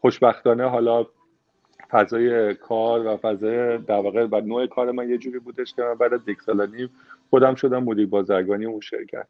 خوشبختانه 0.00 0.68
حالا 0.68 1.06
فضای 1.90 2.54
کار 2.54 3.06
و 3.06 3.16
فضای 3.16 3.78
در 3.78 4.00
واقع 4.00 4.26
و 4.30 4.40
نوع 4.40 4.66
کار 4.66 4.90
من 4.90 5.10
یه 5.10 5.18
جوری 5.18 5.38
بودش 5.38 5.74
که 5.74 5.82
من 5.82 5.94
بعد 5.94 6.14
از 6.14 6.28
یک 6.28 6.42
سال 6.42 6.70
نیم 6.70 6.90
خودم 7.30 7.54
شدم 7.54 7.82
مدیر 7.82 8.06
بازرگانی 8.06 8.64
اون 8.64 8.80
شرکت. 8.80 9.26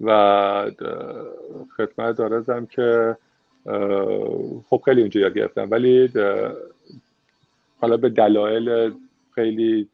و 0.00 0.70
خدمت 1.76 2.16
دارزم 2.16 2.66
که 2.66 3.16
خب 4.70 4.82
خیلی 4.84 5.00
اونجا 5.00 5.20
یاد 5.20 5.34
گرفتم. 5.34 5.70
ولی 5.70 6.12
حالا 7.80 7.96
به 7.96 8.08
دلایل 8.08 8.92
خیلی 9.34 9.88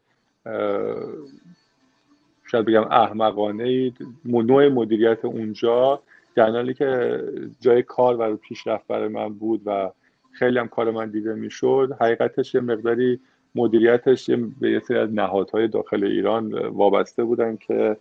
شاید 2.44 2.64
بگم 2.66 2.82
احمقانه 2.82 3.92
نوع 4.24 4.68
مدیریت 4.68 5.24
اونجا 5.24 6.02
در 6.36 6.50
حالی 6.50 6.74
که 6.74 7.20
جای 7.60 7.82
کار 7.82 8.20
و 8.20 8.36
پیشرفت 8.36 8.86
برای 8.86 9.08
من 9.08 9.28
بود 9.28 9.62
و 9.66 9.90
خیلی 10.32 10.58
هم 10.58 10.68
کار 10.68 10.90
من 10.90 11.10
دیده 11.10 11.34
می‌شد 11.34 11.96
حقیقتش 12.00 12.54
یه 12.54 12.60
مقداری 12.60 13.20
مدیریتش 13.54 14.30
به 14.60 14.70
یه 14.70 14.80
سری 14.80 14.98
از 14.98 15.12
نهادهای 15.12 15.68
داخل 15.68 16.04
ایران 16.04 16.52
وابسته 16.68 17.24
بودن 17.24 17.56
که 17.56 17.96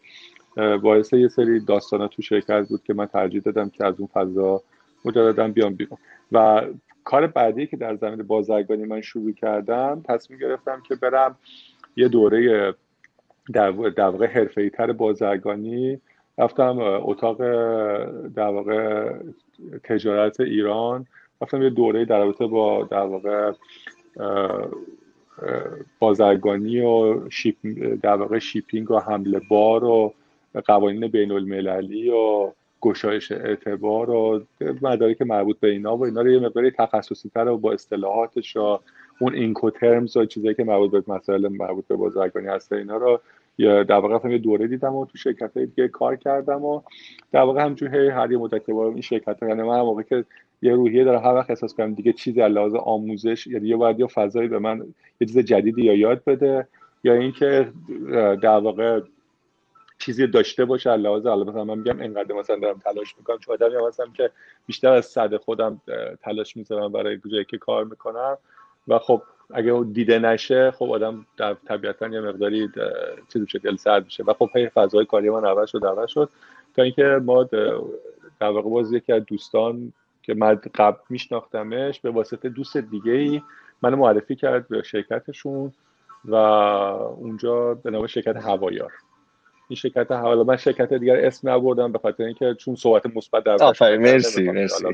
باعث 0.55 1.13
یه 1.13 1.27
سری 1.27 1.59
داستانات 1.59 2.11
تو 2.11 2.21
شرکت 2.21 2.67
بود 2.69 2.83
که 2.83 2.93
من 2.93 3.05
ترجیح 3.05 3.41
دادم 3.41 3.69
که 3.69 3.85
از 3.85 3.95
اون 3.99 4.09
فضا 4.13 4.61
مجددا 5.05 5.47
بیام 5.47 5.73
بیرون. 5.73 5.97
و 6.31 6.61
کار 7.03 7.27
بعدی 7.27 7.67
که 7.67 7.77
در 7.77 7.95
زمین 7.95 8.23
بازرگانی 8.23 8.85
من 8.85 9.01
شروع 9.01 9.31
کردم 9.31 10.03
تصمیم 10.05 10.39
گرفتم 10.39 10.81
که 10.87 10.95
برم 10.95 11.37
یه 11.95 12.07
دوره 12.07 12.73
در 13.53 13.69
واقع 13.69 14.27
حرفه‌ای 14.27 14.69
تر 14.69 14.91
بازرگانی 14.91 16.01
رفتم 16.37 16.77
اتاق 16.79 17.37
در 18.27 18.47
واقع 18.47 19.11
تجارت 19.83 20.39
ایران. 20.39 21.05
رفتم 21.41 21.61
یه 21.61 21.69
دوره 21.69 22.05
در 22.05 22.19
رابطه 22.19 22.47
با 22.47 22.83
در 22.83 23.01
واقع 23.01 23.51
بازرگانی 25.99 26.81
و 26.81 27.29
شیپ 27.29 27.55
در 28.01 28.15
واقع 28.15 28.39
شیپینگ 28.39 28.91
و 28.91 28.99
حمله 28.99 29.41
بار 29.49 29.83
و 29.83 30.13
قوانین 30.65 31.07
بین 31.07 31.31
المللی 31.31 32.09
و 32.09 32.51
گشایش 32.81 33.31
اعتبار 33.31 34.09
و 34.09 34.43
مدارک 34.81 35.21
مربوط 35.21 35.59
به 35.59 35.71
اینا 35.71 35.97
و 35.97 36.05
اینا 36.05 36.21
رو 36.21 36.31
یه 36.31 36.39
مقداری 36.39 36.71
تخصصی 36.71 37.29
تر 37.29 37.47
و 37.47 37.57
با 37.57 37.71
اصطلاحاتش 37.71 38.57
و 38.57 38.79
اون 39.19 39.33
اینکوترمز 39.33 40.17
و 40.17 40.25
چیزایی 40.25 40.55
که 40.55 40.63
مربوط 40.63 40.91
به 40.91 41.03
مسائل 41.07 41.47
مربوط 41.47 41.87
به 41.87 41.95
بازرگانی 41.95 42.47
هست 42.47 42.73
اینا 42.73 42.97
رو 42.97 43.21
در 43.59 43.95
واقع 43.95 44.29
یه 44.29 44.37
دوره 44.37 44.67
دیدم 44.67 44.95
و 44.95 45.05
تو 45.05 45.17
شرکت 45.17 45.57
های 45.57 45.65
دیگه 45.65 45.87
کار 45.87 46.15
کردم 46.15 46.65
و 46.65 46.81
در 47.31 47.41
واقع 47.41 47.63
همچون 47.63 47.93
هر 47.93 48.31
یه 48.31 48.37
مدت 48.37 48.65
که 48.65 48.73
این 48.73 49.01
شرکت 49.01 49.37
یعنی 49.41 49.61
من 49.61 49.81
موقع 49.81 50.03
که 50.03 50.25
یه 50.61 50.73
روحیه 50.73 51.03
دارم 51.03 51.23
هر 51.23 51.33
وقت 51.33 51.49
احساس 51.49 51.73
کنم 51.73 51.93
دیگه 51.93 52.13
چیزی 52.13 52.41
از 52.41 52.51
لحاظ 52.51 52.75
آموزش 52.75 53.47
یعنی 53.47 53.67
یه 53.67 53.75
باید 53.75 53.99
یا 53.99 54.07
فضایی 54.13 54.47
به 54.47 54.59
من 54.59 54.77
یه 55.21 55.27
چیز 55.27 55.39
جدیدی 55.39 55.83
یا 55.83 55.93
یاد 55.93 56.23
بده 56.23 56.67
یا 57.03 57.13
اینکه 57.13 57.71
در 58.41 58.59
واقع 58.59 59.01
چیزی 59.99 60.27
داشته 60.27 60.65
باشه 60.65 60.89
از 60.89 60.99
لحاظ 60.99 61.27
مثلا 61.27 61.63
من 61.63 61.77
میگم 61.77 61.99
اینقدر 61.99 62.35
مثلا 62.35 62.55
دارم 62.55 62.79
تلاش 62.79 63.17
می‌کنم 63.17 63.37
چون 63.37 63.53
آدمی 63.53 63.87
هستم 63.87 64.11
که 64.13 64.31
بیشتر 64.65 64.91
از 64.91 65.05
صد 65.05 65.37
خودم 65.37 65.81
تلاش 66.23 66.57
می‌ذارم 66.57 66.91
برای 66.91 67.19
جایی 67.31 67.45
که 67.45 67.57
کار 67.57 67.83
می‌کنم. 67.83 68.37
و 68.87 68.99
خب 68.99 69.21
اگه 69.53 69.85
دیده 69.93 70.19
نشه 70.19 70.71
خب 70.71 70.91
آدم 70.91 71.25
در 71.37 71.53
طبیعتا 71.53 72.07
یه 72.07 72.21
مقداری 72.21 72.69
چیز 73.33 73.41
میشه 73.41 73.59
دل 73.59 73.75
سرد 73.75 74.05
میشه. 74.05 74.23
و 74.23 74.33
خب 74.33 74.49
هی 74.55 74.69
فضای 74.69 75.05
کاری 75.05 75.29
من 75.29 75.45
عوض 75.45 75.69
شد 75.69 75.85
عوض 75.85 76.09
شد. 76.09 76.29
تا 76.75 76.83
اینکه 76.83 77.03
ما 77.03 77.43
در 77.43 78.49
واقع 78.49 78.69
باز 78.69 78.93
یکی 78.93 79.13
از 79.13 79.25
دوستان 79.25 79.93
که 80.23 80.33
من 80.33 80.61
قبل 80.75 80.97
میشناختمش 81.09 81.99
به 81.99 82.11
واسطه 82.11 82.49
دوست 82.49 82.77
دیگه 82.77 83.11
ای 83.11 83.41
منو 83.81 83.97
معرفی 83.97 84.35
کرد 84.35 84.67
به 84.67 84.83
شرکتشون 84.83 85.73
و 86.25 86.35
اونجا 86.35 87.73
به 87.73 87.91
نام 87.91 88.07
شرکت 88.07 88.35
هوایار. 88.35 88.91
این 89.69 89.77
شرکت 89.77 90.11
حوالا 90.11 90.43
من 90.43 90.57
شرکت 90.57 90.93
دیگر 90.93 91.25
اسم 91.25 91.49
نبردم 91.49 91.91
به 91.91 91.99
خاطر 91.99 92.23
اینکه 92.23 92.53
چون 92.53 92.75
صحبت 92.75 93.15
مثبت 93.15 93.43
در 93.43 93.63
آفرین 93.63 94.01
مرسی 94.01 94.51
مرسی. 94.51 94.85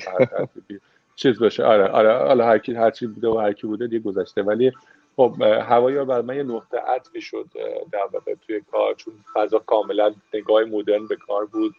چیز 1.15 1.39
باشه. 1.39 1.63
آره 1.63 1.87
آره. 1.87 2.17
حالا 2.17 2.45
هر 2.45 2.57
کی 2.57 2.73
هر 2.73 2.91
چی 2.91 3.07
بوده 3.07 3.27
و 3.27 3.37
هر 3.37 3.53
کی 3.53 3.67
بوده 3.67 3.87
دیگه 3.87 4.03
گذشته. 4.03 4.43
ولی 4.43 4.71
خب 5.15 5.41
هوایار 5.41 6.05
برای 6.05 6.21
من 6.21 6.35
یه 6.35 6.43
نقطه 6.43 6.77
عطفی 6.77 7.21
شد 7.21 7.45
در 7.91 8.07
واقع 8.13 8.35
توی 8.47 8.61
کار. 8.71 8.93
چون 8.93 9.13
فضا 9.33 9.59
کاملا 9.59 10.13
نگاه 10.33 10.63
مدرن 10.63 11.07
به 11.07 11.15
کار 11.15 11.45
بود 11.45 11.73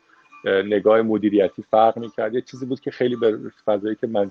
نگاه 0.45 1.03
مدیریتی 1.03 1.64
فرق 1.70 1.99
می‌کرد. 1.99 2.35
یه 2.35 2.41
چیزی 2.41 2.66
بود 2.66 2.80
که 2.80 2.91
خیلی 2.91 3.16
به 3.16 3.39
فضایی 3.66 3.97
که 4.01 4.07
من 4.07 4.30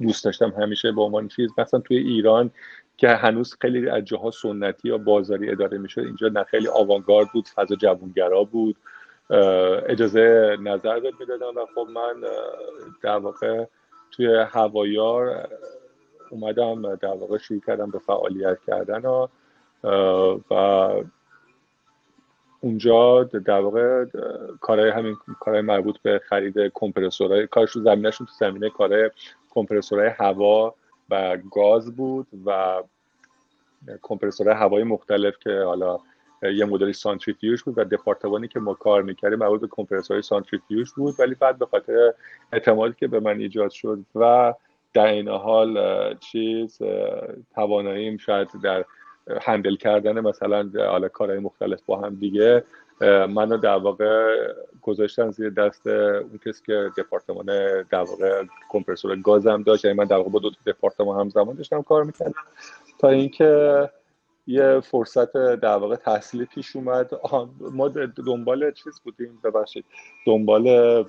دوست 0.00 0.24
داشتم 0.24 0.50
همیشه 0.50 0.92
به 0.92 1.02
عنوان 1.02 1.28
چیز 1.28 1.50
مثلا 1.58 1.80
توی 1.80 1.96
ایران 1.96 2.50
که 2.96 3.08
هنوز 3.08 3.56
خیلی 3.60 3.88
از 3.88 4.04
جاها 4.04 4.30
سنتی 4.30 4.88
یا 4.88 4.98
بازاری 4.98 5.50
اداره 5.50 5.78
می‌شد 5.78 6.00
اینجا 6.00 6.28
نه 6.28 6.44
خیلی 6.44 6.68
آوانگارد 6.68 7.28
بود 7.32 7.48
فضا 7.54 7.74
جوونگرا 7.74 8.44
بود. 8.44 8.76
اجازه 9.86 10.56
نظر 10.60 10.98
داد 10.98 11.14
می‌دادم 11.20 11.56
و 11.56 11.66
خب 11.74 11.88
من 11.90 12.28
در 13.02 13.16
واقع 13.16 13.64
توی 14.10 14.46
هوایار 14.50 15.48
اومدم 16.30 16.94
در 16.94 17.14
واقع 17.14 17.38
شروع 17.38 17.60
کردم 17.66 17.90
به 17.90 17.98
فعالیت 17.98 18.58
کردن 18.66 19.06
و, 19.06 19.26
و 20.50 20.54
اونجا 22.60 23.22
در 23.24 23.60
واقع 23.60 24.04
کارهای 24.60 24.90
همین 24.90 25.16
کارهای 25.40 25.62
مربوط 25.62 25.98
به 26.02 26.20
خرید 26.28 26.58
کمپرسورهای 26.74 27.46
کارش 27.46 27.70
رو 27.70 27.82
زمینشون 27.82 28.26
تو 28.26 28.32
زمینه 28.38 28.70
کارهای 28.70 29.10
کمپرسورهای 29.50 30.08
هوا 30.08 30.74
و 31.10 31.36
گاز 31.36 31.96
بود 31.96 32.26
و 32.46 32.82
کمپرسورهای 34.02 34.56
هوای 34.56 34.82
مختلف 34.82 35.38
که 35.38 35.62
حالا 35.66 35.98
یه 36.42 36.64
مدلی 36.64 36.92
سانتریفیوژ 36.92 37.62
بود 37.62 37.78
و 37.78 37.84
دپارتمانی 37.84 38.48
که 38.48 38.60
ما 38.60 38.74
کار 38.74 39.02
می‌کردیم 39.02 39.38
مربوط 39.38 39.60
به 39.60 39.68
کمپرسورهای 39.70 40.22
سانتریفیوژ 40.22 40.92
بود 40.92 41.14
ولی 41.18 41.34
بعد 41.34 41.58
به 41.58 41.66
خاطر 41.66 42.14
اعتمادی 42.52 42.94
که 42.98 43.06
به 43.08 43.20
من 43.20 43.38
ایجاد 43.38 43.70
شد 43.70 43.98
و 44.14 44.54
در 44.94 45.06
این 45.06 45.28
حال 45.28 45.78
چیز 46.14 46.78
تواناییم 47.54 48.16
شاید 48.16 48.48
در 48.62 48.84
هندل 49.42 49.76
کردن 49.76 50.20
مثلا 50.20 50.70
حالا 50.90 51.08
کارهای 51.08 51.38
مختلف 51.38 51.80
با 51.86 52.00
هم 52.00 52.14
دیگه 52.14 52.64
منو 53.00 53.56
در 53.56 53.76
واقع 53.76 54.36
گذاشتن 54.82 55.30
زیر 55.30 55.50
دست 55.50 55.86
اون 55.86 56.40
کسی 56.46 56.62
که 56.66 56.90
دپارتمان 56.98 57.46
در 57.90 58.02
واقع 58.02 58.44
کمپرسور 58.68 59.16
گازم 59.16 59.62
داشت. 59.62 59.84
یعنی 59.84 59.96
من 59.96 60.04
در 60.04 60.16
واقع 60.16 60.30
با 60.30 60.38
دو 60.38 60.50
دپارتمان 60.66 61.20
همزمان 61.20 61.56
داشتم 61.56 61.82
کار 61.82 62.04
می‌کردم. 62.04 62.34
تا 62.98 63.08
اینکه 63.08 63.90
یه 64.48 64.80
فرصت 64.80 65.32
در 65.54 65.76
واقع 65.76 65.96
تحصیلی 65.96 66.44
پیش 66.44 66.76
اومد. 66.76 67.10
ما 67.60 67.88
دنبال 68.26 68.72
چیز 68.72 69.00
بودیم 69.04 69.38
ببخشید. 69.44 69.84
دنبال 70.26 71.04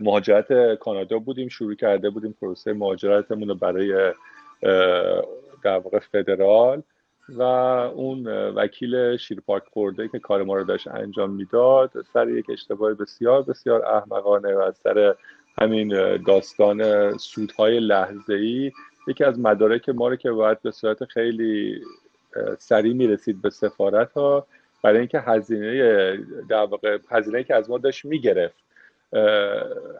مهاجرت 0.00 0.78
کانادا 0.78 1.18
بودیم 1.18 1.48
شروع 1.48 1.74
کرده 1.74 2.10
بودیم 2.10 2.36
پروسه 2.40 2.72
مهاجرتمون 2.72 3.48
رو 3.48 3.54
برای 3.54 4.12
در 5.62 5.78
واقع 5.78 5.98
فدرال 5.98 6.82
و 7.28 7.42
اون 7.42 8.26
وکیل 8.28 9.16
شیرپاک 9.16 9.62
خورده 9.72 10.08
که 10.08 10.18
کار 10.18 10.42
ما 10.42 10.56
رو 10.56 10.64
داشت 10.64 10.88
انجام 10.88 11.30
می‌داد 11.30 11.90
سر 12.12 12.28
یک 12.28 12.50
اشتباه 12.50 12.94
بسیار 12.94 13.42
بسیار 13.42 13.86
احمقانه 13.86 14.54
و 14.54 14.72
سر 14.72 15.14
همین 15.58 16.16
داستان 16.16 17.10
سودهای 17.18 17.80
لحظه 17.80 18.34
ای 18.34 18.72
یکی 19.06 19.24
از 19.24 19.40
مدارک 19.40 19.88
ما 19.88 20.08
رو 20.08 20.16
که 20.16 20.30
باید 20.30 20.62
به 20.62 20.70
صورت 20.70 21.04
خیلی 21.04 21.82
سریع 22.58 22.94
می‌رسید 22.94 23.42
به 23.42 23.50
سفارت 23.50 24.12
ها 24.12 24.46
برای 24.82 24.98
اینکه 24.98 25.20
هزینه 25.20 26.16
در 26.48 26.64
واقع 26.64 26.98
هزینه 27.10 27.44
که 27.44 27.54
از 27.54 27.70
ما 27.70 27.78
داشت 27.78 28.04
می‌گرفت 28.04 28.62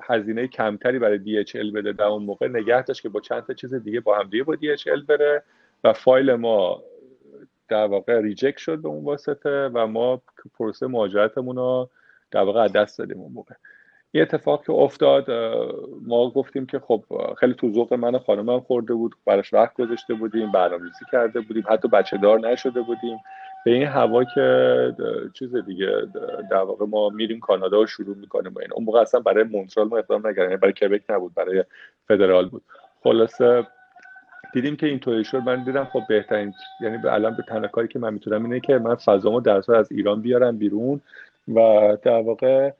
هزینه 0.02 0.46
کمتری 0.48 0.98
برای 0.98 1.44
DHL 1.44 1.72
بده. 1.74 1.92
در 1.92 2.04
اون 2.04 2.22
موقع 2.22 2.48
نگه 2.48 2.82
داشت 2.82 3.02
که 3.02 3.08
با 3.08 3.20
چند 3.20 3.42
تا 3.46 3.54
چیز 3.54 3.74
دیگه 3.74 4.00
با 4.00 4.18
هم 4.18 4.28
دیگه 4.28 4.44
با 4.44 4.56
DHL 4.56 5.04
بره 5.08 5.42
و 5.84 5.92
فایل 5.92 6.34
ما 6.34 6.82
در 7.68 7.86
واقع 7.86 8.20
ریجکت 8.20 8.58
شد 8.58 8.78
به 8.78 8.88
اون 8.88 9.04
واسطه 9.04 9.70
و 9.74 9.86
ما 9.86 10.22
پروسه 10.54 10.86
مهاجرتمون 10.86 11.56
رو 11.56 11.90
در 12.30 12.40
واقع 12.40 12.60
از 12.60 12.72
دست 12.72 12.98
دادیم 12.98 13.20
اون 13.20 13.32
موقع. 13.32 13.54
این 14.12 14.22
اتفاق 14.22 14.64
که 14.64 14.72
افتاد 14.72 15.30
ما 16.06 16.30
گفتیم 16.30 16.66
که 16.66 16.78
خب 16.78 17.04
خیلی 17.38 17.54
تو 17.54 17.72
ذوق 17.72 17.94
من 17.94 18.14
و 18.14 18.18
خانمم 18.18 18.60
خورده 18.60 18.94
بود 18.94 19.14
براش 19.26 19.54
وقت 19.54 19.74
گذاشته 19.74 20.14
بودیم 20.14 20.52
برنامه‌ریزی 20.52 21.04
کرده 21.12 21.40
بودیم 21.40 21.64
حتی 21.68 21.88
بچه 21.88 22.16
دار 22.16 22.40
نشده 22.40 22.82
بودیم. 22.82 23.18
به 23.64 23.70
این 23.70 23.86
هوا 23.86 24.24
که 24.24 24.94
چیز 25.34 25.56
دیگه 25.56 25.90
در 26.50 26.62
واقع 26.62 26.86
ما 26.86 27.08
میریم 27.08 27.40
کانادا 27.40 27.80
و 27.80 27.86
شروع 27.86 28.16
می‌کنیم 28.16 28.52
و 28.54 28.58
این 28.58 28.72
اون 28.72 28.84
موقع 28.84 29.00
اصلا 29.00 29.20
برای 29.20 29.44
مونترال 29.44 29.88
ما 29.88 29.98
اقدام 29.98 30.26
نکردیم 30.26 30.44
یعنی 30.44 30.56
برای 30.56 30.72
کبک 30.72 31.02
نبود 31.08 31.34
برای 31.34 31.64
فدرال 32.08 32.48
بود. 32.48 32.62
خلاصه 33.02 33.66
دیدیم 34.52 34.76
که 34.76 34.86
اینطوری 34.86 35.24
شد 35.24 35.38
من 35.38 35.64
دیدم 35.64 35.84
خب 35.84 36.02
بهترین 36.08 36.52
یعنی 36.80 36.98
به 36.98 37.12
الان 37.12 37.36
به 37.36 37.42
تنها 37.48 37.68
کاری 37.68 37.88
که 37.88 37.98
من 37.98 38.14
می‌تونم 38.14 38.44
اینه 38.44 38.60
که 38.60 38.78
من 38.78 38.94
فضامو 38.94 39.40
در 39.40 39.72
از 39.74 39.92
ایران 39.92 40.20
بیارم 40.20 40.56
بیرون 40.58 41.00
و 41.48 41.96
در 42.02 42.22
واقع 42.22 42.70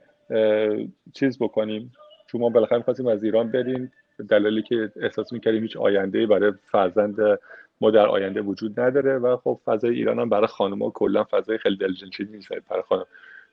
چیز 1.14 1.38
بکنیم. 1.38 1.92
چون 2.26 2.40
ما 2.40 2.48
بالاخره 2.48 2.78
می‌خواستیم 2.78 3.06
از 3.06 3.24
ایران 3.24 3.50
بریم 3.50 3.92
دلیلی 4.28 4.62
که 4.62 4.92
احساس 4.96 5.32
می‌کردیم 5.32 5.62
هیچ 5.62 5.76
آینده 5.76 6.26
برای 6.26 6.52
فرزند 6.70 7.16
ما 7.80 7.90
در 7.90 8.06
آینده 8.06 8.40
وجود 8.40 8.80
نداره 8.80 9.18
و 9.18 9.36
خب 9.36 9.60
فضای 9.64 9.94
ایران 9.94 10.18
هم 10.18 10.28
برای 10.28 10.46
خانم 10.46 10.82
ها 10.82 10.90
کلا 10.90 11.24
فضای 11.30 11.58
خیلی 11.58 11.76
دلجنشینی 11.76 12.30
نیست 12.32 12.48
برای 12.70 12.82
خانم. 12.82 13.06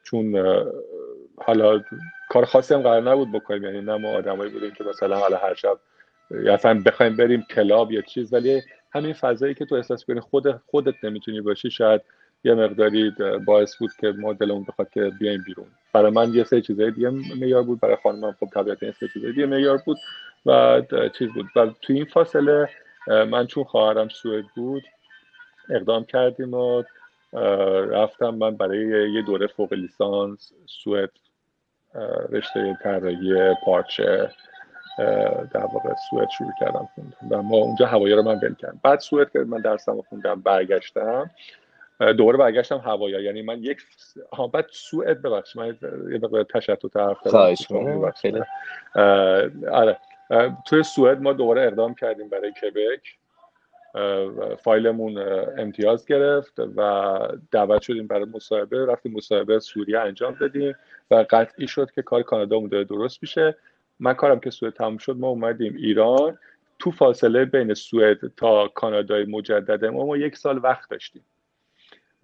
چون 0.04 0.36
حالا 1.38 1.84
کار 2.30 2.46
خاصی 2.46 2.74
هم 2.74 2.82
قرار 2.82 3.02
نبود 3.02 3.32
بکنیم. 3.32 3.64
یعنی 3.64 3.82
نه 3.82 3.98
ما 3.98 4.10
آدمایی 4.10 4.52
بودیم 4.52 4.72
که 4.72 4.84
مثلا 4.84 5.18
حالا 5.18 5.38
هر 5.38 5.54
شب 5.54 5.80
یا 6.32 6.54
اصلا 6.54 6.82
بخوایم 6.86 7.16
بریم 7.16 7.46
کلاب 7.56 7.92
یا 7.92 8.02
چیز 8.02 8.34
ولی 8.34 8.62
همین 8.92 9.14
فضایی 9.14 9.54
که 9.54 9.66
تو 9.66 9.76
احساس 9.76 10.06
کنی 10.06 10.20
خود 10.20 10.52
خودت 10.52 11.04
نمی‌تونی 11.04 11.42
باشی 11.42 11.72
شاید 11.72 12.02
یه 12.44 12.54
مقداری 12.54 13.14
باعث 13.46 13.76
بود 13.76 13.92
که 14.00 14.08
ما 14.12 14.34
دلمون 14.34 14.64
بخواد 14.64 14.90
که 14.90 15.12
بیایم 15.20 15.44
بیرون. 15.44 15.68
برای 15.94 16.12
من 16.12 16.34
یه 16.34 16.44
سه 16.44 16.62
چیزای 16.62 16.92
دیگه 16.92 17.10
معیار 17.10 17.64
بود 17.64 17.80
برای 17.80 17.98
خانمم 18.04 18.36
خب 18.40 18.48
طبیعتا 18.54 18.86
یه 18.86 18.92
سه 18.92 19.08
چیزای 19.14 19.32
دیگه 19.32 19.46
معیار 19.46 19.78
بود 19.86 19.98
و 20.46 20.82
چیز 21.18 21.30
بود. 21.34 21.46
و 21.56 21.68
تو 21.82 21.94
این 21.94 22.06
فاصله 22.06 22.70
من 23.08 23.48
چون 23.48 23.64
خواهرم 23.64 24.10
سوئد 24.10 24.46
بود 24.56 24.84
اقدام 25.70 26.04
کردیم 26.04 26.54
و 26.54 26.84
رفتم. 27.92 28.30
من 28.30 28.58
برای 28.58 29.12
یه 29.14 29.22
دوره 29.22 29.48
فوق 29.48 29.74
لیسانس 29.74 30.54
سوئد 30.66 31.12
رشته 32.30 32.78
طراحی 32.84 33.54
پارچه 33.66 34.30
در 35.54 35.66
واقع 35.74 35.94
سوئد 36.10 36.30
شروع 36.38 36.52
کردم 36.60 36.90
خوندم 36.96 37.40
و 37.40 37.42
ما 37.42 37.58
اونجا 37.58 37.86
هوایی 37.86 38.14
رو 38.14 38.24
من 38.24 38.40
ول 38.44 38.56
کردم. 38.56 38.80
بعد 38.84 39.00
سوئد 39.00 39.32
که 39.32 39.40
من 39.40 39.62
درسم 39.62 40.02
خوندم 40.02 40.42
برگشتم 40.42 41.30
دوباره 42.00 42.38
برگشتم 42.38 42.78
هوایا 42.78 43.20
یعنی 43.20 43.42
من 43.42 43.64
یک 43.64 43.78
ها 44.34 44.48
بعد 44.48 44.66
سوئد 44.72 45.22
ببخش 45.22 45.56
من 45.56 45.68
یه 46.12 46.20
مقدار 46.24 46.44
تشتت 46.44 46.98
حرف 46.98 47.18
خیلی. 48.22 48.42
آره. 49.72 49.98
توی 50.68 50.84
سوئد 50.84 51.22
ما 51.22 51.34
دوباره 51.34 51.62
اقدام 51.68 51.96
کردیم 51.96 52.30
برای 52.30 52.52
کبک 52.52 53.18
فایلمون 54.58 55.18
امتیاز 55.58 56.06
گرفت 56.06 56.60
و 56.60 57.18
دعوت 57.52 57.82
شدیم 57.82 58.08
برای 58.08 58.26
مصاحبه. 58.26 58.86
رفتیم 58.86 59.14
مصاحبه 59.14 59.60
سوریه 59.60 60.00
انجام 60.00 60.38
دادیم 60.40 60.76
و 61.12 61.26
قطعی 61.30 61.68
شد 61.68 61.92
که 61.92 62.02
کار 62.02 62.22
کانادا 62.22 62.68
داره 62.68 62.84
درست 62.84 63.18
میشه. 63.22 63.56
من 64.00 64.14
کارم 64.14 64.40
که 64.40 64.50
سوئد 64.50 64.74
تموم 64.74 64.98
شد 64.98 65.18
ما 65.18 65.28
اومدیم 65.28 65.76
ایران. 65.76 66.38
تو 66.80 66.92
فاصله 66.92 67.46
بین 67.46 67.74
سوئد 67.74 68.18
تا 68.38 68.68
کانادای 68.68 69.26
مجدد 69.26 69.86
ما 69.86 70.06
ما 70.06 70.18
یک 70.18 70.38
سال 70.38 70.60
وقت 70.64 70.90
داشتیم. 70.90 71.26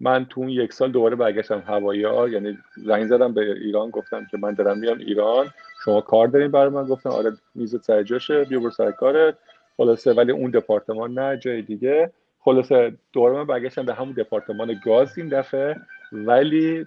من 0.00 0.24
تو 0.24 0.40
اون 0.40 0.50
یک 0.50 0.72
سال 0.72 0.92
دوباره 0.92 1.16
برگشتم 1.16 1.62
هوایی 1.66 2.04
ها 2.04 2.28
یعنی 2.28 2.58
زنگ 2.76 3.06
زدم 3.06 3.34
به 3.34 3.40
ایران 3.40 3.90
گفتم 3.90 4.26
که 4.30 4.38
من 4.38 4.54
دارم 4.54 4.78
میام 4.78 4.98
ایران. 4.98 5.46
شما 5.84 6.00
کار 6.00 6.28
دارین 6.28 6.50
برای 6.50 6.68
من؟ 6.68 6.84
گفتم 6.84 7.10
آره 7.10 7.32
میز 7.54 7.80
سر 7.82 8.02
جاشه 8.02 8.44
بیا 8.44 8.60
برو 8.60 8.70
سر 8.70 8.90
کارت. 8.90 9.38
خلاصه 9.76 10.12
ولی 10.12 10.32
اون 10.32 10.50
دپارتمان 10.50 11.18
نه 11.18 11.38
جای 11.38 11.62
دیگه. 11.62 12.12
خلاصه 12.40 12.92
دوباره 13.12 13.34
من 13.34 13.46
برگشتم 13.46 13.82
به 13.82 13.94
همون 13.94 14.12
دپارتمان 14.12 14.80
گاز 14.84 15.18
این 15.18 15.28
دفعه. 15.28 15.76
ولی 16.12 16.86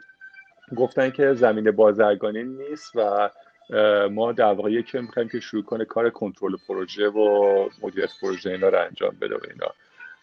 گفتن 0.75 1.09
که 1.09 1.33
زمین 1.33 1.71
بازرگانی 1.71 2.43
نیست 2.43 2.91
و 2.95 3.29
ما 4.11 4.31
در 4.31 4.53
واقع 4.53 4.71
یکی 4.71 4.99
می‌خوایم 4.99 5.29
که 5.29 5.39
شروع 5.39 5.63
کنه 5.63 5.85
کار 5.85 6.09
کنترل 6.09 6.55
پروژه 6.67 7.07
و 7.07 7.69
مدیریت 7.83 8.09
پروژه 8.21 8.49
اینا 8.49 8.69
رو 8.69 8.79
انجام 8.79 9.15
بده 9.21 9.35
و 9.35 9.39
اینا. 9.51 9.73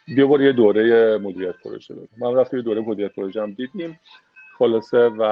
بیا 0.07 0.40
یه 0.40 0.52
دوره 0.52 1.18
مدیریت 1.18 1.54
پروژه 1.64 1.94
بده 1.94 2.09
من 2.18 2.34
رفتم 2.34 2.57
یه 2.57 2.62
دوره 2.62 2.80
مدیریت 2.80 3.14
پروژه 3.14 3.42
هم 3.42 3.52
دیدیم. 3.52 4.00
خلاصه 4.59 4.98
و 4.98 5.22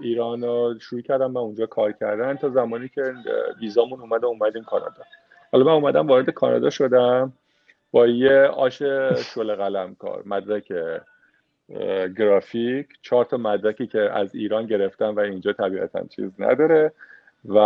ایران 0.00 0.42
رو 0.42 0.74
شروع 0.80 1.02
کردم 1.02 1.30
من 1.30 1.40
اونجا 1.40 1.66
کار 1.66 1.92
کردن 1.92 2.36
تا 2.36 2.50
زمانی 2.50 2.88
که 2.88 3.14
ویزامون 3.60 4.00
اومده 4.00 4.26
اومدیم 4.26 4.64
کانادا. 4.64 5.02
حالا 5.52 5.64
من 5.64 5.72
اومدم 5.72 6.06
وارد 6.06 6.30
کانادا 6.30 6.70
شدم 6.70 7.32
با 7.90 8.06
یه 8.06 8.42
آش 8.42 8.78
شل 9.34 9.54
قلم 9.54 9.94
کار 9.94 10.22
مدرک 10.26 10.72
گرافیک 12.18 12.88
چهار 13.02 13.24
تا 13.24 13.36
مدرکی 13.36 13.86
که 13.86 14.00
از 14.00 14.34
ایران 14.34 14.66
گرفتم 14.66 15.16
و 15.16 15.20
اینجا 15.20 15.52
طبیعتا 15.52 16.06
چیز 16.06 16.30
نداره. 16.38 16.92
و 17.44 17.58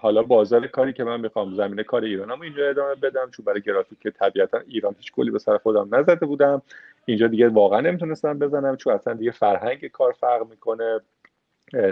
حالا 0.00 0.22
بازار 0.22 0.66
کاری 0.66 0.92
که 0.92 1.04
من 1.04 1.20
می‌خوام 1.20 1.54
زمینه 1.54 1.82
کار 1.82 2.04
ایرانم 2.04 2.40
اینجا 2.40 2.68
ادامه 2.68 2.94
بدم 2.94 3.30
چون 3.30 3.44
برای 3.44 3.60
گرافیک 3.60 3.98
که 3.98 4.10
طبیعتا 4.10 4.58
ایران 4.68 4.94
هیچ 4.98 5.12
کلی 5.12 5.30
به 5.30 5.38
سر 5.38 5.58
خودم 5.58 5.94
نزده 5.94 6.26
بودم. 6.26 6.62
اینجا 7.04 7.26
دیگه 7.26 7.48
واقعا 7.48 7.80
نمی‌تونستم 7.80 8.38
بزنم 8.38 8.76
چون 8.76 8.92
اصلا 8.92 9.14
دیگه 9.14 9.30
فرهنگ 9.30 9.86
کار 9.86 10.12
فرق 10.12 10.46
می‌کنه 10.50 11.00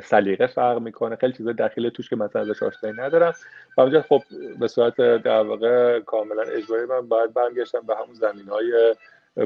سلیقه 0.03 0.47
فرق 0.47 0.79
می‌کنه 0.79 1.17
خیلی 1.17 1.33
چیزا 1.33 1.53
داخل 1.53 1.89
توش 1.89 2.11
که 2.11 2.17
مثلا 2.17 2.43
ازش 2.43 2.63
آشنایی 2.63 2.97
ندارم. 2.97 3.33
و 3.77 3.81
اونجا 3.81 4.03
خب 4.03 4.23
به 4.61 4.69
صورت 4.69 4.97
در 4.97 5.43
واقع 5.43 6.01
کاملا 6.01 6.43
اجباری 6.43 6.87
من 6.87 7.09
باید 7.09 7.35
برگشتم 7.35 7.81
به 7.87 7.95
همون 7.95 8.15
زمین 8.15 8.49
های 8.49 8.95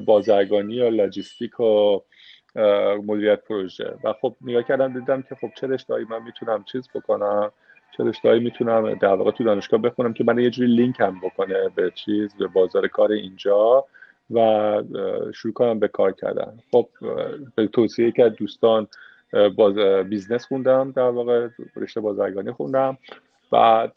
بازرگانی 0.00 0.74
یا 0.74 0.88
لاجیستیک 0.88 1.60
و 1.60 2.00
مدیریت 3.06 3.44
پروژه. 3.44 3.94
و 4.04 4.12
خب 4.12 4.36
نگاه 4.40 4.62
کردم 4.62 4.92
دیدم 4.92 5.22
که 5.22 5.34
خب 5.34 5.48
چه 5.56 5.66
رشتهایی 5.66 6.06
من 6.10 6.22
می‌تونم 6.22 6.64
چیز 6.72 6.88
بکنم. 6.94 7.52
چه 7.96 8.04
رشتهایی 8.04 8.40
می‌تونم 8.40 8.94
در 8.94 9.14
واقع 9.14 9.30
تو 9.30 9.44
دانشگاه 9.44 9.80
بخونم 9.80 10.12
که 10.12 10.24
من 10.24 10.38
یه 10.38 10.50
جوری 10.50 10.68
لینک 10.68 11.00
هم 11.00 11.20
بکنه 11.20 11.68
به 11.74 11.90
چیز 11.94 12.34
به 12.34 12.46
بازار 12.46 12.88
کار 12.88 13.12
اینجا 13.12 13.84
و 14.30 14.82
شروع 15.34 15.54
کنم 15.54 15.78
به 15.78 15.88
کار 15.88 16.12
کردن. 16.12 16.58
خب 16.70 16.88
به 17.54 17.66
توصیه 17.66 18.12
یکی 18.12 18.28
دوستان 18.28 18.88
باز 19.56 19.74
business 20.08 20.46
خوندم 20.46 20.92
در 20.92 21.10
واقع 21.10 21.48
رشته 21.76 22.00
بازرگانی 22.00 22.52
خوندم. 22.52 22.98
بعد 23.50 23.92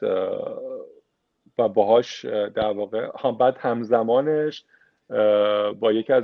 و 1.60 1.68
باهاش 1.70 2.26
در 2.56 2.72
واقع 2.72 3.32
بعد 3.40 3.58
همزمانش 3.58 4.64
با 5.80 5.92
یکی 5.92 6.14
از 6.14 6.24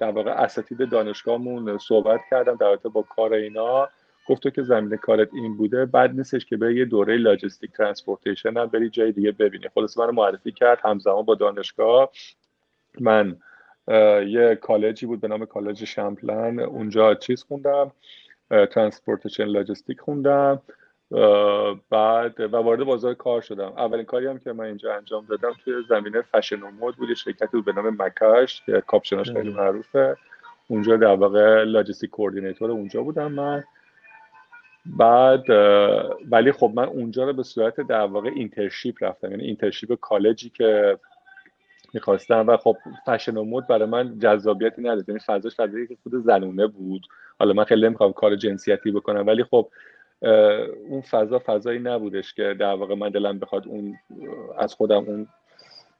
در 0.00 0.10
واقع 0.10 0.30
اساتید 0.30 0.90
دانشگاهمون 0.90 1.78
صحبت 1.78 2.20
کردم 2.30 2.54
در 2.54 2.66
رابطه 2.66 2.88
با 2.88 3.02
کار 3.02 3.32
اینا. 3.32 3.88
گفت 4.28 4.54
که 4.54 4.62
زمینه 4.62 4.96
کارت 4.96 5.28
این 5.34 5.56
بوده 5.56 5.86
بد 5.86 6.16
نیستش 6.16 6.44
که 6.44 6.56
به 6.56 6.74
یه 6.74 6.84
دوره 6.84 7.16
logistics 7.16 7.72
transportation 7.72 8.56
هم 8.56 8.66
بری 8.66 8.90
جای 8.90 9.12
دیگه 9.12 9.32
ببینی. 9.32 9.68
خلاصه 9.74 9.98
منو 9.98 10.10
معرفی 10.10 10.52
کرد 10.52 10.78
همزمان 10.82 11.22
با 11.22 11.34
دانشگاه. 11.34 12.10
من 13.00 13.36
یه 14.26 14.58
کالجی 14.62 15.06
بود 15.06 15.20
به 15.20 15.28
نام 15.28 15.44
کالج 15.44 15.84
Champlain. 15.84 16.60
اونجا 16.60 17.14
چیز 17.14 17.42
خوندم 17.42 17.92
transportation 18.50 19.44
logistics 19.44 20.00
خوندم. 20.00 20.62
بعد 21.90 22.40
و 22.40 22.56
وارد 22.56 22.84
بازار 22.84 23.14
کار 23.14 23.40
شدم. 23.40 23.72
اولین 23.76 24.04
کاری 24.04 24.26
هم 24.26 24.38
که 24.38 24.52
من 24.52 24.64
اینجا 24.64 24.94
انجام 24.94 25.26
دادم 25.28 25.52
توی 25.64 25.74
زمینه 25.88 26.22
فشن 26.22 26.62
و 26.62 26.70
مود 26.70 26.96
بود. 26.96 27.14
شرکتی 27.14 27.46
بود 27.52 27.64
به 27.64 27.72
نام 27.72 27.96
Mackage 27.98 28.62
که 28.66 28.82
کاپشناش 28.86 29.30
خیلی. 29.30 29.52
معروفه. 29.52 30.16
اونجا 30.68 30.96
در 30.96 31.14
واقع 31.14 31.64
logistics 31.64 32.10
coordinator 32.10 32.70
اونجا 32.70 33.02
بودم 33.02 33.32
من. 33.32 33.64
بعد 34.96 35.50
ولی 36.30 36.52
خب 36.52 36.72
من 36.74 36.84
اونجا 36.84 37.24
رو 37.24 37.32
به 37.32 37.42
صورت 37.42 37.80
در 37.80 38.04
واقع 38.04 38.30
internship 38.34 39.04
رفتم. 39.04 39.30
یعنی 39.30 39.44
internship 39.44 39.94
کالجی 40.00 40.50
که 40.50 40.98
می‌خواستم 41.94 42.46
و 42.48 42.56
خب 42.56 42.76
فشن 43.06 43.36
و 43.36 43.44
مود 43.44 43.66
برای 43.66 43.88
من 43.88 44.18
جذابیتی 44.18 44.82
نداشت. 44.82 45.08
یعنی 45.08 45.20
فضاش 45.26 45.54
فضایی 45.54 45.86
که 45.86 45.96
خود 46.02 46.14
زنونه 46.14 46.66
بود. 46.66 47.02
حالا 47.38 47.52
من 47.52 47.64
خیلی 47.64 47.86
نمی‌خوام 47.86 48.12
کار 48.12 48.36
جنسیتی 48.36 48.90
بکنم 48.90 49.26
ولی 49.26 49.44
خب 49.44 49.68
اون 50.88 51.00
فضا 51.10 51.42
فضایی 51.46 51.78
نبودش 51.78 52.34
که 52.34 52.56
در 52.58 52.74
واقع 52.74 52.94
من 52.94 53.08
دلم 53.08 53.38
بخواد 53.38 53.68
اون 53.68 53.94
از 54.58 54.74
خودم 54.74 55.04
اون 55.04 55.26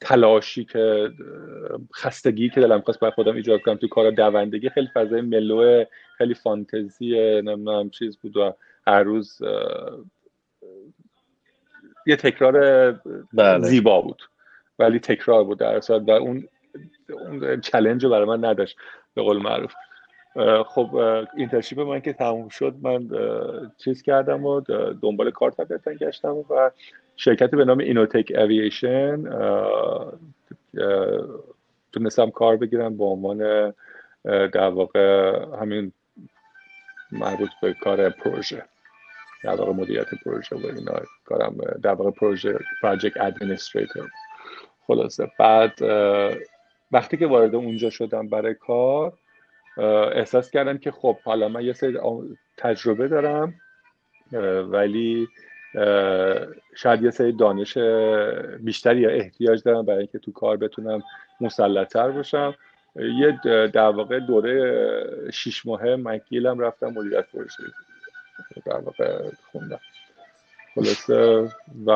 تلاشی 0.01 0.64
که 0.64 1.11
خستگی 1.95 2.49
که 2.49 2.61
دلم 2.61 2.80
خواست 2.80 3.01
برای 3.01 3.12
خودم 3.12 3.36
ایجاد 3.36 3.61
کنم. 3.61 3.74
تو 3.74 3.89
کار 3.89 4.11
دوندگی 4.11 4.68
خیلی 4.68 4.89
فضای 4.95 5.20
ملو 5.20 5.84
خیلی 6.18 6.34
فانتزی 6.34 7.41
نمی‌دونم 7.41 7.91
چیز 7.91 8.16
بود 8.16 8.36
و 8.36 8.55
هر 8.89 9.03
روز 9.03 9.43
یه 12.07 12.16
تکرار 12.16 12.93
بله. 13.32 13.66
زیبا 13.66 14.01
بود. 14.01 14.22
ولی 14.78 14.99
تکرار 14.99 15.45
بود 15.45 15.59
در 15.59 15.80
و 15.91 16.11
اون 16.11 16.49
اون 17.11 17.61
challenge 17.61 18.07
برای 18.07 18.24
من 18.24 18.45
نداشت 18.45 18.76
به 19.14 19.22
قول 19.22 19.39
معروف. 19.43 19.74
خب 20.66 20.95
internship 21.36 21.80
من 21.80 22.01
که 22.01 22.12
تموم 22.12 22.49
شد 22.49 22.74
من 22.82 23.09
چیز 23.78 24.03
کردم 24.03 24.47
و 24.47 24.61
دنبال 25.03 25.30
کار 25.30 25.51
طبیعتا 25.51 25.93
گشتم 25.93 26.36
و 26.36 26.70
شرکتی 27.16 27.57
به 27.57 27.64
نام 27.64 27.78
Innotech 27.78 28.32
Aviation 28.36 29.24
تونستم 31.93 32.30
کار 32.30 32.57
بگیرم 32.57 32.97
به 32.97 33.05
عنوان 33.05 33.72
در 34.24 34.68
واقع 34.68 35.34
همین 35.61 35.93
مربوط 37.12 37.51
به 37.62 37.74
کار 37.74 38.11
پروژه. 38.11 38.64
در 39.45 39.55
واقع 39.55 39.72
مدیریت 39.72 40.07
پروژه 40.24 40.57
و 40.57 40.66
اینا 40.66 41.01
کارم 41.24 41.57
در 41.82 41.93
واقع 41.93 42.11
پروژه 42.11 42.59
پراجکت 42.82 43.20
ادمنستریتور 43.20 44.11
خلاصه. 44.86 45.30
بعد 45.39 45.82
وقتی 46.93 47.16
که 47.16 47.26
وارد 47.26 47.55
اونجا 47.55 47.91
شدم 47.91 48.28
برای 48.28 48.55
کار 48.55 49.12
احساس 50.12 50.51
کردم 50.51 50.78
که 50.78 50.91
خب 50.91 51.16
حالا 51.24 51.49
من 51.49 51.64
یه 51.64 51.72
سری 51.72 51.99
تجربه 52.57 53.09
دارم 53.09 53.55
ولی 54.70 55.28
شاید 56.76 57.03
یه 57.03 57.11
سری 57.11 57.32
دانش 57.32 57.78
بیشتری 58.61 59.01
یا 59.01 59.11
احتیاج 59.11 59.62
دارم 59.62 59.84
برای 59.84 59.99
اینکه 59.99 60.18
تو 60.18 60.32
کار 60.32 60.57
بتونم 60.57 61.03
مسلطتر 61.41 62.11
باشم. 62.11 62.55
یه 62.97 63.41
در 63.45 63.89
واقع 63.89 64.18
دوره 64.20 65.30
شیش 65.32 65.66
ماه 65.66 65.97
مکیلم 65.97 66.59
رفتم 66.59 66.86
مدیریت 66.86 67.26
پروژه. 67.32 67.62
در 68.64 68.76
واقع 68.76 69.30
خوندم. 69.53 69.80
خلاصه 70.74 71.49
و 71.86 71.91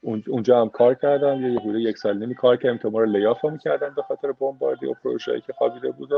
اونجا 0.00 0.60
هم 0.60 0.68
کار 0.68 0.94
کردم. 0.94 1.42
یه 1.42 1.60
حدود 1.60 1.76
یک 1.76 1.98
سال 1.98 2.18
نمی 2.18 2.34
کار 2.34 2.56
کردم 2.56 2.78
که 2.78 2.88
ما 2.88 3.00
رو 3.00 3.06
لیاف 3.06 3.44
هم 3.44 3.58
کردن 3.58 3.94
به 3.96 4.02
خاطر 4.02 4.32
بمباردی 4.32 4.86
و 4.86 4.94
پروژه‌ای 4.94 5.40
که 5.40 5.52
خوابیده 5.52 5.90
بود 5.90 6.10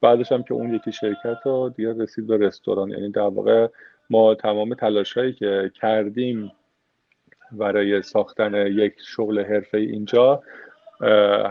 بعدش 0.00 0.32
هم 0.32 0.42
که 0.42 0.54
اون 0.54 0.74
یکی 0.74 0.92
شرکت 0.92 1.38
رو 1.44 1.68
دیگه 1.76 1.92
رسید 1.92 2.26
به 2.26 2.36
رستوران. 2.36 2.90
یعنی 2.90 3.10
در 3.10 3.20
واقع 3.20 3.68
ما 4.10 4.34
تمام 4.34 4.74
تلاش 4.74 5.18
هایی 5.18 5.32
که 5.32 5.72
کردیم 5.74 6.52
برای 7.52 8.02
ساختن 8.02 8.66
یک 8.66 8.94
شغل 8.98 9.44
حرفه 9.44 9.78
اینجا 9.78 10.42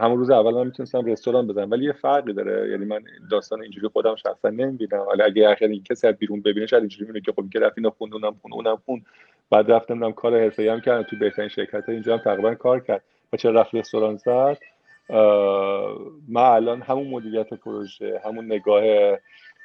همون 0.01 0.17
روز 0.17 0.29
اول 0.29 0.53
من 0.53 0.65
می‌تونستم 0.65 1.05
رستوران 1.05 1.47
بزنم 1.47 1.71
ولی 1.71 1.85
یه 1.85 1.91
فرقی 1.91 2.33
داره. 2.33 2.69
یعنی 2.71 2.85
من 2.85 3.03
داستان 3.31 3.61
اینجوری 3.61 3.87
خودم 3.87 4.15
شخصا 4.15 4.49
نمی‌بینم. 4.49 5.05
ولی 5.11 5.21
اگه 5.21 5.81
کسی 5.83 6.07
از 6.07 6.15
بیرون 6.15 6.41
ببینه 6.41 6.65
شاید 6.65 6.83
اینجوری 6.83 7.05
می‌بینه 7.05 7.25
که 7.25 7.31
خب 7.31 7.49
که 7.53 7.59
رفت 7.59 7.77
اینو 7.77 7.89
خوند 7.89 8.13
اونم 8.13 8.35
خوند 8.41 8.53
اونم 8.53 8.81
خوند 8.85 9.01
بعد 9.51 9.71
رفتم 9.71 10.11
کار 10.11 10.39
حرفه‌ای 10.39 10.69
هم 10.69 10.81
کردم. 10.81 11.03
تو 11.03 11.15
بهترین 11.15 11.49
شرکت 11.49 11.85
ها 11.85 11.93
اینجا 11.93 12.17
هم 12.17 12.23
تقریبا 12.23 12.55
کار 12.55 12.79
کرد. 12.79 13.01
و 13.33 13.37
چه 13.37 13.51
رفت 13.51 13.75
رستوران 13.75 14.17
زد 14.17 14.57
من 16.29 16.41
الان 16.41 16.81
همون 16.81 17.07
مدیریت 17.07 17.53
پروژه 17.53 18.21
همون 18.25 18.45
نگاه 18.45 18.83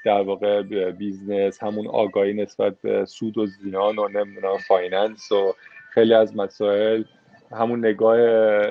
در 0.04 0.20
واقع 0.22 0.62
business 0.90 1.62
همون 1.62 1.88
آگاهی 1.88 2.32
نسبت 2.32 2.74
به 2.82 3.04
سود 3.04 3.38
و 3.38 3.46
زیان 3.46 3.98
و 3.98 4.08
نمی‌دونم 4.08 4.58
finance 4.68 5.32
و 5.32 5.54
خیلی 5.90 6.14
از 6.14 6.36
مسائل 6.36 7.04
همون 7.52 7.78
نگاه 7.78 8.16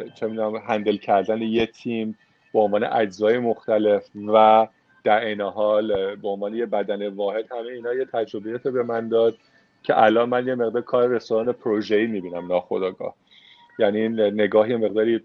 چه 0.03 0.27
می‌دونم 0.27 0.55
هندل 0.55 0.97
کردن 0.97 1.41
یه 1.41 1.65
تیم 1.65 2.17
به 2.53 2.59
عنوان 2.59 2.83
اجزای 2.83 3.39
مختلف 3.39 4.09
و 4.27 4.67
در 5.03 5.25
این 5.25 5.41
حال 5.41 6.15
به 6.15 6.27
عنوان 6.27 6.55
یه 6.55 6.65
بدن 6.65 7.07
واحد 7.07 7.45
همه 7.51 7.67
اینا 7.67 7.93
یه 7.93 8.05
تجربیات 8.05 8.67
به 8.67 8.83
من 8.83 9.09
داد 9.09 9.35
که 9.83 10.03
الان 10.03 10.29
من 10.29 10.47
یه 10.47 10.55
مقدار 10.55 10.81
کار 10.81 11.07
رستوران 11.07 11.51
پروژه‌ای 11.51 12.07
می‌بینم 12.07 12.47
ناخداگاه 12.47 13.15
یعنی 13.79 14.09
نگاهی 14.09 14.75
مقداری 14.75 15.21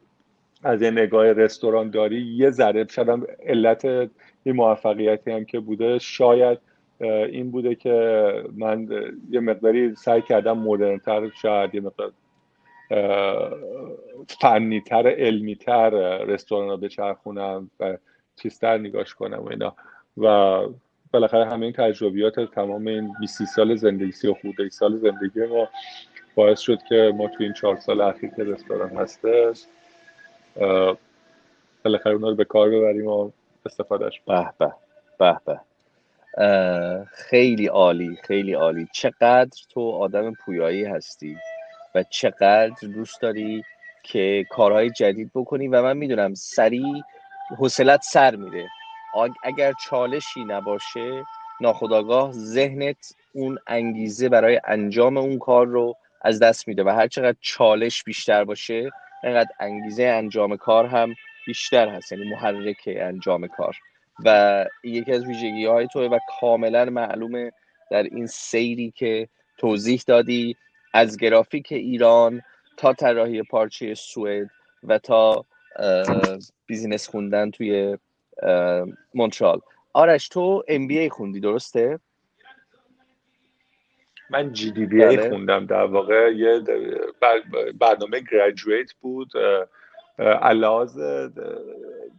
از 0.63 0.83
یه 0.83 0.91
نگاه 0.91 1.33
رستوران 1.33 1.91
داری 1.91 2.21
یه 2.23 2.51
ذره 2.51 2.87
شاید 2.91 3.27
علت 3.47 3.85
این 4.45 4.57
موفقیتی 4.57 5.31
هم 5.31 5.45
که 5.45 5.61
بوده 5.61 5.99
شاید 5.99 6.59
این 7.01 7.51
بوده 7.51 7.75
که 7.75 8.45
من 8.57 8.89
یه 9.31 9.41
مقداری 9.41 9.95
سعی 9.95 10.23
کردم 10.23 10.59
مدرنتر 10.59 11.31
شاید 11.31 11.75
یه 11.75 11.81
مقدار 11.81 12.13
فنیتر 14.41 15.09
علمیتر 15.09 15.91
رستوران 16.25 16.69
رو 16.69 16.77
بچرخونم 16.77 17.71
و 17.81 17.99
چیزتر 18.37 18.79
نگاش 18.79 19.15
کنم 19.15 19.39
و 19.39 19.49
اینا. 19.49 19.77
و 20.17 20.61
بالاخره 21.13 21.45
همه 21.45 21.67
این 21.67 21.73
تجربیات 21.73 22.41
تمام 22.41 22.87
این 22.87 23.13
20 23.21 23.45
سال 23.45 23.77
زندگی 23.77 24.13
سی 24.13 24.29
و 24.29 24.35
خورده 24.35 24.69
سال 24.69 24.99
زندگی 24.99 25.47
ما 25.47 25.69
باعث 26.35 26.61
شد 26.61 26.79
که 26.89 27.13
ما 27.17 27.29
تو 27.29 27.43
این 27.43 27.53
چهار 27.53 27.77
سال 27.77 28.01
اخیر 28.01 28.31
که 28.31 28.45
رستوران 28.45 28.91
هستش 28.91 29.65
بالاخره 31.85 32.13
اونا 32.13 32.29
رو 32.29 32.35
به 32.35 32.45
کار 32.45 32.71
ببریم 32.71 33.07
و 33.07 33.31
استفادهش 33.67 34.21
به 34.27 34.53
به 34.59 34.73
به 35.19 35.41
به. 35.47 35.61
خیلی 37.07 37.67
عالی 37.67 38.19
خیلی 38.23 38.53
عالی. 38.53 38.89
چقدر 38.93 39.51
تو 39.71 39.91
آدم 39.91 40.33
پویایی 40.33 40.85
هستی. 40.85 41.37
و 41.97 42.03
چقدر 42.11 42.89
دوست 42.95 43.21
داری 43.21 43.65
که 44.03 44.45
کارهای 44.51 44.91
جدید 44.91 45.31
بکنی 45.35 45.69
و 45.69 45.83
من 45.83 45.97
می‌دونم 45.97 46.35
سریع 46.35 47.03
حوصلت 47.59 48.03
سر 48.03 48.37
میره 48.37 48.69
اگر 49.43 49.73
چالشی 49.89 50.45
نباشه 50.45 51.25
ناخداگاه 51.61 52.33
ذهنت 52.33 53.15
اون 53.33 53.59
انگیزه 53.67 54.29
برای 54.29 54.61
انجام 54.65 55.17
اون 55.17 55.39
کار 55.39 55.67
رو 55.67 55.95
از 56.23 56.39
دست 56.39 56.69
میده 56.69 56.85
و 56.85 56.89
هر 56.89 57.07
چقدر 57.07 57.37
چالش 57.41 58.05
بیشتر 58.05 58.45
باشه 58.45 58.91
اینقدر 59.25 59.51
انگیزه 59.61 60.05
انجام 60.05 60.57
کار 60.57 60.87
هم 60.87 61.15
بیشتر 61.47 61.89
هست 61.89 62.13
یعنی 62.13 62.31
محرک 62.31 62.83
انجام 62.87 63.47
کار. 63.47 63.77
و 64.25 64.65
یکی 64.85 65.13
از 65.13 65.25
ویژگی 65.25 65.67
های 65.67 65.89
توئه 65.93 66.03
و 66.03 66.19
کاملا 66.41 66.85
معلومه 66.85 67.53
در 67.91 68.03
این 68.03 68.27
سیری 68.27 68.93
که 68.97 69.29
توضیح 69.59 70.03
دادی 70.07 70.57
از 70.93 71.17
گرافیک 71.17 71.73
ایران 71.73 72.43
تا 72.77 72.93
طراحی 72.93 73.43
پارچه 73.43 73.95
سوئد 73.95 74.51
و 74.83 74.99
تا 74.99 75.45
business 76.67 77.09
خوندن 77.09 77.51
توی 77.51 77.99
مونترال. 79.15 79.61
آرش 79.93 80.29
تو 80.29 80.63
MBA 80.69 81.11
خوندی 81.11 81.41
درسته؟ 81.41 82.01
من 84.31 84.53
جی 84.53 84.71
دی 84.71 84.87
بی 84.87 85.05
ای 85.05 85.29
خوندم 85.29 85.67
در 85.67 85.85
واقع. 85.85 86.33
یه 86.37 86.61
برنامه 87.81 88.21
گریجویت 88.33 88.93
بود. 88.93 89.33
اللحاظ 90.19 90.99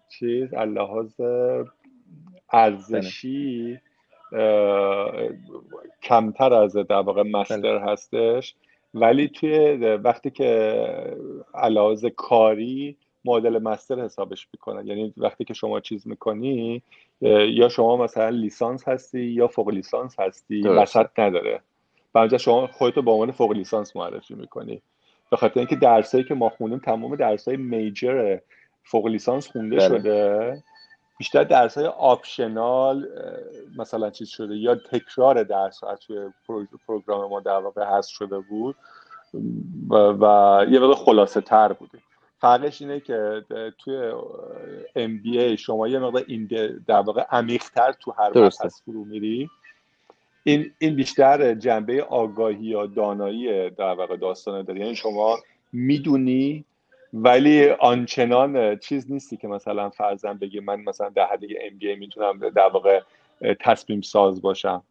چیز 0.09 0.53
اللحاظ 0.53 1.21
ارزشی 2.53 3.79
کمتر 6.03 6.53
از 6.53 6.73
در 6.73 6.95
واقع 6.95 7.23
مستر 7.23 7.77
هستش. 7.77 8.55
ولی 8.93 9.27
توی 9.27 9.75
وقتی 9.77 10.29
که 10.29 11.17
علاوز 11.53 12.05
کاری 12.05 12.97
مدل 13.25 13.59
مستر 13.59 13.99
حسابش 13.99 14.47
می‌کنن. 14.53 14.87
یعنی 14.87 15.13
وقتی 15.17 15.43
که 15.43 15.53
شما 15.53 15.79
چیز 15.79 16.07
می‌کنی 16.07 16.81
یا 17.21 17.69
شما 17.69 17.97
مثلا 17.97 18.29
لیسانس 18.29 18.87
هستی 18.87 19.23
یا 19.23 19.47
فوق 19.47 19.69
لیسانس 19.69 20.19
هستی 20.19 20.61
وسط 20.61 21.07
نداره. 21.17 21.61
بعد 22.13 22.37
شما 22.37 22.67
خودتو 22.67 23.01
به 23.01 23.11
عنوان 23.11 23.31
فوق 23.31 23.51
لیسانس 23.51 23.95
معرفی 23.95 24.35
می‌کنی. 24.35 24.81
به 25.31 25.37
خاطر 25.37 25.59
اینکه 25.59 25.75
درسایی 25.75 26.23
که 26.23 26.33
ما 26.33 26.49
خوندیم 26.49 26.79
تمام 26.79 27.15
درسای 27.15 27.57
میجر 27.57 28.37
فوق 28.83 29.07
لیسانس 29.07 29.51
خونده 29.51 29.75
بله. 29.75 29.87
شده. 29.87 30.63
بیشتر 31.17 31.43
درس 31.43 31.77
های 31.77 31.87
آپشنال 31.87 33.07
مثلا 33.77 34.09
چیز 34.09 34.29
شده 34.29 34.55
یا 34.55 34.75
تکرار 34.75 35.43
درس 35.43 35.79
ها 35.79 35.95
توی 35.95 36.29
پروگرام 36.87 37.29
ما 37.29 37.39
در 37.39 37.57
واقع 37.57 37.83
هست 37.85 38.09
شده 38.09 38.39
بود 38.39 38.75
و, 39.89 39.95
و 39.95 40.65
یه 40.69 40.79
وقت 40.79 40.97
خلاصه 40.97 41.41
تر 41.41 41.73
بوده. 41.73 41.99
فرقش 42.41 42.81
اینه 42.81 42.99
که 42.99 43.45
توی 43.77 44.11
ام 44.95 45.17
بی 45.17 45.39
ای 45.39 45.57
شما 45.57 45.87
یه 45.87 45.99
مقدار 45.99 46.23
این 46.27 46.45
در 46.87 46.99
واقع 46.99 47.23
عمیق‌تر 47.31 47.91
تو 47.91 48.11
هر 48.11 48.31
بحث 48.31 48.83
فرو 48.85 49.05
میری. 49.05 49.49
این 50.43 50.71
این 50.79 50.95
بیشتر 50.95 51.53
جنبه 51.53 52.03
آگاهی 52.03 52.65
یا 52.65 52.85
دانایی 52.85 53.69
در 53.69 53.93
واقع 53.93 54.17
داستانه 54.17 54.63
داره. 54.63 54.79
یعنی 54.79 54.95
شما 54.95 55.37
می‌دونی 55.73 56.65
ولی 57.23 57.69
آنچنان 57.69 58.79
چیز 58.79 59.11
نیستی 59.11 59.37
که 59.37 59.47
مثلا 59.47 59.89
فرزن 59.89 60.33
بگی 60.33 60.59
من 60.59 60.81
مثلا 60.81 61.09
در 61.09 61.25
حد 61.25 61.43
ام 61.43 61.77
بی 61.77 61.95
می‌تونم 61.95 62.39
در 62.49 62.69
واقع 62.69 63.01
تصمیم 63.59 64.01
ساز 64.01 64.41
باشم. 64.41 64.83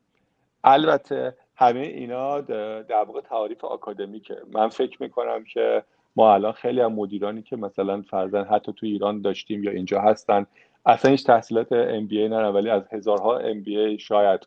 البته 0.64 1.36
همه 1.56 1.80
اینا 1.80 2.40
در 2.40 3.04
واقع 3.04 3.20
تعاریف 3.20 3.64
آکادمیکه. 3.64 4.36
من 4.52 4.68
فکر 4.68 5.02
می‌کنم 5.02 5.44
که 5.44 5.82
ما 6.16 6.34
الان 6.34 6.52
خیلی 6.52 6.80
هم 6.80 6.92
مدیرانی 6.92 7.42
که 7.42 7.56
مثلا 7.56 8.02
فرزن 8.02 8.44
حتی 8.44 8.72
تو 8.72 8.86
ایران 8.86 9.20
داشتیم 9.20 9.64
یا 9.64 9.70
اینجا 9.70 10.00
هستن 10.00 10.46
اصلا 10.86 11.10
هیچ 11.10 11.26
تحصیلات 11.26 11.72
ام 11.72 12.06
بی 12.06 12.20
ای 12.20 12.28
ولی 12.28 12.70
از 12.70 12.82
هزارها 12.92 13.38
ام 13.38 13.62
بی 13.62 13.78
ای 13.78 13.98
شاید 13.98 14.40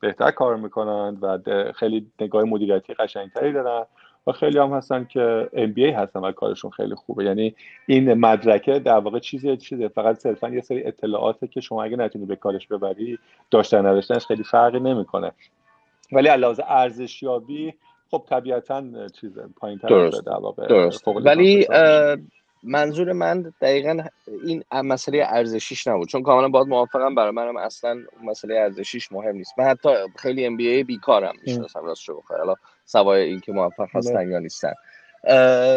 بهتر 0.00 0.30
کار 0.30 0.56
می‌کنند 0.56 1.18
و 1.22 1.38
خیلی 1.72 2.06
نگاه 2.20 2.44
مدیریتی 2.44 2.94
قشنگتری 2.94 3.52
دارن. 3.52 3.86
و 4.28 4.32
خیلی 4.32 4.58
هم 4.58 4.72
هستن 4.72 5.04
که 5.04 5.48
ام 5.52 5.72
بی 5.72 5.84
ای 5.84 5.90
هستن 5.90 6.20
و 6.20 6.32
کارشون 6.32 6.70
خیلی 6.70 6.94
خوبه. 6.94 7.24
یعنی 7.24 7.54
این 7.86 8.14
مدرکه 8.14 8.78
در 8.78 8.98
واقع 8.98 9.18
چیزی 9.18 9.56
چیزه. 9.56 9.88
فقط 9.88 10.16
صرفا 10.18 10.48
یه 10.48 10.60
سری 10.60 10.84
اطلاعاته 10.84 11.46
که 11.46 11.60
شما 11.60 11.84
اگه 11.84 11.96
نتونی 11.96 12.26
به 12.26 12.36
کارش 12.36 12.66
ببری 12.66 13.18
داشتن 13.50 13.86
نداشتنش 13.86 14.26
خیلی 14.26 14.44
فرقی 14.44 14.80
نمی‌کنه. 14.80 15.32
ولی 16.12 16.28
علاوه 16.28 16.64
ارزشیابی 16.68 17.74
خب 18.10 18.22
طبیعتا 18.28 19.08
چیز 19.20 19.38
پایین 19.56 19.78
تر 19.78 20.10
در 20.10 20.32
واقع 20.32 20.66
درست. 20.66 21.08
ولی 21.08 21.66
منظور 22.62 23.12
من 23.12 23.52
دقیقا 23.60 24.04
این 24.44 24.64
مسئله 24.72 25.24
ارزشیش 25.28 25.86
نبود 25.86 26.08
چون 26.08 26.22
کاملا 26.22 26.48
باید 26.48 26.66
موافقم 26.66 27.14
برای 27.14 27.30
منم 27.30 27.56
اصلا 27.56 28.02
مسئله 28.24 28.58
ارزشیش 28.60 29.12
مهم 29.12 29.36
نیست. 29.36 29.58
من 29.58 29.64
حتی 29.64 29.88
خیلی 30.16 30.46
ام 30.46 30.56
بی 30.56 30.68
ای 30.68 30.84
بیکارم 30.84 31.34
می‌شناسم 31.46 31.84
راست 31.84 32.02
شو 32.02 32.20
بخیر 32.20 32.36
حالا 32.36 32.54
سوای 32.84 33.22
این 33.22 33.40
که 33.40 33.52
موفق 33.52 33.88
هستن 33.92 34.30
یا 34.30 34.38
نیستن. 34.38 34.72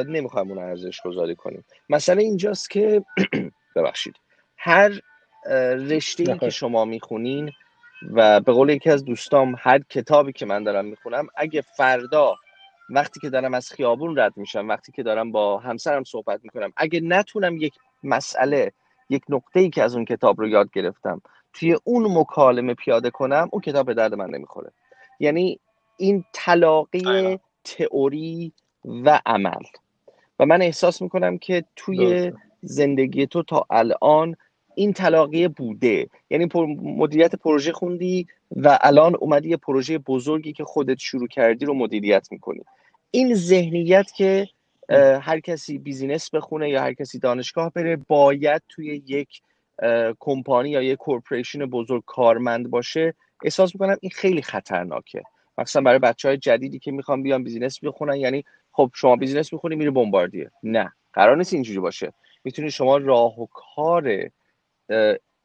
نمی‌خوایم 0.07 0.49
اون 0.51 0.57
ارزش 0.57 1.01
گذاری 1.01 1.35
کنیم. 1.35 1.65
مسئله 1.89 2.23
اینجاست 2.23 2.69
که 2.69 3.03
ببخشید. 3.75 4.15
هر 4.57 4.91
رشته 5.89 6.31
ای 6.31 6.39
که 6.39 6.49
شما 6.49 6.85
می‌خونین 6.85 7.51
و 8.13 8.39
به 8.39 8.51
قول 8.51 8.69
یکی 8.69 8.89
از 8.89 9.05
دوستام 9.05 9.55
هر 9.59 9.79
کتابی 9.89 10.31
که 10.33 10.45
من 10.45 10.63
دارم 10.63 10.85
می‌خونم 10.85 11.27
اگه 11.35 11.61
فردا 11.61 12.35
وقتی 12.91 13.19
که 13.19 13.29
دارم 13.29 13.53
از 13.53 13.71
خیابون 13.71 14.19
رد 14.19 14.33
میشم 14.35 14.67
وقتی 14.67 14.91
که 14.91 15.03
دارم 15.03 15.31
با 15.31 15.57
همسرم 15.57 16.03
صحبت 16.03 16.39
می‌کنم 16.43 16.73
اگه 16.77 16.99
نتونم 16.99 17.57
یک 17.57 17.73
مسئله 18.03 18.71
یک 19.09 19.23
نقطه 19.29 19.59
ای 19.59 19.69
که 19.69 19.83
از 19.83 19.95
اون 19.95 20.05
کتاب 20.05 20.41
رو 20.41 20.47
یاد 20.47 20.71
گرفتم 20.71 21.21
توی 21.53 21.77
اون 21.83 22.17
مکالمه 22.17 22.73
پیاده 22.73 23.09
کنم 23.09 23.49
اون 23.51 23.61
کتاب 23.61 23.85
به 23.85 23.93
درد 23.93 24.13
من 24.13 24.29
نمی‌خوره. 24.29 24.71
یعنی 25.19 25.59
این 25.97 26.23
تلاقی 26.33 27.39
تئوری 27.63 28.51
و 28.85 29.19
عمل. 29.25 29.63
و 30.39 30.45
من 30.45 30.61
احساس 30.61 31.01
می‌کنم 31.01 31.37
که 31.37 31.63
توی 31.75 32.31
زندگی 32.61 33.27
تو 33.27 33.43
تا 33.43 33.65
الان 33.69 34.35
این 34.75 34.93
تلاقی 34.93 35.47
بوده. 35.47 36.09
یعنی 36.29 36.49
مدیریت 36.81 37.35
پروژه 37.35 37.71
خوندی 37.71 38.27
و 38.55 38.79
الان 38.81 39.15
اومدی 39.15 39.49
یه 39.49 39.57
پروژه 39.57 39.97
بزرگی 39.97 40.53
که 40.53 40.63
خودت 40.63 40.99
شروع 40.99 41.27
کردی 41.27 41.65
رو 41.65 41.73
مدیریت 41.73 42.27
می‌کنی. 42.31 42.61
این 43.11 43.35
ذهنیت 43.35 44.11
که 44.11 44.47
هر 45.21 45.39
کسی 45.39 45.77
business 45.77 46.29
بخونه 46.29 46.69
یا 46.69 46.81
هر 46.81 46.93
کسی 46.93 47.19
دانشگاه 47.19 47.71
بره 47.73 47.95
باید 48.07 48.61
توی 48.69 49.03
یک 49.05 49.41
کمپانی 50.19 50.69
یا 50.69 50.81
یک 50.81 50.97
corporation 50.97 51.65
بزرگ 51.65 52.03
کارمند 52.05 52.69
باشه. 52.69 53.13
احساس 53.43 53.75
می‌کنم 53.75 53.97
این 54.01 54.11
خیلی 54.11 54.41
خطرناکه. 54.41 55.21
مثلا 55.57 55.81
برای 55.81 55.99
بچه 55.99 56.27
های 56.27 56.37
جدیدی 56.37 56.79
که 56.79 56.91
می‌خوان 56.91 57.23
بیان 57.23 57.43
business 57.43 57.83
بخونن. 57.83 58.15
یعنی 58.15 58.45
خب 58.71 58.91
شما 58.93 59.15
business 59.15 59.53
می‌خونی 59.53 59.75
میری 59.75 59.89
بمباردیه. 59.89 60.51
نه 60.63 60.93
قرار 61.13 61.37
نیست 61.37 61.53
اینجوری 61.53 61.79
باشه. 61.79 62.13
می‌تونی 62.43 62.71
شما 62.71 62.97
راه 62.97 63.39
و 63.39 63.47
کار 63.75 64.29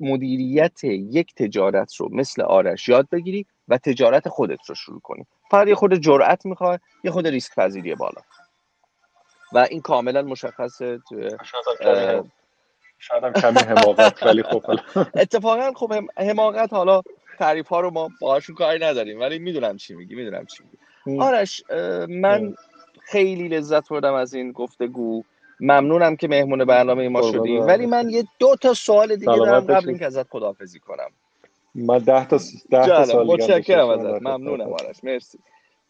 مدیریت 0.00 0.84
یک 0.84 1.34
تجارت 1.34 1.94
رو 1.94 2.08
مثل 2.12 2.42
آرش 2.42 2.88
یاد 2.88 3.08
بگیری 3.12 3.46
و 3.68 3.78
تجارت 3.78 4.28
خودت 4.28 4.68
رو 4.68 4.74
شروع 4.74 5.00
کنی. 5.00 5.26
فقط 5.50 5.68
یه 5.68 5.74
خود 5.74 5.94
جرأت 5.94 6.46
می‌خواد 6.46 6.80
یه 7.04 7.10
خود 7.10 7.26
ریسک 7.26 7.54
پذیری 7.54 7.94
بالا. 7.94 8.20
و 9.52 9.58
این 9.58 9.80
کاملا 9.80 10.22
مشخصه 10.22 10.98
توی 11.08 11.30
شاید 12.98 13.24
هم 13.24 13.32
کمی 13.32 13.58
حماقت 13.60 14.22
ولی 14.22 14.42
خب 14.42 14.62
اتفاقا 15.14 15.72
خب 15.72 15.92
حماقت 16.16 16.72
حالا 16.72 17.02
تعریف 17.38 17.68
ها 17.68 17.80
رو 17.80 17.90
ما 17.90 18.10
باهاشون 18.20 18.56
کاری 18.56 18.84
نداریم 18.84 19.20
ولی 19.20 19.38
می‌دونم 19.38 19.76
چی 19.76 19.94
میگی 19.94 20.14
می‌دونم 20.14 20.46
چی 20.46 20.64
میگی. 20.64 20.78
آرش 21.20 21.62
من 22.08 22.54
خیلی 23.02 23.48
لذت 23.48 23.88
بردم 23.88 24.14
از 24.14 24.34
این 24.34 24.52
گفتگو. 24.52 25.22
ممنونم 25.60 26.16
که 26.16 26.28
مهمون 26.28 26.64
برنامه 26.64 27.08
ما 27.08 27.22
شدی. 27.22 27.56
ولی 27.56 27.86
من 27.86 28.10
یه 28.10 28.24
دو 28.38 28.56
تا 28.56 28.74
سوال 28.74 29.16
دیگه 29.16 29.36
دارم 29.36 29.60
قبل 29.60 29.88
اینکه 29.88 30.06
ازت 30.06 30.28
خداحافظی 30.28 30.78
کنم. 30.78 31.10
من 31.74 31.98
ده 31.98 32.28
تا 32.28 32.38
ده 32.70 32.86
تا 32.86 33.04
سوال 33.04 33.26
متشکرم 33.26 33.88
ازت. 33.88 34.22
ممنونم. 34.22 34.72
آرش 34.72 35.04
مرسی. 35.04 35.38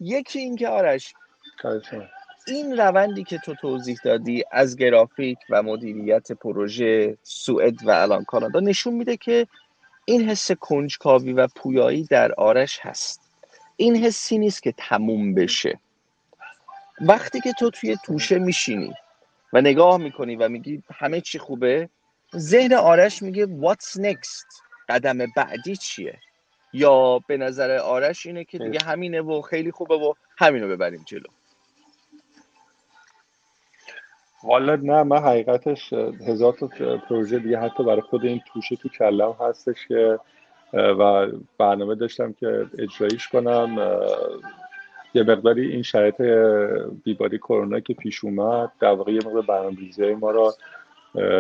یکی 0.01 0.39
اینکه 0.39 0.69
آرش 0.69 1.15
این 2.47 2.77
روندی 2.77 3.25
که 3.25 3.39
تو 3.39 3.55
توضیح 3.55 3.99
دادی 4.05 4.45
از 4.53 4.77
گرافیک 4.77 5.39
و 5.51 5.63
مدیریت 5.63 6.33
پروژه 6.33 7.19
سوئد 7.23 7.75
و 7.87 7.91
الان 7.91 8.25
کانادا 8.25 8.61
نشون 8.61 8.95
میده 8.95 9.17
که 9.17 9.47
این 10.05 10.29
حس 10.29 10.53
کنجکاوی 10.53 11.33
و 11.33 11.47
پویایی 11.47 12.05
در 12.05 12.33
آرش 12.33 12.79
هست. 12.83 13.21
این 13.77 13.97
حسی 13.97 14.39
نیست 14.39 14.63
که 14.63 14.75
تموم 14.77 15.35
بشه. 15.35 15.79
وقتی 17.01 17.41
که 17.41 17.53
تو 17.53 17.71
توی 17.71 17.97
توشه 18.05 18.39
میشینی 18.39 18.95
و 19.53 19.61
نگاه 19.61 19.97
می‌کنی 19.97 20.37
و 20.37 20.49
میگی 20.49 20.83
همه 20.95 21.21
چی 21.21 21.39
خوبه 21.39 21.89
ذهن 22.37 22.73
آرش 22.73 23.23
میگه 23.23 23.47
what's 23.47 24.01
next 24.01 24.63
قدم 24.89 25.19
بعدی 25.37 25.77
چیه؟ 25.77 26.19
یا 26.73 27.19
به 27.19 27.37
نظر 27.37 27.79
آرش 27.79 28.27
اینه 28.27 28.45
که 28.45 28.59
دیگه 28.59 28.79
همینه 28.85 29.21
و 29.21 29.43
خیلی 29.43 29.71
خوبه 29.71 29.95
و 29.95 30.15
همینو 30.39 30.69
ببریم 30.69 31.05
جلو. 31.07 31.29
والا 34.45 34.77
نه 34.77 35.03
من 35.03 35.19
حقیقتش 35.19 35.93
هزار 36.27 36.53
تا 36.53 36.67
پروژه 37.09 37.39
دیگه 37.39 37.59
حتی 37.59 37.85
برای 37.85 38.01
خود 38.01 38.25
این 38.25 38.43
توشه 38.53 38.77
تو 38.77 38.89
کلم 38.89 39.37
هستش 39.41 39.87
که 39.89 40.19
و 40.73 41.27
برنامه 41.59 41.95
داشتم 41.95 42.33
که 42.33 42.67
اجرایش 42.79 43.29
کنم 43.29 43.79
یه 45.17 45.23
مقداری 45.23 45.71
این 45.71 45.83
شرایط 45.83 46.21
بیباری 47.05 47.39
کرونا 47.39 47.81
که 47.81 47.95
پیش 47.95 48.25
اومد 48.25 48.73
در 48.81 48.93
واقع 48.93 49.13
یه 49.13 49.21
مقدار 49.27 49.43
برنامه‌ریزی 49.43 50.15
ما 50.15 50.31
را 50.31 50.55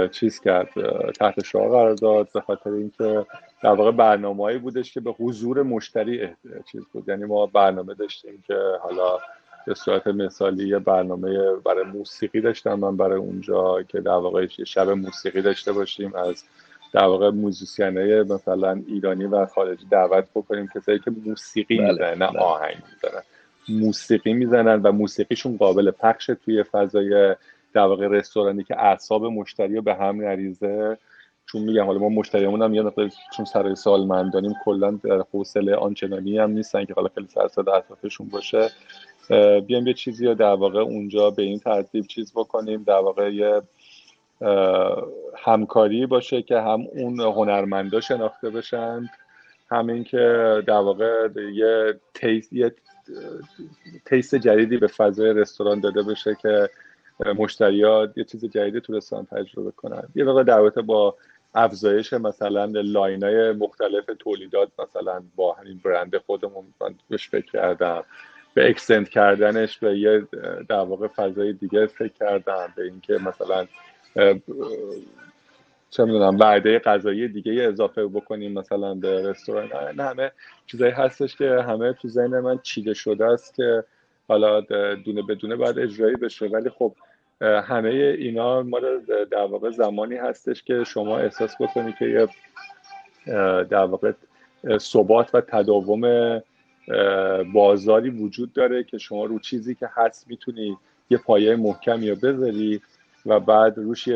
چیز 0.08 0.40
کرد 0.40 0.68
تحت 1.10 1.44
شعار 1.44 1.68
قرار 1.68 1.94
داد 1.94 2.28
به 2.34 2.40
خاطر 2.40 2.70
اینکه 2.70 3.26
در 3.62 3.70
واقع 3.70 3.90
برنامه‌ای 3.90 4.58
بودش 4.58 4.94
که 4.94 5.00
به 5.00 5.12
حضور 5.12 5.62
مشتری 5.62 6.28
چیز 6.72 6.82
بود 6.92 7.08
یعنی 7.08 7.24
ما 7.24 7.46
برنامه 7.46 7.94
داشتیم 7.94 8.44
که 8.46 8.58
حالا 8.82 9.18
به 9.66 9.74
صورت 9.74 10.06
مثالی 10.06 10.68
یه 10.68 10.78
برنامه 10.78 11.54
برای 11.64 11.84
موسیقی 11.84 12.40
داشتم 12.40 12.74
من 12.74 12.96
برای 12.96 13.18
اونجا 13.18 13.82
که 13.82 14.00
در 14.00 14.10
واقع 14.10 14.46
شب 14.46 14.88
موسیقی 14.88 15.42
داشته 15.42 15.72
باشیم 15.72 16.14
از 16.14 16.44
در 16.92 17.04
واقع 17.04 17.30
موزیسینای 17.30 18.22
مثلا 18.22 18.82
ایرانی 18.86 19.24
و 19.24 19.46
خارجی 19.46 19.86
دعوت 19.90 20.28
بکنیم 20.34 20.68
کسایی 20.74 20.98
که 20.98 21.10
موسیقی 21.26 21.78
بله. 21.78 21.88
می‌زنن 21.88 22.22
نه 22.22 22.28
بله. 22.28 22.40
آهنگ 22.40 22.76
می‌زنن 22.92 23.22
موسیقی 23.68 24.32
می‌زنن 24.32 24.82
و 24.82 24.92
موسیقیشون 24.92 25.56
قابل 25.56 25.90
پخش 25.90 26.30
توی 26.44 26.62
فضای 26.62 27.34
در 27.72 27.82
واقع 27.82 28.08
رستورانی 28.08 28.64
که 28.64 28.78
اعصاب 28.78 29.24
مشتری 29.24 29.74
رو 29.76 29.82
به 29.82 29.94
هم 29.94 30.20
نریزه. 30.20 30.98
چون 31.46 31.62
میگم 31.62 31.84
حالا 31.86 31.98
ما 31.98 32.08
مشتریمون 32.08 32.62
هم 32.62 32.74
یه 32.74 32.92
چون 33.36 33.44
سر 33.44 33.74
سال 33.74 34.06
مندانیم 34.06 34.54
کلا 34.64 34.90
در 34.90 35.24
حوصله 35.32 35.74
آنچنانی 35.74 36.38
هم 36.38 36.50
نیستن 36.50 36.84
که 36.84 36.94
حالا 36.94 37.08
خیلی 37.14 37.26
سر 37.26 37.70
اطرافشون 37.70 38.28
باشه. 38.28 38.70
بیایم 39.66 39.86
یه 39.86 39.94
چیزی 39.94 40.26
رو 40.26 40.34
در 40.34 40.54
واقع 40.54 40.80
اونجا 40.80 41.30
به 41.30 41.42
این 41.42 41.58
ترتیب 41.58 42.06
چیز 42.06 42.32
بکنیم. 42.32 42.82
در 42.82 42.98
واقع 42.98 43.34
یه 43.34 43.62
همکاری 45.36 46.06
باشه 46.06 46.42
که 46.42 46.60
هم 46.60 46.86
اون 46.92 47.20
هنرمندا 47.20 48.00
شناخته 48.00 48.50
بشن 48.50 49.08
همین 49.70 50.04
که 50.04 50.18
در 50.66 50.78
واقع 50.78 51.28
یه 51.54 52.00
taste, 52.14 52.52
یه 52.52 52.74
taste 54.04 54.34
جدیدی 54.34 54.76
به 54.76 54.86
فضای 54.86 55.32
رستوران 55.32 55.80
داده 55.80 56.02
بشه 56.02 56.36
که 56.42 56.70
مشتریات 57.36 58.18
یه 58.18 58.24
چیز 58.24 58.44
جدیدی 58.44 58.80
تو 58.80 58.92
رستوران 58.92 59.26
تجربه 59.26 59.70
کنن. 59.70 60.08
یه 60.14 60.24
واقع 60.24 60.42
در 60.42 60.60
با 60.68 61.16
افزایش 61.54 62.12
مثلا 62.12 62.64
line 62.64 63.22
های 63.22 63.52
مختلف 63.52 64.04
تولیدات 64.18 64.68
مثلا 64.78 65.22
با 65.36 65.52
همین 65.52 65.80
برند 65.84 66.16
خودمون 66.16 66.64
من 66.80 66.94
بهش 67.08 67.28
فکر 67.28 67.46
کردم. 67.46 68.04
به 68.54 68.70
extend 68.70 69.08
کردنش 69.08 69.78
به 69.78 69.98
یه 69.98 70.26
در 70.68 70.80
واقع 70.80 71.06
فضای 71.06 71.52
دیگه 71.52 71.86
فکر 71.86 72.12
کردم. 72.12 72.72
به 72.76 72.84
اینکه 72.84 73.12
مثلا 73.12 73.66
چه 75.90 76.04
می‌دونم 76.04 76.38
وعده 76.38 76.78
غذایی 76.78 77.28
دیگه 77.28 77.62
اضافه 77.62 78.06
بکنیم 78.06 78.52
مثلا 78.52 78.94
به 78.94 79.30
رستوران. 79.30 79.68
نه 79.96 80.02
همه 80.02 80.32
چیزایی 80.66 80.92
هستش 80.92 81.36
که 81.36 81.50
همه 81.68 81.92
تو 81.92 82.08
ذهن 82.08 82.40
من 82.40 82.58
چیده 82.62 82.94
شده 82.94 83.24
است 83.24 83.54
که 83.54 83.84
حالا 84.28 84.60
دونه 85.04 85.22
بدونه 85.22 85.56
باید 85.56 85.78
اجرایی 85.78 86.16
بشه. 86.16 86.46
ولی 86.46 86.70
خب 86.70 86.94
همه 87.40 87.88
اینا 88.18 88.62
ما 88.62 88.80
در 89.30 89.44
واقع 89.44 89.70
زمانی 89.70 90.14
هستش 90.16 90.62
که 90.62 90.84
شما 90.84 91.18
احساس 91.18 91.54
بکنید 91.60 91.94
که 91.98 92.04
یه 92.04 92.28
در 93.64 93.84
واقع 93.84 94.12
ثبات 94.78 95.34
و 95.34 95.40
تداوم 95.40 96.42
بازاری 97.52 98.10
وجود 98.10 98.52
داره 98.52 98.84
که 98.84 98.98
شما 98.98 99.24
رو 99.24 99.38
چیزی 99.38 99.74
که 99.74 99.88
هست 99.92 100.28
می‌تونی 100.28 100.76
یه 101.10 101.18
پایه 101.18 101.56
محکمی 101.56 102.10
رو 102.10 102.16
بذاری. 102.16 102.80
و 103.26 103.40
بعد 103.40 103.78
روش 103.78 104.08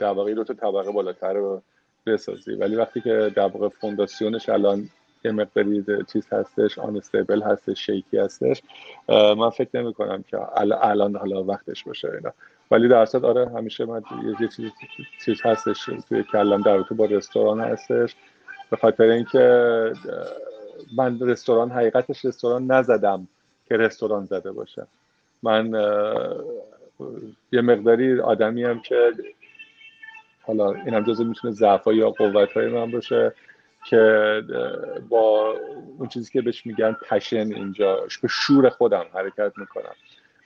در 0.00 0.12
واقع 0.12 0.34
دو 0.34 0.44
تا 0.44 0.54
طبقه 0.54 0.92
بالاتر 0.92 1.32
رو 1.32 1.62
بسازی. 2.06 2.52
ولی 2.52 2.76
وقتی 2.76 3.00
که 3.00 3.32
در 3.36 3.50
فونداسیونش 3.80 4.48
الان 4.48 4.88
یه 5.24 5.32
مقداری 5.32 5.84
چیز 6.12 6.26
هستش 6.32 6.78
آن 6.78 6.96
استیبل 6.96 7.42
هستش 7.42 7.86
شیکی 7.86 8.18
هستش 8.18 8.62
من 9.08 9.50
فکر 9.50 9.68
نمی 9.74 9.94
کنم 9.94 10.22
که 10.22 10.38
الان 10.58 11.16
حالا 11.16 11.44
وقتش 11.44 11.84
باشه 11.84 12.10
اینا. 12.14 12.32
ولی 12.70 12.88
در 12.88 12.96
اصل 12.96 13.24
آره 13.24 13.48
همیشه 13.48 13.84
من 13.84 14.02
یه 14.40 14.48
چیز, 14.48 14.70
چیز 15.24 15.40
هستش 15.42 15.90
توی 16.08 16.22
کلم 16.22 16.62
در 16.62 16.82
تو 16.82 16.94
با 16.94 17.04
رستوران 17.04 17.60
هستش. 17.60 18.16
به 18.70 18.76
خاطر 18.76 19.04
اینکه 19.04 19.92
من 20.96 21.20
رستوران 21.20 21.70
حقیقتش 21.70 22.24
رستوران 22.24 22.72
نزدم 22.72 23.28
که 23.68 23.76
رستوران 23.76 24.24
زده 24.24 24.52
باشه. 24.52 24.86
من 25.42 25.70
یه 27.52 27.60
مقداری 27.60 28.20
آدمی 28.20 28.64
هم 28.64 28.80
که 28.80 29.12
حالا 30.42 30.72
این 30.72 30.94
هم 30.94 31.04
جزو 31.04 31.24
می‌تونه 31.24 31.54
ضعف 31.54 31.86
یا 31.86 32.10
قوت 32.10 32.52
های 32.52 32.68
من 32.68 32.90
باشه 32.90 33.32
که 33.84 34.42
با 35.08 35.54
اون 35.98 36.08
چیزی 36.08 36.32
که 36.32 36.42
بهش 36.42 36.66
میگن 36.66 36.96
پشن 37.10 37.52
اینجا 37.52 38.06
به 38.22 38.28
شور 38.28 38.68
خودم 38.68 39.04
حرکت 39.14 39.52
می‌کنم. 39.56 39.94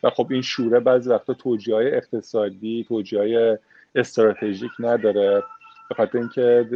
و 0.03 0.11
خب 0.11 0.27
این 0.31 0.43
شوره 0.43 0.81
بعضی 0.81 1.11
وقتا 1.11 1.35
توجیه 1.35 1.75
های 1.75 1.95
اقتصادی 1.95 2.87
توجیه 2.89 3.19
های 3.19 3.59
استراتژیک 3.95 4.71
نداره. 4.79 5.43
به 5.89 5.95
خاطر 5.95 6.19
اینکه 6.19 6.69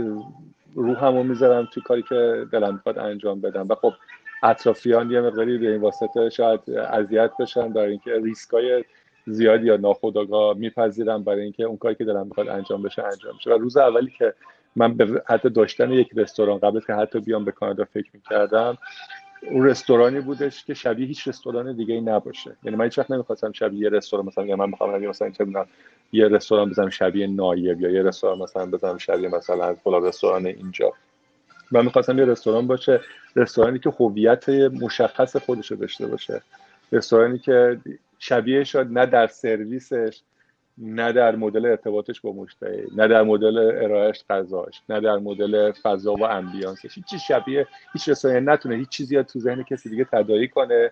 روحمو 0.75 1.23
می‌ذارم 1.23 1.69
توی 1.73 1.83
کاری 1.83 2.03
که 2.03 2.47
دلم 2.53 2.73
می‌خواد 2.75 2.99
انجام 2.99 3.41
بدم. 3.41 3.67
و 3.69 3.75
خب 3.75 3.93
اطرافیان 4.43 5.11
یه 5.11 5.21
مقداری 5.21 5.59
به 5.59 5.71
این 5.71 5.81
واسطه 5.81 6.31
شاید 6.31 6.71
اذیت 6.71 7.31
بشن 7.41 7.73
برای 7.73 7.91
اینکه 7.91 8.21
ریسکای 8.25 8.85
زیادی 9.27 9.67
یا 9.67 9.77
ناخودآگاه 9.77 10.57
میپذیرم 10.57 11.25
برای 11.25 11.43
اینکه 11.43 11.65
اون 11.65 11.77
کاری 11.77 11.95
که 11.95 12.05
دلم 12.05 12.27
می‌خواد 12.27 12.49
انجام 12.49 12.83
بشه 12.83 13.03
انجام 13.03 13.37
بشه 13.37 13.51
و 13.51 13.59
روز 13.59 13.77
اولی 13.77 14.13
که 14.19 14.35
من 14.77 14.95
به 14.95 15.23
حتی 15.27 15.51
داشتن 15.51 15.93
یک 15.93 16.11
رستوران 16.17 16.59
قبل 16.59 16.81
که 16.81 16.95
حتی 16.95 17.21
بیام 17.21 17.45
به 17.45 17.53
کانادا 17.53 17.85
فکر 17.85 18.11
می‌کردم 18.15 18.79
اون 19.51 19.67
رستورانی 19.67 20.21
بودش 20.21 20.65
که 20.65 20.75
شبیه 20.75 21.07
هیچ 21.07 21.29
رستوران 21.29 21.77
دیگه 21.77 21.95
ای 21.95 22.01
نباشه. 22.01 22.57
یعنی 22.63 22.77
من 22.77 22.85
هیچ 22.85 22.99
وقت 22.99 23.11
نمی‌خواستم 23.11 23.53
شبیه 23.53 23.81
یه 23.81 23.89
رستوران 23.89 24.27
مثلا 24.27 24.57
من 24.57 24.69
می‌خوام 24.69 25.07
مثلا 25.07 25.31
چه 25.31 25.47
یه 26.13 26.29
رستوران 26.29 26.71
بزنم 26.71 26.91
شبیه 26.91 27.27
نایب 27.27 27.81
یا 27.81 27.91
یه 27.91 28.03
رستوران 28.03 28.39
مثلا 28.39 28.67
بزنم 28.67 28.99
شبیه 28.99 29.29
مثلا 29.29 29.75
فلان 29.75 30.05
رستوران 30.05 30.47
اینجا. 30.47 30.93
من 31.73 31.85
می‌خواستم 31.85 32.19
یه 32.19 32.25
رستوران 32.25 32.67
باشه 32.67 33.01
رستورانی 33.37 33.79
که 33.79 33.91
هویت 33.91 34.49
مشخص 34.49 35.37
خودش 35.37 35.71
رو 35.71 35.77
داشته 35.77 36.07
باشه. 36.07 36.43
رستورانی 36.93 37.39
که 37.39 37.81
شبیه 38.19 38.65
شد 38.65 38.87
نه 38.91 39.07
در 39.07 39.27
سرویسش 39.27 40.23
نه 40.79 41.13
در 41.13 41.37
مدل 41.37 41.67
ارتباطش 41.67 42.21
با 42.21 42.33
مشتری 42.33 42.87
نه 42.97 43.09
در 43.09 43.23
مدل 43.23 43.59
ارائهش 43.59 44.25
غذاش 44.31 44.83
نه 44.89 45.01
در 45.01 45.17
مدل 45.17 45.73
فضا 45.73 46.15
و 46.15 46.25
امبیانسش 46.25 46.95
هیچ 46.95 47.15
شبیه 47.15 47.67
هیچ 47.93 48.09
رسانه 48.09 48.41
نتونه 48.41 48.75
هیچ 48.75 48.89
چیزی 48.89 49.23
تو 49.23 49.39
ذهن 49.39 49.63
کسی 49.63 49.91
دیگه 49.91 50.05
تداعی 50.05 50.49
کنه 50.49 50.91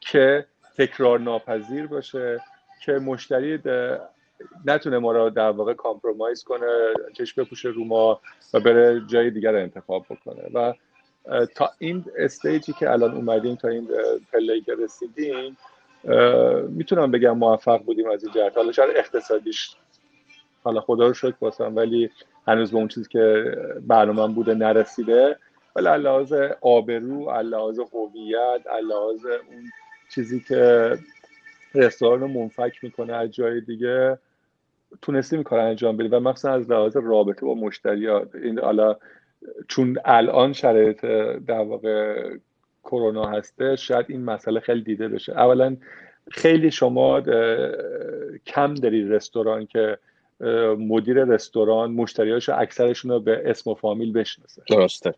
که 0.00 0.46
تکرار 0.78 1.20
ناپذیر 1.20 1.86
باشه 1.86 2.40
که 2.84 2.92
مشتری 2.92 3.58
نتونه 4.64 4.98
ما 4.98 5.12
را 5.12 5.30
در 5.30 5.50
واقع 5.50 5.74
compromise 5.74 6.44
کنه 6.44 6.94
چشم 7.12 7.42
بپوشه 7.42 7.68
رو 7.68 7.84
ما 7.84 8.20
و 8.54 8.60
بره 8.60 9.02
جای 9.06 9.30
دیگر 9.30 9.56
انتخاب 9.56 10.06
بکنه. 10.10 10.42
و 10.54 10.74
تا 11.54 11.70
این 11.78 12.04
stage 12.18 12.63
ی 12.63 12.72
که 12.72 12.90
الان 12.90 13.14
اومدیم 13.14 13.54
تا 13.54 13.68
این 13.68 13.88
پله 14.32 14.60
که 14.60 14.74
رسیدیم 14.74 15.56
می‌تونم 16.68 17.10
بگم 17.10 17.38
موفق 17.38 17.82
بودیم 17.82 18.10
از 18.10 18.24
این 18.24 18.32
جهت. 18.32 18.56
حالا 18.56 18.72
شاید 18.72 18.96
اقتصادیش 18.96 19.76
حالا 20.62 20.80
خدا 20.80 21.06
رو 21.06 21.14
شکر 21.14 21.36
باسم 21.40 21.76
ولی 21.76 22.10
هنوز 22.48 22.70
به 22.70 22.76
اون 22.76 22.88
چیزی 22.88 23.08
که 23.08 23.56
برنامه 23.86 24.34
بوده 24.34 24.54
نرسیده. 24.54 25.38
ولی 25.76 26.02
لحاظ 26.02 26.32
آبرو 26.60 27.40
لحاظ 27.42 27.78
هویت 27.78 28.66
لحاظ 28.82 29.24
اون 29.26 29.70
چیزی 30.14 30.40
که 30.40 30.92
رستوران 31.74 32.20
رو 32.20 32.28
منفک 32.28 32.72
می‌کنه 32.82 33.12
از 33.12 33.30
جای 33.30 33.60
دیگه 33.60 34.18
تونستی 35.02 35.36
می‌کنه 35.36 35.60
انجام 35.60 35.96
بدی 35.96 36.08
و 36.08 36.20
مخصوصا 36.20 36.52
از 36.52 36.70
لحاظ 36.70 36.96
رابطه 36.96 37.46
با 37.46 37.54
مشتری 37.54 38.08
این 38.08 38.58
حالا 38.58 38.96
چون 39.68 39.98
الان 40.04 40.52
شرایط 40.52 41.04
در 41.46 41.60
واقع 41.60 42.30
کرونا 42.84 43.24
هسته 43.24 43.76
شاید 43.76 44.06
این 44.08 44.24
مسئله 44.24 44.60
خیلی 44.60 44.82
دیده 44.82 45.08
بشه. 45.08 45.32
اولا 45.32 45.76
خیلی 46.30 46.70
شما 46.70 47.20
کم 48.46 48.74
داری 48.74 49.08
رستوران 49.08 49.66
که 49.66 49.98
مدیر 50.78 51.24
رستوران 51.24 51.90
مشتریاشو 51.90 52.58
اکثرشون 52.58 53.10
رو 53.10 53.20
به 53.20 53.42
اسم 53.44 53.70
و 53.70 53.74
فامیل 53.74 54.12
بشناسه. 54.12 54.62
درسته. 54.70 55.14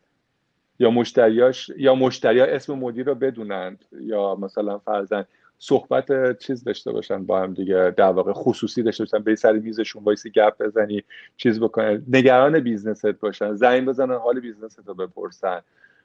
یا 0.78 0.90
مشتریاش 0.90 1.70
یا 1.76 1.94
مشتریا 1.94 2.44
اسم 2.44 2.74
مدیر 2.74 3.06
رو 3.06 3.14
بدونند 3.14 3.84
یا 4.00 4.34
مثلا 4.34 4.78
فرضا 4.78 5.24
صحبت 5.58 6.38
چیز 6.38 6.64
داشته 6.64 6.92
باشن 6.92 7.26
با 7.26 7.40
هم 7.40 7.54
دیگه 7.54 7.94
در 7.96 8.10
واقع 8.10 8.32
خصوصی 8.32 8.82
داشته 8.82 9.04
باشن 9.04 9.18
به 9.18 9.34
سر 9.34 9.52
میزشون 9.52 10.04
وایسی 10.04 10.30
گپ 10.30 10.62
بزنی 10.62 11.04
چیز 11.36 11.60
بکنن 11.60 12.02
نگران 12.08 12.60
business 12.60 13.01
ت 13.01 13.06
باشن 13.06 13.54
زنگ 13.54 13.88
بزنن 13.88 14.14
حال 14.14 14.40
business 14.40 14.76
ت 14.76 14.80
رو 14.86 14.94
بپرسن. 14.94 15.60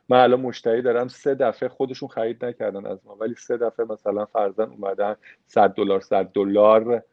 من 0.09 0.19
الان 0.19 0.41
مشتری 0.41 0.81
دارم 0.81 1.07
سه 1.07 1.35
دفعه 1.35 1.69
خودشون 1.69 2.09
خرید 2.09 2.45
نکردن 2.45 2.85
از 2.85 2.99
ما 3.05 3.15
ولی 3.15 3.35
سه 3.37 3.57
دفعه 3.57 3.85
مثلا 3.85 4.25
فرضا 4.25 4.69
اومدن 4.69 5.15
100 5.47 5.73
دلار 5.73 6.01
100 6.01 6.25
دلار 6.25 7.03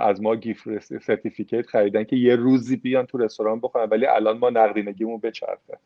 از 0.00 0.22
ما 0.22 0.36
gift 0.36 0.98
certificate 0.98 1.66
خریدن 1.66 2.04
که 2.04 2.16
یه 2.16 2.36
روزی 2.36 2.76
بیان 2.76 3.06
تو 3.06 3.18
رستوران 3.18 3.60
بخورن 3.60 3.88
ولی 3.90 4.06
الان 4.06 4.38
ما 4.38 4.50
نقدینگیمون 4.50 5.20
بچرخه 5.20 5.78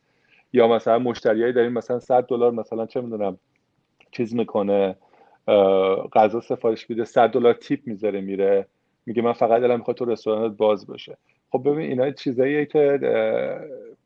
یا 0.53 0.68
مثلا 0.68 0.99
مشتریایی 0.99 1.53
داریم 1.53 1.72
مثلا 1.72 1.99
100 1.99 2.26
دلار 2.26 2.53
مثلا 2.53 2.86
چه 2.86 3.01
می‌دونم 3.01 3.38
چیز 4.12 4.34
می‌کنه. 4.34 4.97
غذا 6.12 6.40
سفارش 6.40 6.90
میده 6.90 7.05
100 7.05 7.30
دلار 7.30 7.55
tip 7.55 7.80
می‌ذاره 7.86 8.20
میره. 8.20 8.66
میگه 9.07 9.22
من 9.22 9.32
فقط 9.32 9.61
دلم 9.61 9.78
می‌خواد 9.78 9.97
تو 9.97 10.05
رستورانت 10.05 10.57
باز 10.57 10.86
بشه. 10.86 11.16
خب 11.51 11.62
ببین 11.64 11.88
اینا 11.88 12.11
چیزاییه 12.11 12.66
که 12.66 12.99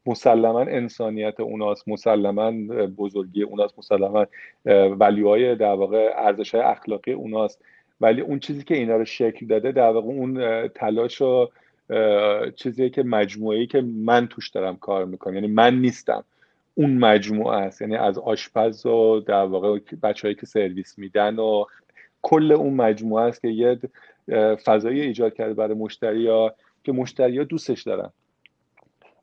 مسلما 0.06 0.60
انسانیت 0.60 1.40
اوناست 1.40 1.88
مسلما 1.88 2.50
بزرگی 2.86 3.42
اوناست 3.42 3.78
مسلما 3.78 4.26
ولیوهای 5.00 5.56
در 5.56 5.72
واقع 5.72 6.12
ارزش 6.16 6.54
های 6.54 6.64
اخلاقی 6.64 7.12
اوناست. 7.12 7.64
ولی 8.00 8.20
اون 8.20 8.38
چیزی 8.38 8.64
که 8.64 8.74
اینا 8.74 8.96
رو 8.96 9.04
شکل 9.04 9.46
داده 9.46 9.72
در 9.72 9.90
واقع 9.90 10.06
اون 10.06 10.68
تلاش 10.68 11.22
و 11.22 11.48
چیزی 12.56 12.90
که 12.90 13.02
مجموعه 13.02 13.66
که 13.66 13.80
من 13.80 14.26
توش 14.26 14.50
دارم 14.50 14.76
کار 14.76 15.04
می‌کنم. 15.04 15.34
یعنی 15.34 15.46
من 15.46 15.80
نیستم. 15.80 16.24
اون 16.78 16.98
مجموعه 16.98 17.56
است. 17.56 17.80
یعنی 17.82 17.96
از 17.96 18.18
آشپز 18.18 18.86
و 18.86 19.20
در 19.20 19.44
واقع 19.44 19.78
بچههایی 20.02 20.34
که 20.34 20.46
سرویس 20.46 20.98
میدن 20.98 21.38
و 21.38 21.64
کل 22.22 22.52
اون 22.52 22.74
مجموعه 22.74 23.24
است 23.24 23.42
که 23.42 23.48
یه 23.48 23.78
فضایی 24.64 25.00
ایجاد 25.00 25.34
کرده 25.34 25.54
برای 25.54 25.74
مشتری 25.74 26.28
ها 26.28 26.54
که 26.84 26.92
مشتری 26.92 27.38
ها 27.38 27.44
دوستش 27.44 27.82
دارن. 27.82 28.10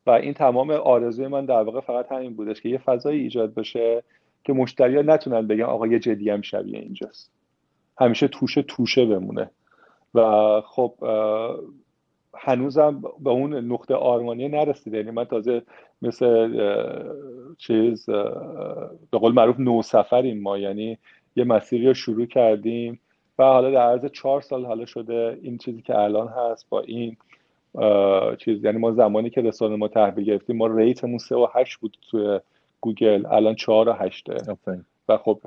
و 0.08 0.12
این 0.12 0.34
تمام 0.34 0.72
آرزوی 0.72 1.28
من 1.28 1.45
در 1.45 1.62
واقع 1.62 1.80
فقط 1.80 2.12
همین 2.12 2.36
بودش 2.36 2.62
که 2.62 2.70
یه 2.70 2.78
فضایی 2.78 3.22
ایجاد 3.22 3.53
بشه 3.53 4.03
که 4.43 4.53
مشتری 4.53 4.95
ها 4.95 5.01
نتونن 5.01 5.47
بگن 5.47 5.64
آقا 5.64 5.88
یه 5.88 5.99
جدی 5.99 6.30
هم 6.30 6.41
شبیه 6.41 6.80
اینجاست. 6.80 7.32
همیشه 7.99 8.28
توشه 8.28 8.62
توشه 8.62 9.06
بمونه. 9.06 9.49
و 10.16 10.22
خب 10.62 10.93
هنوزم 12.38 13.03
به 13.20 13.30
اون 13.30 13.53
نقطه 13.53 13.95
آرمانی 13.95 14.47
نرسیده. 14.47 14.97
یعنی 14.97 15.12
من 15.12 15.26
تازه 15.26 15.62
مثل 16.02 16.50
چیز 17.58 18.06
به 19.12 19.18
قول 19.18 19.34
معروف 19.34 19.60
نو 19.60 19.82
سفریم 19.82 20.41
ما. 20.41 20.58
یعنی 20.58 20.98
یه 21.36 21.43
مسیری 21.43 21.88
رو 21.88 21.93
شروع 21.93 22.26
کردیم 22.26 23.00
و 23.39 23.43
حالا 23.43 23.72
در 23.72 23.89
عرض 23.89 24.06
چهار 24.06 24.41
سال 24.41 24.66
حالا 24.66 24.86
شده 24.86 25.39
این 25.41 25.58
چیزی 25.58 25.82
که 25.82 25.98
الان 25.98 26.28
هست 26.28 26.70
با 26.70 26.82
این 26.82 27.18
چیز. 28.38 28.64
یعنی 28.66 28.78
ما 28.78 28.91
زمانی 28.91 29.30
که 29.30 29.41
رستورانو 29.41 29.76
ما 29.76 29.88
تحویل 29.88 30.26
گرفتیم 30.26 30.58
ما 30.58 30.68
rate 30.68 30.96
مون 30.96 31.18
سه 31.18 31.36
و 31.36 31.48
هشت 31.54 31.80
بود 31.80 31.98
توی 32.12 32.39
گوگل. 32.82 33.26
الان 33.26 33.56
چهار 33.56 33.89
و 33.89 33.93
هشته. 33.93 34.38
و 35.10 35.18
خب 35.18 35.39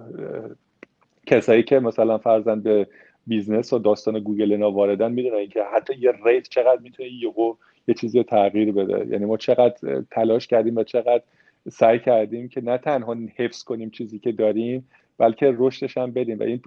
کسایی 1.26 1.62
که 1.62 1.78
مثلا 1.78 2.18
فرضا 2.18 2.60
به 2.60 2.86
business 3.26 3.72
و 3.72 3.78
داستان 3.78 4.20
گوگل 4.20 4.52
اینا 4.52 4.70
واردن 4.70 5.12
می‌دونن 5.12 5.46
که 5.46 5.64
حتی 5.74 5.94
یه 5.98 6.12
rate 6.24 6.48
چقدر 6.48 6.80
می‌تونه 6.82 7.08
یهو 7.12 7.54
یه 7.88 7.94
چیزی 7.94 8.18
رو 8.18 8.24
تغییر 8.24 8.72
بده. 8.72 9.06
یعنی 9.06 9.24
ما 9.24 9.36
چقدر 9.36 10.02
تلاش 10.10 10.46
کردیم 10.46 10.76
و 10.76 10.82
چقدر 10.82 11.22
سعی 11.70 11.98
کردیم 11.98 12.48
که 12.48 12.60
نه 12.60 12.78
تنها 12.78 13.16
حفظ 13.36 13.64
کنیم 13.64 13.90
چیزی 13.90 14.18
که 14.18 14.32
داریم 14.32 14.88
بلکه 15.18 15.54
رشدش 15.58 15.98
هم 15.98 16.12
بدیم. 16.12 16.38
و 16.38 16.42
این 16.42 16.60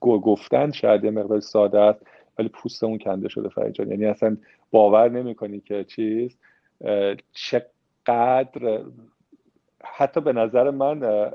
گفتن 0.00 0.70
شاید 0.70 1.04
یه 1.04 1.10
مقدار 1.10 1.40
ساده 1.40 1.80
است 1.80 2.06
ولی 2.38 2.48
پوستمون 2.48 2.98
کنده 2.98 3.28
شده 3.28 3.48
فریجان 3.48 3.90
یعنی 3.90 4.04
اصلا 4.04 4.36
باور 4.70 5.08
نمی‌کنی 5.08 5.60
که 5.60 5.84
چیز 5.84 6.36
چقدر 7.32 8.80
حتی 9.84 10.20
به 10.20 10.32
نظر 10.32 10.70
من 10.70 11.30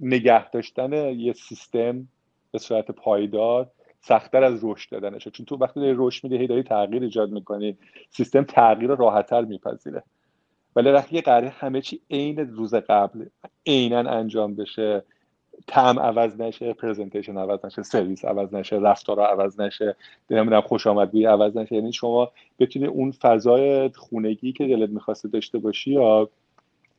نگه 0.00 0.50
داشتن 0.50 0.92
یه 0.92 1.32
سیستم 1.32 2.08
به 2.52 2.58
صورت 2.58 2.90
پایدار 2.90 3.70
سختتر 4.00 4.44
از 4.44 4.60
رشد 4.62 4.90
دادنشه. 4.90 5.30
چون 5.30 5.46
تو 5.46 5.56
وقتی 5.56 5.80
داری 5.80 5.94
رشد 5.96 6.24
میده 6.24 6.36
هی 6.36 6.46
داری 6.46 6.62
تغییر 6.62 7.02
ایجاد 7.02 7.30
می‌کنی. 7.30 7.76
سیستم 8.10 8.42
تغییر 8.42 8.94
راحتتر 8.94 9.40
میپذیره. 9.40 10.02
ولی 10.76 10.90
وقتی 10.90 11.16
یه 11.16 11.22
قراره 11.22 11.48
همه 11.48 11.80
چی 11.80 12.00
عین 12.10 12.38
روز 12.38 12.74
قبل 12.74 13.26
عینا 13.66 14.10
انجام 14.10 14.54
بشه 14.54 15.02
طعم 15.66 15.98
عوض 15.98 16.40
نشه 16.40 16.72
presentation 16.72 17.38
عوض 17.38 17.64
نشه 17.64 17.82
سرویس 17.82 18.24
عوض 18.24 18.54
نشه 18.54 18.76
رفتارا 18.76 19.26
عوض 19.26 19.60
نشه 19.60 19.96
نمی‌دونم 20.30 20.60
خوش 20.60 20.86
آمدگویی 20.86 21.24
عوض 21.24 21.56
نشه. 21.56 21.74
یعنی 21.74 21.92
شما 21.92 22.32
بتونی 22.58 22.86
اون 22.86 23.10
فضای 23.10 23.88
خونگی 23.88 24.52
که 24.52 24.66
دلت 24.66 24.90
می‌خواسته 24.90 25.28
داشته 25.28 25.58
باشی 25.58 25.90
یا 25.90 26.28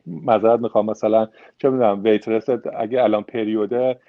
معذرت 0.06 0.60
می‌خوام 0.60 0.86
مثلا 0.86 1.28
چه 1.58 1.70
می‌دونم 1.70 2.04
waitress 2.04 2.48
اگه 2.76 3.02
الان 3.02 3.22
پریوده 3.22 4.00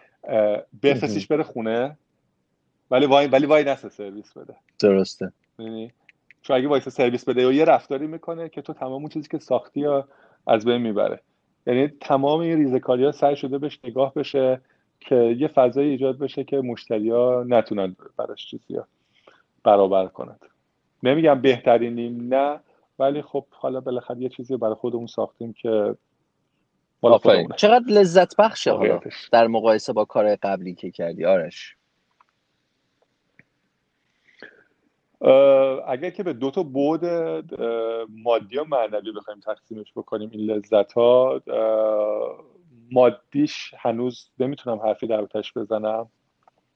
بفرستیش 0.84 1.28
بره 1.28 1.44
خونه. 1.44 1.98
ولی 2.92 3.06
وای 3.06 3.28
ولی 3.28 3.46
وای 3.46 3.64
نسه 3.64 3.90
سرویس 3.90 4.38
بده. 4.38 4.56
درسته. 4.80 5.32
یعنی 5.60 5.92
چون 6.42 6.56
اگه 6.56 6.68
وایسه 6.68 6.90
سرویس 6.90 7.30
بده 7.30 7.48
و 7.48 7.52
یه 7.52 7.66
رفتاری 7.66 8.08
می‌کنه 8.08 8.50
که 8.50 8.62
تو 8.62 8.74
تمام 8.74 8.92
اون 9.02 9.10
چیزی 9.10 9.28
که 9.28 9.38
ساختی 9.38 9.80
یا 9.80 10.08
از 10.48 10.66
بین 10.66 10.78
می‌بره. 10.78 11.20
یعنی 11.68 11.88
تمام 11.88 12.40
این 12.40 12.58
ریزکاری 12.58 13.06
ها 13.06 13.12
سعی 13.12 13.36
شده 13.36 13.58
بهش 13.58 13.80
نگاه 13.84 14.14
بشه 14.14 14.62
که 15.00 15.16
یه 15.16 15.48
فضای 15.48 15.90
ایجاد 15.90 16.18
بشه 16.18 16.44
که 16.44 16.58
مشتری 16.58 17.10
ها 17.10 17.46
نتونن 17.48 17.96
براش 18.18 18.46
چیزی 18.46 18.80
برابر 19.64 20.08
کنند. 20.08 20.40
نمیگم 21.04 21.42
بهترینیم 21.42 22.34
نه 22.34 22.60
ولی 23.00 23.22
خب 23.22 23.46
حالا 23.50 23.82
بالاخره 23.82 24.22
یه 24.22 24.30
چیزی 24.30 24.58
برای 24.58 24.76
خودمون 24.76 25.08
ساختیم 25.08 25.54
که 25.54 25.96
چقدر 27.56 27.86
لذت 27.88 28.36
بخشه 28.36 28.72
حالا 28.72 29.00
در 29.32 29.48
مقایسه 29.48 29.94
با 29.94 30.06
کار 30.06 30.36
قبلی 30.36 30.76
که 30.76 30.92
کردی. 30.92 31.26
آرش. 31.26 31.76
اگر 35.88 36.10
که 36.10 36.24
به 36.24 36.34
دو 36.34 36.52
تا 36.52 36.64
بود 36.64 37.06
مادی 38.10 38.58
و 38.58 38.64
معنوی 38.64 39.12
بخوایم 39.12 39.40
تقسیمش 39.40 39.94
بکنیم 39.96 40.30
این 40.32 40.52
لذت 40.52 40.94
ها 40.94 41.42
مادیش 42.92 43.74
هنوز 43.78 44.30
نمی‌تونم 44.40 44.78
حرفی 44.78 45.08
در 45.08 45.26
بزنم. 45.58 46.10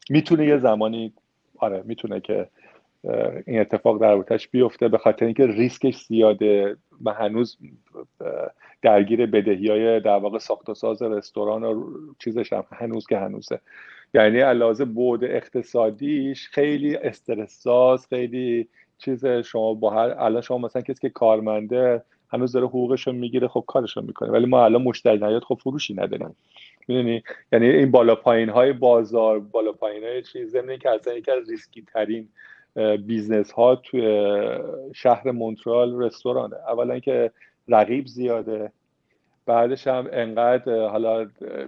می‌تونه 0.10 0.46
یه 0.46 0.58
زمانی 0.58 1.14
آره 1.58 1.84
می‌تونه 1.86 2.20
که 2.20 2.50
این 3.48 3.60
اتفاق 3.60 4.02
در 4.02 4.38
بیفته 4.52 4.88
به 4.88 4.98
خاطر 4.98 5.26
اینکه 5.26 5.48
ریسکش 5.48 6.06
زیاده 6.06 6.78
و 7.06 7.14
هنوز 7.14 7.58
درگیر 8.82 9.26
بدهی 9.26 9.68
های 9.68 10.00
در 10.00 10.18
واقع 10.18 10.38
ساخت 10.38 10.70
و 10.70 10.74
ساز 10.74 11.02
رستوران 11.02 11.64
و 11.64 11.92
چیزش 12.20 12.54
هم 12.54 12.64
هنوز 12.72 13.08
که 13.08 13.18
هنوزه. 13.18 13.60
یعنی 14.14 14.40
علاوه 14.40 14.86
بر 14.86 15.24
اقتصادیش 15.24 16.48
خیلی 16.48 16.96
استرس‌زا 16.96 18.08
خیلی 18.08 18.68
چیز 18.98 19.26
شما 19.26 19.74
با 19.74 19.90
هر 19.90 20.16
الان 20.18 20.42
شما 20.42 20.58
مثلا 20.58 20.82
کسی 20.82 21.00
که 21.02 21.10
کارمنده 21.10 22.04
هنوز 22.30 22.52
داره 22.52 22.66
حقوقش 22.66 23.08
رو 23.08 23.14
می‌گیره 23.14 23.48
خب 23.48 23.64
کارش 23.68 23.98
رو 23.98 24.04
می‌کنه. 24.04 24.30
ولی 24.30 24.46
ما 24.46 24.66
الان 24.66 24.82
مشتری 24.82 25.18
نیاد 25.18 25.44
خب 25.44 25.60
فروشی 25.64 25.94
نداریم. 25.94 26.36
می‌دونی؟ 26.88 27.24
یعنی 27.52 27.68
این 27.68 27.92
بالا 27.92 28.16
پایین 28.16 28.50
های 28.50 28.74
بازار 28.74 29.40
بالا 29.40 29.72
پایین 29.72 30.04
های 30.04 30.22
چیز 30.22 30.52
زمینه 30.52 30.78
که 30.78 30.90
اصلا 30.90 31.14
یکی 31.14 31.32
از 31.32 31.50
ریسکی 31.50 31.82
ترین 31.82 32.30
business 33.06 33.52
ها 33.52 33.76
توی 33.76 34.28
شهر 34.94 35.32
مونترال 35.32 36.02
رستورانه. 36.02 36.56
اولا 36.56 37.00
که 37.00 37.32
رقیب 37.68 38.08
زیاده 38.08 38.72
بعدش 39.46 39.88
هم 39.88 40.08
انقدر 40.12 40.88
حالا 40.88 41.28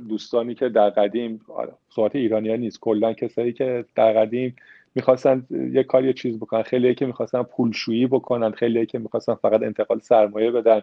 دوستانی 0.09 0.55
که 0.55 0.69
در 0.69 0.89
قدیم 0.89 1.41
صحبت 1.89 2.15
ایرانی 2.15 2.49
ها 2.49 2.55
نیست 2.55 2.79
کلا 2.79 3.13
کسایی 3.13 3.53
که 3.53 3.85
در 3.95 4.13
قدیم 4.13 4.55
می‌خواستن 4.95 5.45
یه 5.73 5.83
کار 5.83 6.05
یه 6.05 6.13
چیز 6.13 6.39
بکنن. 6.39 6.61
خیلی 6.61 6.95
که 6.95 7.05
می‌خواستن 7.05 7.43
پولشویی 7.43 8.07
بکنن 8.07 8.51
خیلی 8.51 8.85
که 8.85 8.99
می‌خواستن 8.99 9.33
فقط 9.33 9.61
انتقال 9.63 9.99
سرمایه 9.99 10.51
بدن 10.51 10.81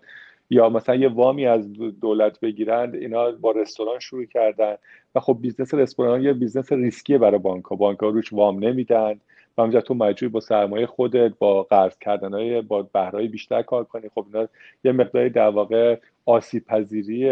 یا 0.51 0.69
مثلا 0.69 0.95
یه 0.95 1.09
وامی 1.09 1.47
از 1.47 1.73
دولت 2.01 2.41
بگیرند 2.41 2.95
اینا 2.95 3.31
با 3.31 3.51
رستوران 3.51 3.99
شروع 3.99 4.25
کردن. 4.25 4.75
و 5.15 5.21
خب 5.21 5.39
business 5.41 5.75
رستوران 5.75 6.23
یه 6.23 6.33
business 6.33 6.73
ریسکیه 6.73 7.19
برای 7.19 7.39
بانک 7.39 7.65
ها 7.65 7.77
بانک 7.77 7.99
ها 7.99 8.09
روش 8.09 8.33
وام 8.33 8.65
نمیدن. 8.65 9.21
و 9.59 9.63
همینجا 9.63 9.81
تو 9.81 9.95
مجبوری 9.95 10.29
با 10.29 10.41
سرمایه 10.41 10.87
خودت 10.87 11.33
با 11.39 11.63
قرض 11.63 11.99
کردن 11.99 12.35
های 12.35 12.61
با 12.61 12.83
بهره‌های 12.83 13.29
بیشتر 13.29 13.63
کار 13.63 13.85
کنی. 13.85 14.09
خب 14.09 14.27
اینا 14.33 14.49
یه 14.85 14.93
مقداری 14.93 15.31
در 15.31 15.49
واقع 15.49 15.99
آسیب 16.27 16.65
پذیری 16.65 17.31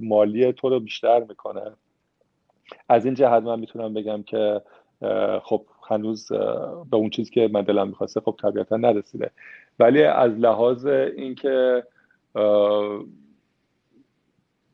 مالی 0.00 0.52
تو 0.52 0.68
رو 0.68 0.80
بیشتر 0.80 1.20
می‌کنه. 1.20 1.62
از 2.88 3.04
این 3.04 3.14
جهت 3.14 3.42
من 3.42 3.60
می‌تونم 3.60 3.94
بگم 3.94 4.22
که 4.22 4.62
خب 5.42 5.66
هنوز 5.88 6.28
به 6.90 6.96
اون 6.96 7.10
چیزی 7.10 7.30
که 7.30 7.50
من 7.52 7.62
دلم 7.62 7.88
می‌خواسته 7.88 8.20
خب 8.20 8.34
طبیعتا 8.42 8.76
نرسیده. 8.76 9.30
ولی 9.78 10.02
از 10.02 10.32
لحاظ 10.32 10.86
اینکه 10.86 11.84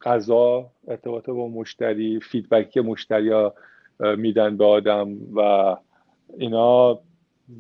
غذا 0.03 0.71
ارتباط 0.89 1.31
با 1.31 1.49
مشتری 1.49 2.21
فیدبکی 2.21 2.81
مشتری 2.81 3.51
میدن 4.01 4.57
به 4.57 4.65
آدم 4.65 5.17
و 5.37 5.77
اینا 6.39 7.01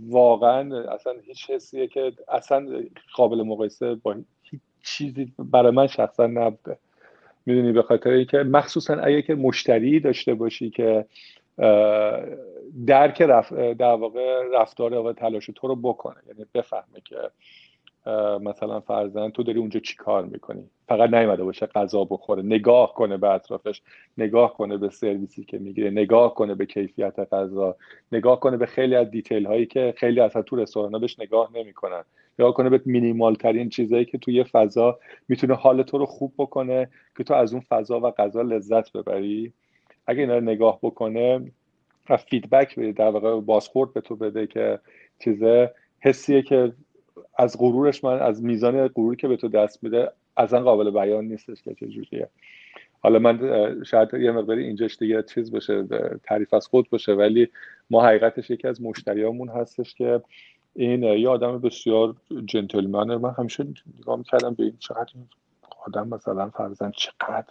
واقعا 0.08 0.90
اصلا 0.90 1.12
هیچ 1.26 1.50
حسیه 1.50 1.86
که 1.86 2.12
اصلا 2.28 2.82
قابل 3.14 3.42
مقایسه 3.42 3.94
با 3.94 4.16
هیچ 4.42 4.60
چیزی 4.84 5.32
برای 5.38 5.72
من 5.72 5.86
شخصا 5.86 6.26
نبوده. 6.26 6.78
می‌دونی 7.46 7.72
به 7.72 7.82
خاطر 7.82 8.10
اینکه 8.10 8.38
مخصوصا 8.38 8.94
اگه 8.94 9.22
که 9.22 9.34
مشتری 9.34 10.00
داشته 10.00 10.34
باشی 10.34 10.70
که 10.70 11.06
درک 12.86 13.22
رف... 13.22 13.52
در 13.52 13.94
واقع 13.94 14.42
رفتار 14.52 14.94
و 14.94 15.12
تلاش 15.12 15.50
تو 15.54 15.68
رو 15.68 15.76
بکنه. 15.76 16.16
یعنی 16.26 16.46
بفهمه 16.54 17.00
که 17.04 17.16
مثلا 18.40 18.80
فرزن 18.80 19.30
تو 19.30 19.42
داری 19.42 19.58
اونجا 19.58 19.80
چی 19.80 19.96
کار 19.96 20.24
می‌کنی؟ 20.24 20.64
فقط 20.88 21.10
نیومده 21.10 21.44
باشه 21.44 21.66
غذا 21.66 22.04
بخوره. 22.04 22.42
نگاه 22.42 22.94
کنه 22.94 23.16
به 23.16 23.28
اطرافش 23.28 23.82
نگاه 24.18 24.54
کنه 24.54 24.76
به 24.76 24.88
سرویسی 24.88 25.44
که 25.44 25.58
می‌گیره 25.58 25.90
نگاه 25.90 26.34
کنه 26.34 26.54
به 26.54 26.66
کیفیت 26.66 27.18
غذا 27.32 27.76
نگاه 28.12 28.40
کنه 28.40 28.56
به 28.56 28.66
خیلی 28.66 28.94
از 28.94 29.10
detail 29.10 29.46
هایی 29.46 29.66
که 29.66 29.94
خیلی 29.96 30.20
از 30.20 30.32
تو 30.32 30.56
رستوران 30.56 31.00
بهش 31.00 31.20
نگاه 31.20 31.50
نمی‌کنن. 31.54 32.02
نگاه 32.38 32.54
کنه 32.54 32.70
به 32.70 32.80
مینیمال 32.84 33.34
ترین 33.34 33.68
چیزایی 33.68 34.04
که 34.04 34.18
توی 34.18 34.44
فضا 34.44 34.98
می‌تونه 35.28 35.54
حال 35.54 35.82
تو 35.82 35.98
رو 35.98 36.06
خوب 36.06 36.32
بکنه 36.38 36.88
که 37.16 37.24
تو 37.24 37.34
از 37.34 37.52
اون 37.52 37.62
فضا 37.68 38.00
و 38.00 38.10
غذا 38.10 38.42
لذت 38.42 38.92
ببری. 38.92 39.52
اگه 40.06 40.20
اینا 40.20 40.34
رو 40.34 40.40
نگاه 40.40 40.78
بکنه 40.82 41.52
و 42.10 42.16
feedback 42.16 42.78
بده 42.78 42.92
در 42.92 43.10
واقع 43.10 43.40
بازخورد 43.40 43.92
به 43.92 44.00
تو 44.00 44.16
بده 44.16 44.46
که 44.46 44.78
چیزه 45.18 45.74
حسیه 46.00 46.42
که 46.42 46.72
از 47.38 47.58
غرورش 47.58 48.04
من 48.04 48.18
از 48.20 48.44
میزان 48.44 48.88
غروری 48.88 49.16
که 49.16 49.28
به 49.28 49.36
تو 49.36 49.48
دست 49.48 49.84
میده 49.84 50.12
اصلا 50.36 50.62
قابل 50.62 50.90
بیان 50.90 51.24
نیستش 51.24 51.62
که 51.62 51.74
چجوریه. 51.74 52.28
حالا 53.00 53.18
من 53.18 53.38
شاید 53.84 54.14
یه 54.14 54.30
مقداری 54.30 54.64
اینجاش 54.64 54.96
دیگه 54.96 55.22
چیز 55.22 55.52
بشه 55.52 55.84
تعریف 56.22 56.54
از 56.54 56.66
خود 56.66 56.90
باشه 56.90 57.12
ولی 57.12 57.48
ما 57.90 58.06
حقیقتش 58.06 58.50
یکی 58.50 58.68
از 58.68 58.82
مشتریامون 58.82 59.48
هستش 59.48 59.94
که 59.94 60.22
این 60.74 61.02
یه 61.02 61.28
آدم 61.28 61.58
بسیار 61.58 62.14
جنتلمنه. 62.44 63.16
من 63.16 63.34
همیشه 63.38 63.66
نگاه 63.98 64.16
می‌کردم 64.16 64.54
به 64.54 64.62
این 64.62 64.76
چقدر 64.78 65.12
آدم 65.86 66.08
مثلا 66.08 66.50
فرزن 66.50 66.90
چقدر 66.96 67.46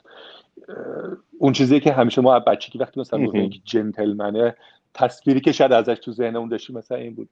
اون 1.38 1.54
چیزی 1.54 1.80
که 1.80 1.94
همیشه 1.94 2.22
ما 2.22 2.40
بچگی 2.40 2.80
وقتی 2.80 3.00
مثلا 3.00 3.26
گفتیم 3.26 3.62
جنتلمنه 3.64 4.56
تصویری 4.94 5.42
که 5.42 5.52
شاید 5.52 5.72
ازش 5.72 6.00
تو 6.00 6.12
ذهنمون 6.12 6.50
داشتیم 6.50 6.78
مثلا 6.78 6.98
این 6.98 7.16
بود. 7.16 7.30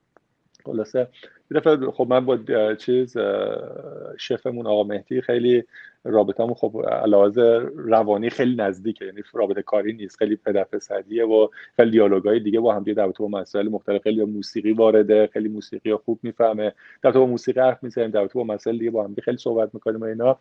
خلاصه 0.65 1.07
دفعه 1.51 1.91
خب 1.91 2.07
من 2.09 2.25
با 2.25 2.37
چیز 2.75 3.17
شفمون 4.17 4.67
آقا 4.67 4.83
مهدی 4.83 5.21
خیلی 5.21 5.63
رابطمون 6.03 6.53
خب 6.53 6.85
علاوه 6.91 7.69
روانی 7.75 8.29
خیلی 8.29 8.55
نزدیکه 8.55 9.05
یعنی 9.05 9.21
رابطه 9.33 9.61
کاری 9.61 9.93
نیست 9.93 10.17
خیلی 10.17 10.35
پدر 10.35 10.63
پسریه 10.63 11.25
و 11.25 11.47
خیلی 11.75 11.91
دیالوگای 11.91 12.39
دیگه 12.39 12.59
با 12.59 12.73
هم 12.75 12.83
دیگه 12.83 12.93
در 12.93 13.07
با 13.07 13.27
مسائل 13.27 13.69
مختلف. 13.69 14.01
خیلی 14.01 14.23
موسیقی 14.23 14.71
وارده 14.71 15.29
خیلی 15.33 15.49
موسیقی 15.49 15.95
خوب 15.95 16.19
می‌فهمه. 16.23 16.73
در 17.01 17.11
با 17.11 17.25
موسیقی 17.25 17.59
حرف 17.59 17.83
می‌زنیم 17.83 18.09
در 18.09 18.25
با 18.25 18.43
مسائل 18.43 18.77
دیگه 18.77 18.91
با 18.91 19.03
هم 19.03 19.15
خیلی 19.23 19.37
صحبت 19.37 19.69
می‌کنیم 19.73 20.01
و 20.01 20.03
اینا. 20.03 20.37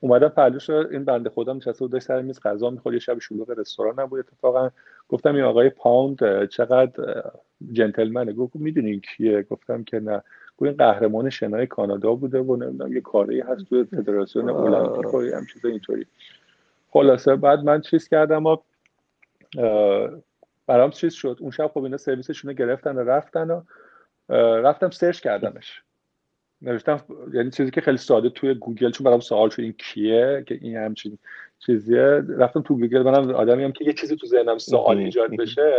اومدم 0.00 0.28
پهلوش 0.28 0.70
این 0.70 1.04
بنده 1.04 1.30
خدا 1.30 1.52
نشسته 1.52 1.84
بود 1.84 1.92
داشت 1.92 2.06
سر 2.06 2.22
میز 2.22 2.40
غذا 2.40 2.70
می‌خورد 2.70 2.94
یه 2.94 3.00
شب 3.00 3.18
شلوغ 3.18 3.50
رستوران 3.50 4.00
نبود 4.00 4.18
اتفاقا. 4.18 4.70
گفتم 5.08 5.34
این 5.34 5.44
آقای 5.44 5.70
پاوند 5.70 6.48
چقدر 6.48 7.22
جنتلمنه. 7.72 8.32
گفت 8.32 8.56
می‌دونین 8.56 9.00
کیه؟ 9.00 9.42
گفتم 9.42 9.84
که 9.84 10.00
نه. 10.00 10.22
گفت 10.58 10.62
این 10.62 10.76
قهرمان 10.76 11.30
شنای 11.30 11.66
کانادا 11.66 12.14
بوده 12.14 12.40
و 12.40 12.56
نمی‌دونم 12.56 12.92
یه 12.92 13.00
کاری 13.00 13.40
هست 13.40 13.64
توی 13.64 13.84
فدراسیون 13.84 14.50
المپیک 14.50 15.14
و 15.14 15.20
هم 15.20 15.46
چیز 15.52 15.64
اینطوری. 15.64 16.06
خلاصه 16.90 17.36
بعد 17.36 17.64
من 17.64 17.80
چیز 17.80 18.08
کردم 18.08 18.46
و 18.46 18.56
برام 20.66 20.90
چیز 20.90 21.12
شد. 21.14 21.36
اون 21.40 21.50
شب 21.50 21.70
خب 21.74 21.82
اینا 21.82 21.96
سرویسشون 21.96 22.52
گرفتن 22.52 22.96
و 22.96 23.00
رفتن 23.00 23.50
و 23.50 23.62
رفتم 24.62 24.90
سرچ 24.90 25.20
کردمش. 25.20 25.82
نوشتم 26.62 27.00
یعنی 27.32 27.50
چیزی 27.50 27.70
که 27.70 27.80
خیلی 27.80 27.96
ساده 27.96 28.30
توی 28.30 28.54
گوگل 28.54 28.90
چون 28.90 29.04
برام 29.04 29.20
سوال 29.20 29.50
شد 29.50 29.62
این 29.62 29.74
کیه 29.78 30.44
که 30.46 30.58
این 30.62 30.76
همچین 30.76 31.18
چیزیه. 31.58 32.22
رفتم 32.28 32.62
تو 32.62 32.74
گوگل 32.74 33.02
منم 33.02 33.30
آدمی 33.30 33.64
هم 33.64 33.72
که 33.72 33.84
یه 33.84 33.92
چیزی 33.92 34.16
تو 34.16 34.26
ذهنم 34.26 34.58
سوال 34.58 34.98
ایجاد 34.98 35.36
بشه 35.36 35.72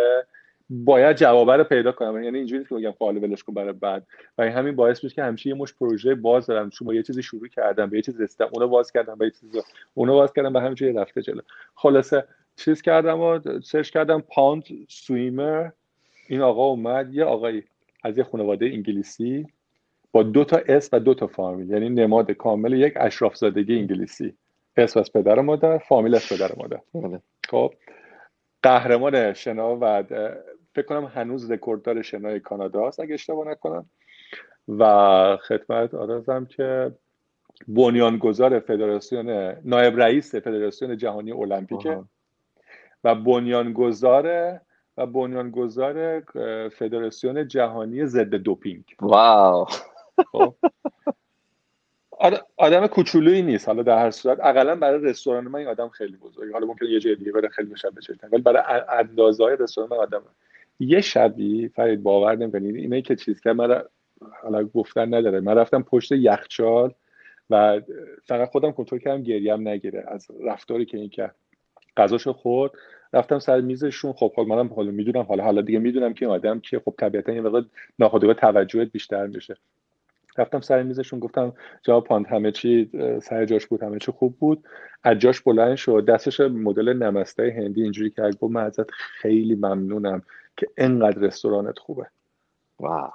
باید 0.70 1.18
جوابه 1.18 1.58
رو 1.58 1.64
پیدا 1.64 1.92
کنم. 1.92 2.24
یعنی 2.24 2.38
اینجوری 2.38 2.66
که 2.66 2.76
بگم 2.76 2.94
حالا 3.00 3.20
ولش 3.20 3.44
کن 3.44 3.54
برای 3.54 3.74
بعد. 3.74 4.08
و 4.38 4.42
این 4.42 4.52
همین 4.52 4.76
باعث 4.76 5.04
میشه 5.04 5.16
که 5.16 5.24
همیشه 5.24 5.50
یه 5.50 5.56
مشت 5.56 5.74
پروژه 5.74 6.16
باز 6.16 6.48
دارم. 6.48 6.70
چون 6.70 6.86
با 6.86 6.94
یه 6.94 7.04
چیزی 7.04 7.24
شروع 7.24 7.48
کردم 7.48 7.90
به 7.90 7.98
یه 7.98 8.02
چیز 8.02 8.22
رسیدم 8.22 8.50
اونو 8.54 8.68
باز 8.68 8.92
کردم 8.92 9.16
به 9.16 9.26
یه 9.26 9.32
چیز 9.32 9.64
اونو 9.94 10.14
باز 10.14 10.34
کردم 10.34 10.54
به 10.54 10.62
همینجوری 10.62 10.94
رفته 10.94 11.22
جلو. 11.22 11.42
خلاصه 11.76 12.26
چیز 12.56 12.82
کردم 12.82 13.20
و 13.20 13.40
سرچ 13.64 13.90
کردم 13.90 14.22
Pound 14.22 14.64
swimmer. 14.90 15.70
این 16.28 16.42
آقا 16.42 16.66
اومد 16.66 17.14
یه 17.14 17.24
آقایی 17.24 17.64
از 18.04 18.18
یه 18.18 18.24
خانواده 18.24 18.66
انگلیسی. 18.66 19.48
با 20.18 20.24
دو 20.24 20.44
تا 20.44 20.58
اسم 20.68 20.90
و 20.94 21.00
دو 21.00 21.14
تا 21.14 21.28
فامیل. 21.28 21.70
یعنی 21.70 21.90
نماد 21.90 22.32
کامل 22.32 22.74
یک 22.74 22.94
اشراف 22.96 23.36
زادگی 23.36 23.80
انگلیسی. 23.80 24.34
اسم 24.78 24.98
از 24.98 25.14
پدر 25.14 25.42
مادر 25.42 25.78
فامیل 25.78 26.16
از 26.16 26.30
پدر 26.30 26.52
مادر. 26.58 26.80
بله. 26.94 27.22
خب. 27.50 27.74
قهرمان 28.64 29.34
شنا 29.34 29.78
و 29.82 30.04
فکر 30.76 30.86
کنم 30.86 31.06
هنوز 31.06 31.52
رکورددار 31.52 32.02
شنای 32.02 32.40
کانادا 32.40 32.88
است 32.88 33.00
اگه 33.00 33.14
اشتباه 33.14 33.48
نکنم. 33.48 33.90
و 34.68 35.38
خدمت 35.48 35.94
آرزم 35.94 36.46
که 36.46 36.92
بنیانگذار 37.68 38.60
فدراسیون 38.60 39.30
نایب 39.66 40.02
رئیس 40.02 40.36
فدراسیون 40.36 40.98
جهانی 40.98 41.32
المپیکه. 41.32 42.04
و 43.04 43.16
بنیانگذار 43.16 44.60
و 44.98 45.06
بنیانگذار 45.06 46.24
فدراسیون 46.70 47.48
جهانی 47.48 48.06
ضد 48.06 48.36
دوپینگ. 48.36 48.84
واو. 49.02 49.66
خب. 50.32 50.56
آدم 52.58 52.88
کوچولویی 52.88 53.42
نیست 53.42 53.68
حالا 53.68 53.84
در 53.84 53.98
هر 53.98 54.12
صورت. 54.12 54.40
اقلا 54.40 54.76
برای 54.76 55.00
رستوران 55.04 55.44
من 55.44 55.60
این 55.60 55.68
آدم 55.68 55.90
خیلی 55.90 56.18
بزرگی 56.18 56.54
حالا 56.54 56.68
ممکن 56.68 56.86
یه 56.86 57.00
جای 57.00 57.16
دیگه 57.16 57.32
بره 57.32 57.50
خیلی 57.50 57.70
بشه 57.70 57.90
ولی 58.32 58.42
برای 58.42 58.82
اندازه 58.90 59.44
های 59.44 59.58
رستوران 59.60 59.90
من 59.90 59.98
آدم 59.98 60.22
یه 60.80 61.02
شبی 61.02 61.68
فرید 61.68 62.04
باور 62.04 62.36
نمی‌کنید 62.36 62.76
اینه 62.76 63.02
که 63.02 63.16
چیز 63.16 63.42
که 63.42 63.54
من 63.54 63.84
حالا 64.44 64.64
گفتن 64.64 65.14
نداره. 65.14 65.40
من 65.40 65.56
رفتم 65.58 65.84
پشت 65.84 66.12
یخچال 66.12 66.94
و 67.50 67.82
فقط 68.26 68.50
خودم 68.50 68.72
کنترل 68.72 69.00
کردم 69.00 69.24
گریم 69.24 69.68
نگیره. 69.68 70.04
از 70.08 70.28
رفتاری 70.44 70.86
که 70.86 70.98
این 70.98 71.10
کرد. 71.10 71.36
غذاشو 71.98 72.34
خورد. 72.34 72.72
رفتم 73.14 73.40
سر 73.40 73.62
میزشون. 73.62 74.14
خب 74.14 74.32
خب 74.36 74.42
منم 74.42 74.74
حالا 74.74 74.92
می‌دونم. 74.92 75.24
حالا 75.24 75.44
حالا 75.44 75.62
دیگه 75.62 75.80
می‌دونم 75.80 76.14
که 76.14 76.26
این 76.26 76.36
آدم 76.36 76.60
که 76.60 76.80
خب 76.86 76.94
طبیعتا 76.98 77.34
یه 77.34 77.42
وقت 77.42 77.66
ناخودآگاه 78.00 78.36
توجهت 78.36 78.92
بیشتر 78.92 79.28
میشه. 79.28 79.58
رفتم 80.38 80.62
سر 80.62 80.84
میزشون 80.84 81.20
گفتم 81.20 81.54
جواب 81.84 82.04
پاند 82.04 82.28
همه 82.28 82.52
چی 82.52 82.92
سر 83.22 83.46
جاش 83.46 83.68
بود 83.68 83.84
همه 83.84 84.00
چی 84.00 84.12
خوب 84.12 84.38
بود. 84.40 84.64
از 85.04 85.18
جاش 85.18 85.42
بلند 85.42 85.76
شد 85.76 86.06
دستش 86.06 86.40
مدل 86.40 86.94
نمسته 86.94 87.56
هندی 87.58 87.84
اینجوری 87.84 88.10
که 88.10 88.22
گفت 88.22 88.54
من 88.54 88.64
ازت 88.64 88.92
خیلی 88.92 89.56
ممنونم 89.56 90.22
که 90.58 90.68
انقدر 90.78 91.22
رستورانت 91.22 91.80
خوبه. 91.80 92.08
واو. 92.80 93.12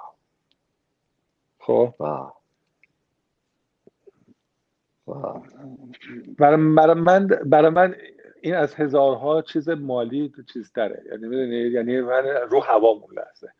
خب. 1.59 1.93
واو. 1.99 2.33
برای 6.39 6.55
من 6.95 7.27
برای 7.27 7.69
من 7.69 7.95
این 8.41 8.55
از 8.55 8.75
هزارها 8.75 9.41
چیز 9.41 9.69
مالی 9.69 10.33
چیز 10.53 10.71
داره 10.75 11.03
یعنی 11.11 11.27
می‌دونی؟ 11.27 11.55
یعنی 11.55 12.01
من 12.01 12.23
رو 12.49 12.59
هوا 12.59 13.01
لحظه. 13.15 13.53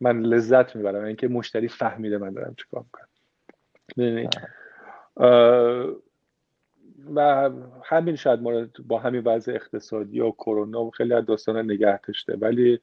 من 0.00 0.20
لذت 0.20 0.76
می‌برم 0.76 1.04
اینکه 1.04 1.28
مشتری 1.28 1.68
فهمیده 1.68 2.18
من 2.18 2.32
دارم 2.32 2.54
چیکار 2.58 2.84
می‌کنم. 2.84 3.08
می‌دونی؟ 3.96 4.28
و 7.14 7.50
همین 7.84 8.16
شاید 8.16 8.40
ما 8.40 8.66
با 8.86 8.98
همین 8.98 9.22
وضع 9.24 9.52
اقتصادی 9.52 10.20
و 10.20 10.30
کرونا 10.30 10.84
و 10.84 10.90
خیلی 10.90 11.14
از 11.14 11.26
داستان 11.26 11.58
نگه 11.70 12.00
داشته. 12.00 12.36
ولی 12.36 12.80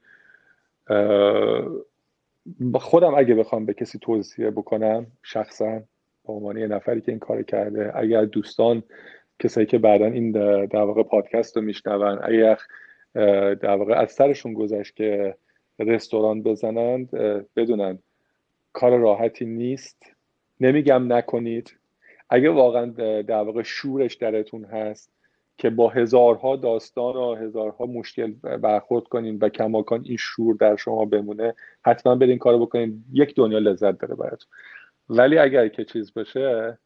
خودم 2.76 3.16
اگه 3.16 3.36
بخوام 3.36 3.66
به 3.66 3.74
کسی 3.74 4.00
توصیه 4.00 4.52
بکنم 4.52 5.08
شخصا 5.24 5.80
به 6.28 6.34
عنوان 6.34 6.58
یه 6.58 6.68
نفری 6.68 7.02
که 7.02 7.12
این 7.12 7.20
کار 7.20 7.44
کرده 7.44 7.92
اگر 7.96 8.26
دوستان 8.26 8.84
کسایی 9.40 9.68
که 9.68 9.78
بعدا 9.78 10.06
این 10.06 10.32
در 10.66 10.82
واقع 10.82 11.04
پادکست 11.04 11.58
رو 11.58 11.64
میشنون 11.64 12.20
اگر 12.24 12.60
در 13.54 13.76
واقع 13.76 13.94
از 13.94 14.12
سرشون 14.12 14.54
گذشت 14.54 14.96
که 14.96 15.36
رستوران 15.80 16.44
بزنند 16.44 17.12
بدونن. 17.56 18.00
کار 18.74 18.98
راحتی 18.98 19.46
نیست. 19.46 20.04
نمیگم 20.60 21.14
نکنید. 21.14 21.78
اگه 22.30 22.50
واقعا 22.50 22.86
در 23.22 23.44
واقع 23.44 23.62
شورش 23.64 24.16
درتون 24.16 24.66
هست 24.66 25.12
که 25.58 25.70
با 25.70 25.90
هزارها 25.90 26.56
داستان 26.56 27.16
و 27.16 27.36
هزارها 27.36 27.86
مشکل 27.86 28.32
برخورد 28.58 29.04
کنین 29.04 29.38
و 29.42 29.50
کماکان 29.50 30.04
این 30.06 30.18
شور 30.18 30.56
در 30.56 30.76
شما 30.76 31.06
بمونه 31.06 31.54
حتما 31.86 32.16
برین 32.16 32.38
کارو 32.38 32.66
بکنین. 32.66 33.04
یک 33.14 33.36
دنیا 33.36 33.60
لذت 33.60 34.00
داره 34.00 34.16
براتون. 34.16 34.48
ولی 35.10 35.38
اگر 35.38 35.68
که 35.68 35.86
چیز 35.86 36.14
باشه 36.14 36.78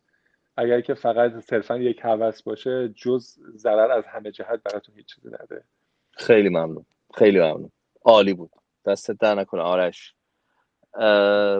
اگر 0.57 0.81
که 0.81 0.93
فقط 0.93 1.39
صرفا 1.39 1.77
یک 1.77 1.99
هوس 2.03 2.41
باشه 2.41 2.89
جز 2.95 3.37
ضرر 3.55 3.91
از 3.91 4.03
همه 4.05 4.31
جهت 4.31 4.63
براتون 4.63 4.95
هیچ 4.95 5.15
چیزی 5.15 5.27
نده. 5.27 5.63
خیلی 6.11 6.49
ممنون. 6.49 6.85
خیلی 7.13 7.39
ممنون. 7.39 7.71
عالی 8.05 8.33
بود. 8.33 8.51
دستت 8.87 9.17
در 9.19 9.35
نکنه. 9.35 9.61
آرش. 9.61 10.13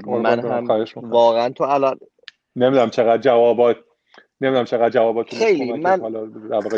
من 0.06 0.40
هم 0.40 0.84
واقعا 0.96 1.50
تو 1.50 1.64
الان 1.64 2.00
نمی‌دونم 2.56 2.90
چقدر 2.90 3.22
جوابات 3.22 3.78
نمی‌دونم 4.42 4.66
چقدر 4.66 4.90
جواباتون 4.90 5.40
خیلی 5.40 5.74
من 5.74 6.02
حالا 6.02 6.30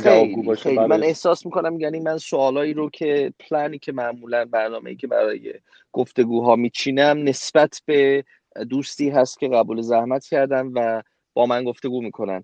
خیلی, 0.04 0.42
باشه. 0.42 0.62
خیلی. 0.62 0.80
من 0.80 1.04
احساس 1.04 1.46
می‌کنم 1.46 1.80
یعنی 1.80 2.00
من 2.00 2.18
سوالایی 2.18 2.74
رو 2.74 2.90
که 2.90 3.34
پلانی 3.40 3.80
که 3.80 3.92
معمولا 3.92 4.46
برنامه‌ای 4.46 4.96
که 4.96 5.08
برای 5.08 5.54
گفتگوها 5.92 6.56
میچینم 6.56 7.24
نسبت 7.24 7.82
به 7.86 8.24
دوستی 8.70 9.10
هست 9.10 9.40
که 9.40 9.48
قبول 9.48 9.82
زحمت 9.82 10.26
کردن 10.26 10.68
و 10.68 11.02
با 11.34 11.46
من 11.46 11.64
گفتگو 11.64 12.02
می‌کنن. 12.02 12.44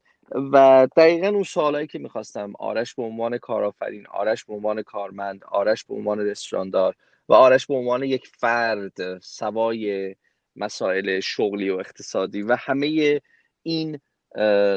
و 0.52 0.88
دقیقا 0.98 1.28
اون 1.28 1.44
سوالایی 1.44 1.88
که 1.88 2.00
می‌خواستم 2.00 2.54
آرش 2.60 2.96
به 2.96 3.04
عنوان 3.04 3.38
کارآفرین 3.38 4.08
آرش 4.08 4.46
به 4.46 4.54
عنوان 4.54 4.82
کارمند 4.82 5.44
آرش 5.52 5.84
به 5.86 5.94
عنوان 5.94 6.20
رستوراندار 6.20 6.96
و 7.30 7.34
آرش 7.34 7.66
به 7.66 7.74
عنوان 7.74 8.04
یک 8.04 8.28
فرد 8.28 9.20
سوای 9.20 10.16
مسائل 10.56 11.20
شغلی 11.20 11.70
و 11.70 11.76
اقتصادی 11.76 12.42
و 12.42 12.56
همه 12.60 13.22
این 13.64 14.00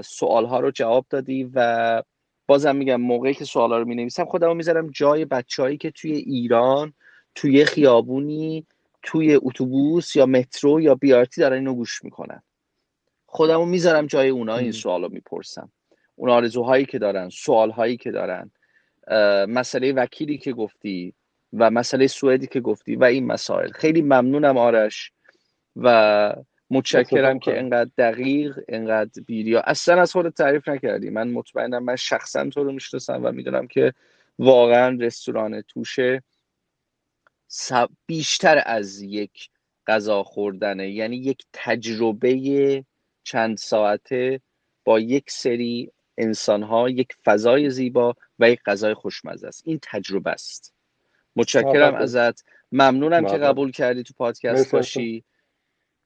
سوال 0.04 0.46
ها 0.46 0.60
رو 0.60 0.70
جواب 0.70 1.06
دادی 1.10 1.50
و 1.54 2.02
بازم 2.46 2.76
میگم 2.76 3.00
موقعی 3.00 3.34
که 3.34 3.44
سوال 3.44 3.70
ها 3.70 3.78
رو 3.78 3.84
می 3.84 3.94
نویسم 3.94 4.24
خودم 4.24 4.46
رو 4.46 4.54
می‌ذارم 4.54 4.90
جای 4.90 5.24
بچههایی 5.24 5.76
که 5.76 5.90
توی 5.90 6.12
ایران 6.12 6.92
توی 7.34 7.64
خیابونی 7.64 8.66
توی 9.02 9.34
اتوبوس 9.42 10.16
یا 10.16 10.26
مترو 10.26 10.80
یا 10.80 10.94
بیارتی 10.94 11.40
دارن 11.40 11.56
اینو 11.56 11.74
گوش 11.74 12.04
می‌کنن. 12.04 12.42
خودم 13.26 13.58
رو 13.58 13.64
می‌ذارم 13.64 14.06
جای 14.06 14.28
اونا 14.28 14.56
این 14.56 14.72
سوال 14.72 15.02
رو 15.02 15.08
می‌پرسم. 15.08 15.72
اون 16.14 16.30
آرزوهایی 16.30 16.84
که 16.84 16.98
دارن 16.98 17.28
سوالهایی 17.28 17.96
که 17.96 18.10
دارن. 18.10 18.50
مسئله 19.48 19.92
وکیلی 19.92 20.38
که 20.38 20.52
گفتی 20.52 21.14
و 21.52 21.70
مسئله 21.70 22.06
سوئدی 22.06 22.46
که 22.46 22.60
گفتی 22.60 22.96
و 22.96 23.04
این 23.04 23.26
مسائل. 23.26 23.72
خیلی 23.72 24.02
ممنونم 24.02 24.58
آرش 24.58 25.12
و 25.76 26.34
متشکرم 26.70 27.38
که 27.38 27.58
انقدر 27.58 27.90
دقیق 27.98 28.58
انقدر 28.68 29.22
بیریا 29.26 29.60
اصلا 29.60 30.00
از 30.00 30.12
خودت 30.12 30.34
تعریف 30.34 30.68
نکردی. 30.68 31.10
من 31.10 31.28
مطمئنم 31.28 31.84
من 31.84 31.96
شخصا 31.96 32.48
تو 32.50 32.64
رو 32.64 32.72
می‌شناسم 32.72 33.24
و 33.24 33.32
می‌دونم 33.32 33.66
که 33.66 33.92
واقعا 34.38 34.96
رستوران 35.00 35.60
توشه 35.60 36.22
بیشتر 38.06 38.62
از 38.66 39.02
یک 39.02 39.50
غذا 39.86 40.22
خوردنه. 40.22 40.90
یعنی 40.90 41.16
یک 41.16 41.42
تجربه 41.52 42.84
چند 43.24 43.56
ساعته 43.56 44.40
با 44.84 45.00
یک 45.00 45.30
سری 45.30 45.90
انسان 46.18 46.62
ها 46.62 46.90
یک 46.90 47.08
فضای 47.24 47.70
زیبا 47.70 48.16
و 48.38 48.50
یک 48.50 48.60
غذای 48.66 48.94
خوشمزه 48.94 49.48
است. 49.48 49.62
این 49.66 49.78
تجربه 49.82 50.30
است. 50.30 50.75
متشکرم 51.36 51.94
ازت. 51.94 52.44
ممنونم 52.72 53.26
که 53.26 53.36
قبول 53.36 53.70
کردی 53.70 54.02
تو 54.02 54.14
پادکست 54.18 54.72
باشی. 54.72 55.24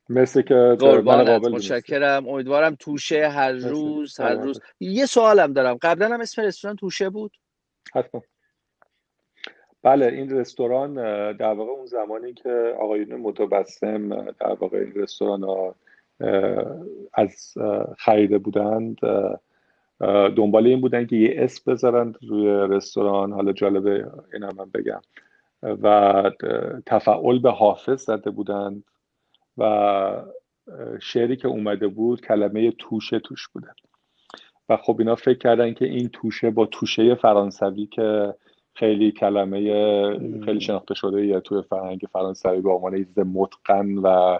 مثل 0.08 0.42
که 0.42 0.76
قابل 0.80 1.52
متشکرم. 1.52 2.28
امیدوارم 2.28 2.76
توشه 2.78 3.28
هر 3.28 3.52
روز 3.52 4.20
هر 4.20 4.34
روز. 4.34 4.60
یه 4.80 5.06
سوالم 5.06 5.52
دارم. 5.52 5.78
قبلا 5.82 6.14
هم 6.14 6.20
اسم 6.20 6.42
رستوران 6.42 6.76
توشه 6.76 7.10
بود؟ 7.10 7.36
حتما. 7.94 8.22
بله 9.82 10.06
این 10.06 10.30
رستوران 10.30 10.94
در 11.36 11.52
واقع 11.52 11.70
اون 11.70 11.86
زمانی 11.86 12.34
که 12.34 12.74
آقایون 12.80 13.20
متبسم 13.20 14.30
در 14.30 14.52
واقع 14.60 14.78
این 14.78 14.92
رستوران 14.94 15.42
ها 15.42 15.74
از 17.14 17.54
خریده 17.98 18.38
بودند 18.38 18.96
دنبال 20.36 20.66
این 20.66 20.80
بودن 20.80 21.06
که 21.06 21.16
یه 21.16 21.34
اسم 21.36 21.72
بذارن 21.72 22.14
روی 22.28 22.46
رستوران. 22.48 23.32
حالا 23.32 23.52
جالبه 23.52 24.06
این 24.32 24.42
هم 24.42 24.56
من 24.56 24.70
بگم. 24.74 25.00
و 25.62 26.30
تفعول 26.86 27.38
به 27.38 27.50
حافظ 27.50 28.02
زده 28.02 28.30
بودند 28.30 28.84
و 29.58 30.22
شعری 31.00 31.36
که 31.36 31.48
اومده 31.48 31.88
بود 31.88 32.20
کلمه 32.20 32.70
توشه 32.70 33.18
توش 33.18 33.48
بوده. 33.48 33.68
و 34.68 34.76
خب 34.76 34.96
اینا 34.98 35.14
فکر 35.14 35.38
کردن 35.38 35.72
که 35.74 35.84
این 35.84 36.08
توشه 36.08 36.50
با 36.50 36.66
توشه 36.66 37.14
فرانسوی 37.14 37.86
که 37.86 38.34
خیلی 38.74 39.12
کلمه 39.12 39.60
خیلی 40.44 40.60
شناخته 40.60 40.94
شده 40.94 41.26
یا 41.26 41.40
توی 41.40 41.62
فرهنگ 41.62 42.00
فرانسوی 42.12 42.60
به 42.60 42.70
عنوان 42.70 43.04
چیز 43.04 43.18
متقن 43.18 43.98
و 43.98 44.38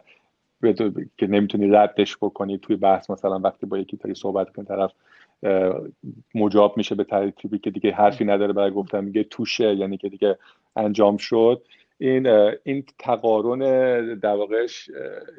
که 1.18 1.26
نمی‌تونی 1.26 1.66
ردش 1.70 2.16
بکنی 2.16 2.58
توی 2.58 2.76
بحث 2.76 3.10
مثلا 3.10 3.38
وقتی 3.38 3.66
با 3.66 3.78
یکی 3.78 3.96
تاری 3.96 4.14
صحبت 4.14 4.50
کن 4.50 4.64
طرف 4.64 4.92
مجاب 6.34 6.76
میشه 6.76 6.94
به 6.94 7.04
ترتیبی 7.04 7.58
که 7.58 7.70
دیگه 7.70 7.92
حرفی 7.92 8.24
نداره 8.24 8.52
برای 8.52 8.70
گفتن 8.70 9.04
میگه 9.04 9.24
توشه 9.24 9.74
یعنی 9.74 9.96
که 9.96 10.08
دیگه 10.08 10.38
انجام 10.76 11.16
شد. 11.16 11.62
این 11.98 12.26
این 12.64 12.84
تقارن 12.98 13.58
در 14.18 14.34
واقع 14.34 14.66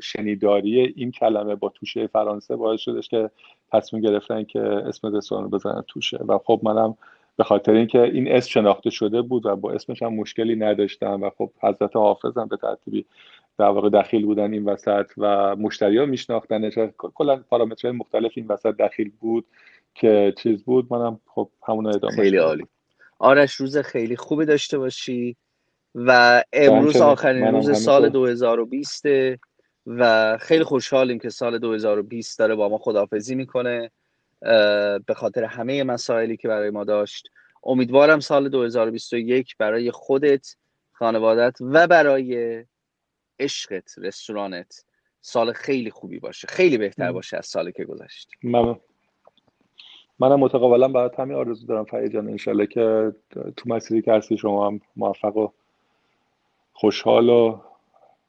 شنیداری 0.03 0.94
این 0.95 1.11
کلمه 1.11 1.56
با 1.56 1.69
توشه 1.69 2.07
فرانسه 2.07 2.56
باعث 2.56 2.80
شدش 2.80 3.07
که 3.07 3.30
تصمیم 3.72 4.03
گرفتن 4.03 4.44
که 4.44 4.60
اسم 4.61 5.15
رستوران 5.15 5.44
رو 5.44 5.49
بزنن 5.49 5.84
توشه. 5.88 6.18
و 6.18 6.38
خب 6.38 6.60
منم 6.64 6.98
به 7.38 7.44
خاطر 7.44 7.73
اینکه 7.73 8.03
این 8.03 8.32
اسم 8.32 8.49
شناخته 8.49 8.90
شده 8.90 9.22
بود 9.22 9.45
و 9.45 9.56
با 9.56 9.72
اسمش 9.72 10.03
هم 10.03 10.14
مشکلی 10.14 10.56
نداشتم 10.56 11.23
و 11.23 11.30
خب 11.30 11.52
حضرت 11.64 11.95
حافظ 11.95 12.38
هم 12.38 12.48
به 12.48 12.57
ترتیبی 12.57 13.06
در 13.57 13.65
واقع 13.65 13.90
دخیل 13.90 14.26
بودن 14.26 14.53
این 14.53 14.65
وسط 14.65 15.11
و 15.18 15.56
مشتری 15.56 15.98
ها 15.98 16.06
میشناختنش. 16.06 16.73
کلا 16.98 17.44
پارامترهای 17.49 17.98
مختلف 17.98 18.32
این 18.36 18.48
وسط 18.48 18.76
دخیل 18.78 19.11
بود. 19.19 19.45
که 19.95 20.34
چیز 20.38 20.63
بود 20.63 20.93
منم 20.93 21.19
خب 21.26 21.51
همون 21.68 21.88
ادامه 21.88 22.15
خیلی 22.15 22.38
عالی. 22.38 22.68
آرش 23.19 23.55
روز 23.55 23.77
خیلی 23.77 24.15
خوبی 24.15 24.45
داشته 24.45 24.77
باشی 24.77 25.35
و 25.95 26.43
امروز 26.53 26.97
آخرین 26.97 27.45
روز 27.45 27.84
سال 27.84 28.09
2020 28.09 29.05
و 29.88 30.38
خیلی 30.38 30.63
خوشحالیم 30.63 31.19
که 31.19 31.30
سال 31.30 31.57
2020 31.57 32.39
داره 32.39 32.55
با 32.55 32.69
ما 32.69 32.77
خدافزی 32.77 33.35
می‌کنه 33.35 33.91
به 35.05 35.13
خاطر 35.15 35.43
همه 35.43 35.84
مسائلی 35.84 36.38
که 36.38 36.47
برای 36.47 36.69
ما 36.69 36.84
داشت. 36.84 37.30
امیدوارم 37.63 38.19
سال 38.19 38.49
2021 38.49 39.57
برای 39.57 39.91
خودت 39.91 40.55
خانوادت 40.91 41.57
و 41.61 41.88
برای 41.88 42.63
عشقت 43.39 43.95
رستورانت 43.97 44.85
سال 45.22 45.53
خیلی 45.53 45.91
خوبی 45.91 46.19
باشه. 46.19 46.47
خیلی 46.47 46.77
بهتر 46.77 47.11
باشه 47.11 47.38
از 47.38 47.45
سالی 47.45 47.72
که 47.72 47.85
گذشت. 47.85 48.30
من 48.43 48.80
منم 50.22 50.39
متقابلا 50.39 50.88
برای 50.88 51.10
همین 51.18 51.38
آرزو 51.38 51.68
دارم 51.68 51.84
فرید 51.84 52.14
جان 52.14 52.27
انشالله 52.27 52.68
که 52.68 53.14
تو 53.57 53.69
مسیری 53.69 54.02
که 54.02 54.14
هستی 54.14 54.38
شما 54.38 54.68
هم 54.68 54.81
موفق 54.95 55.38
و 55.38 55.48
خوشحال 56.73 57.30
و 57.30 57.57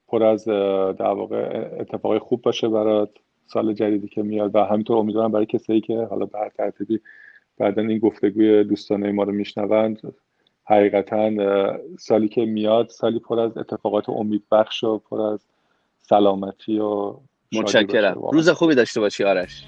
پر 0.09 0.23
از 0.23 0.44
در 0.44 1.12
واقع 1.12 1.70
اتفاقای 1.81 2.19
خوب 2.19 2.43
باشه 2.43 2.69
برات. 2.69 3.10
سال 3.47 3.73
جدیدی 3.73 4.09
که 4.09 4.23
میاد 4.23 4.55
و 4.55 4.64
همینطور 4.64 4.97
امیدوارم 4.97 5.32
برای 5.32 5.47
کسایی 5.47 5.81
که 5.81 6.06
حالا 6.10 6.27
به 6.27 6.39
هر 6.39 6.48
ترتیبی 6.48 7.01
بعدا 7.59 7.82
این 7.82 7.98
گفتگوی 7.98 8.64
دوستانه 8.64 9.12
ما 9.12 9.23
رو 9.23 9.32
میشنوند 9.32 10.14
حقیقتا 10.64 11.31
سالی 11.98 12.28
که 12.28 12.44
میاد 12.44 12.89
سالی 12.89 13.19
پر 13.19 13.40
از 13.40 13.59
اتفاقات 13.59 14.09
امیدبخش 14.09 14.85
و 14.85 14.98
پر 14.98 15.20
از 15.20 15.40
سلامتی 15.98 16.78
و 16.78 17.16
متشکرم. 17.52 18.20
روز 18.32 18.48
خوبی 18.48 18.74
داشته 18.74 19.01
باشی. 19.01 19.24
آرش. 19.24 19.64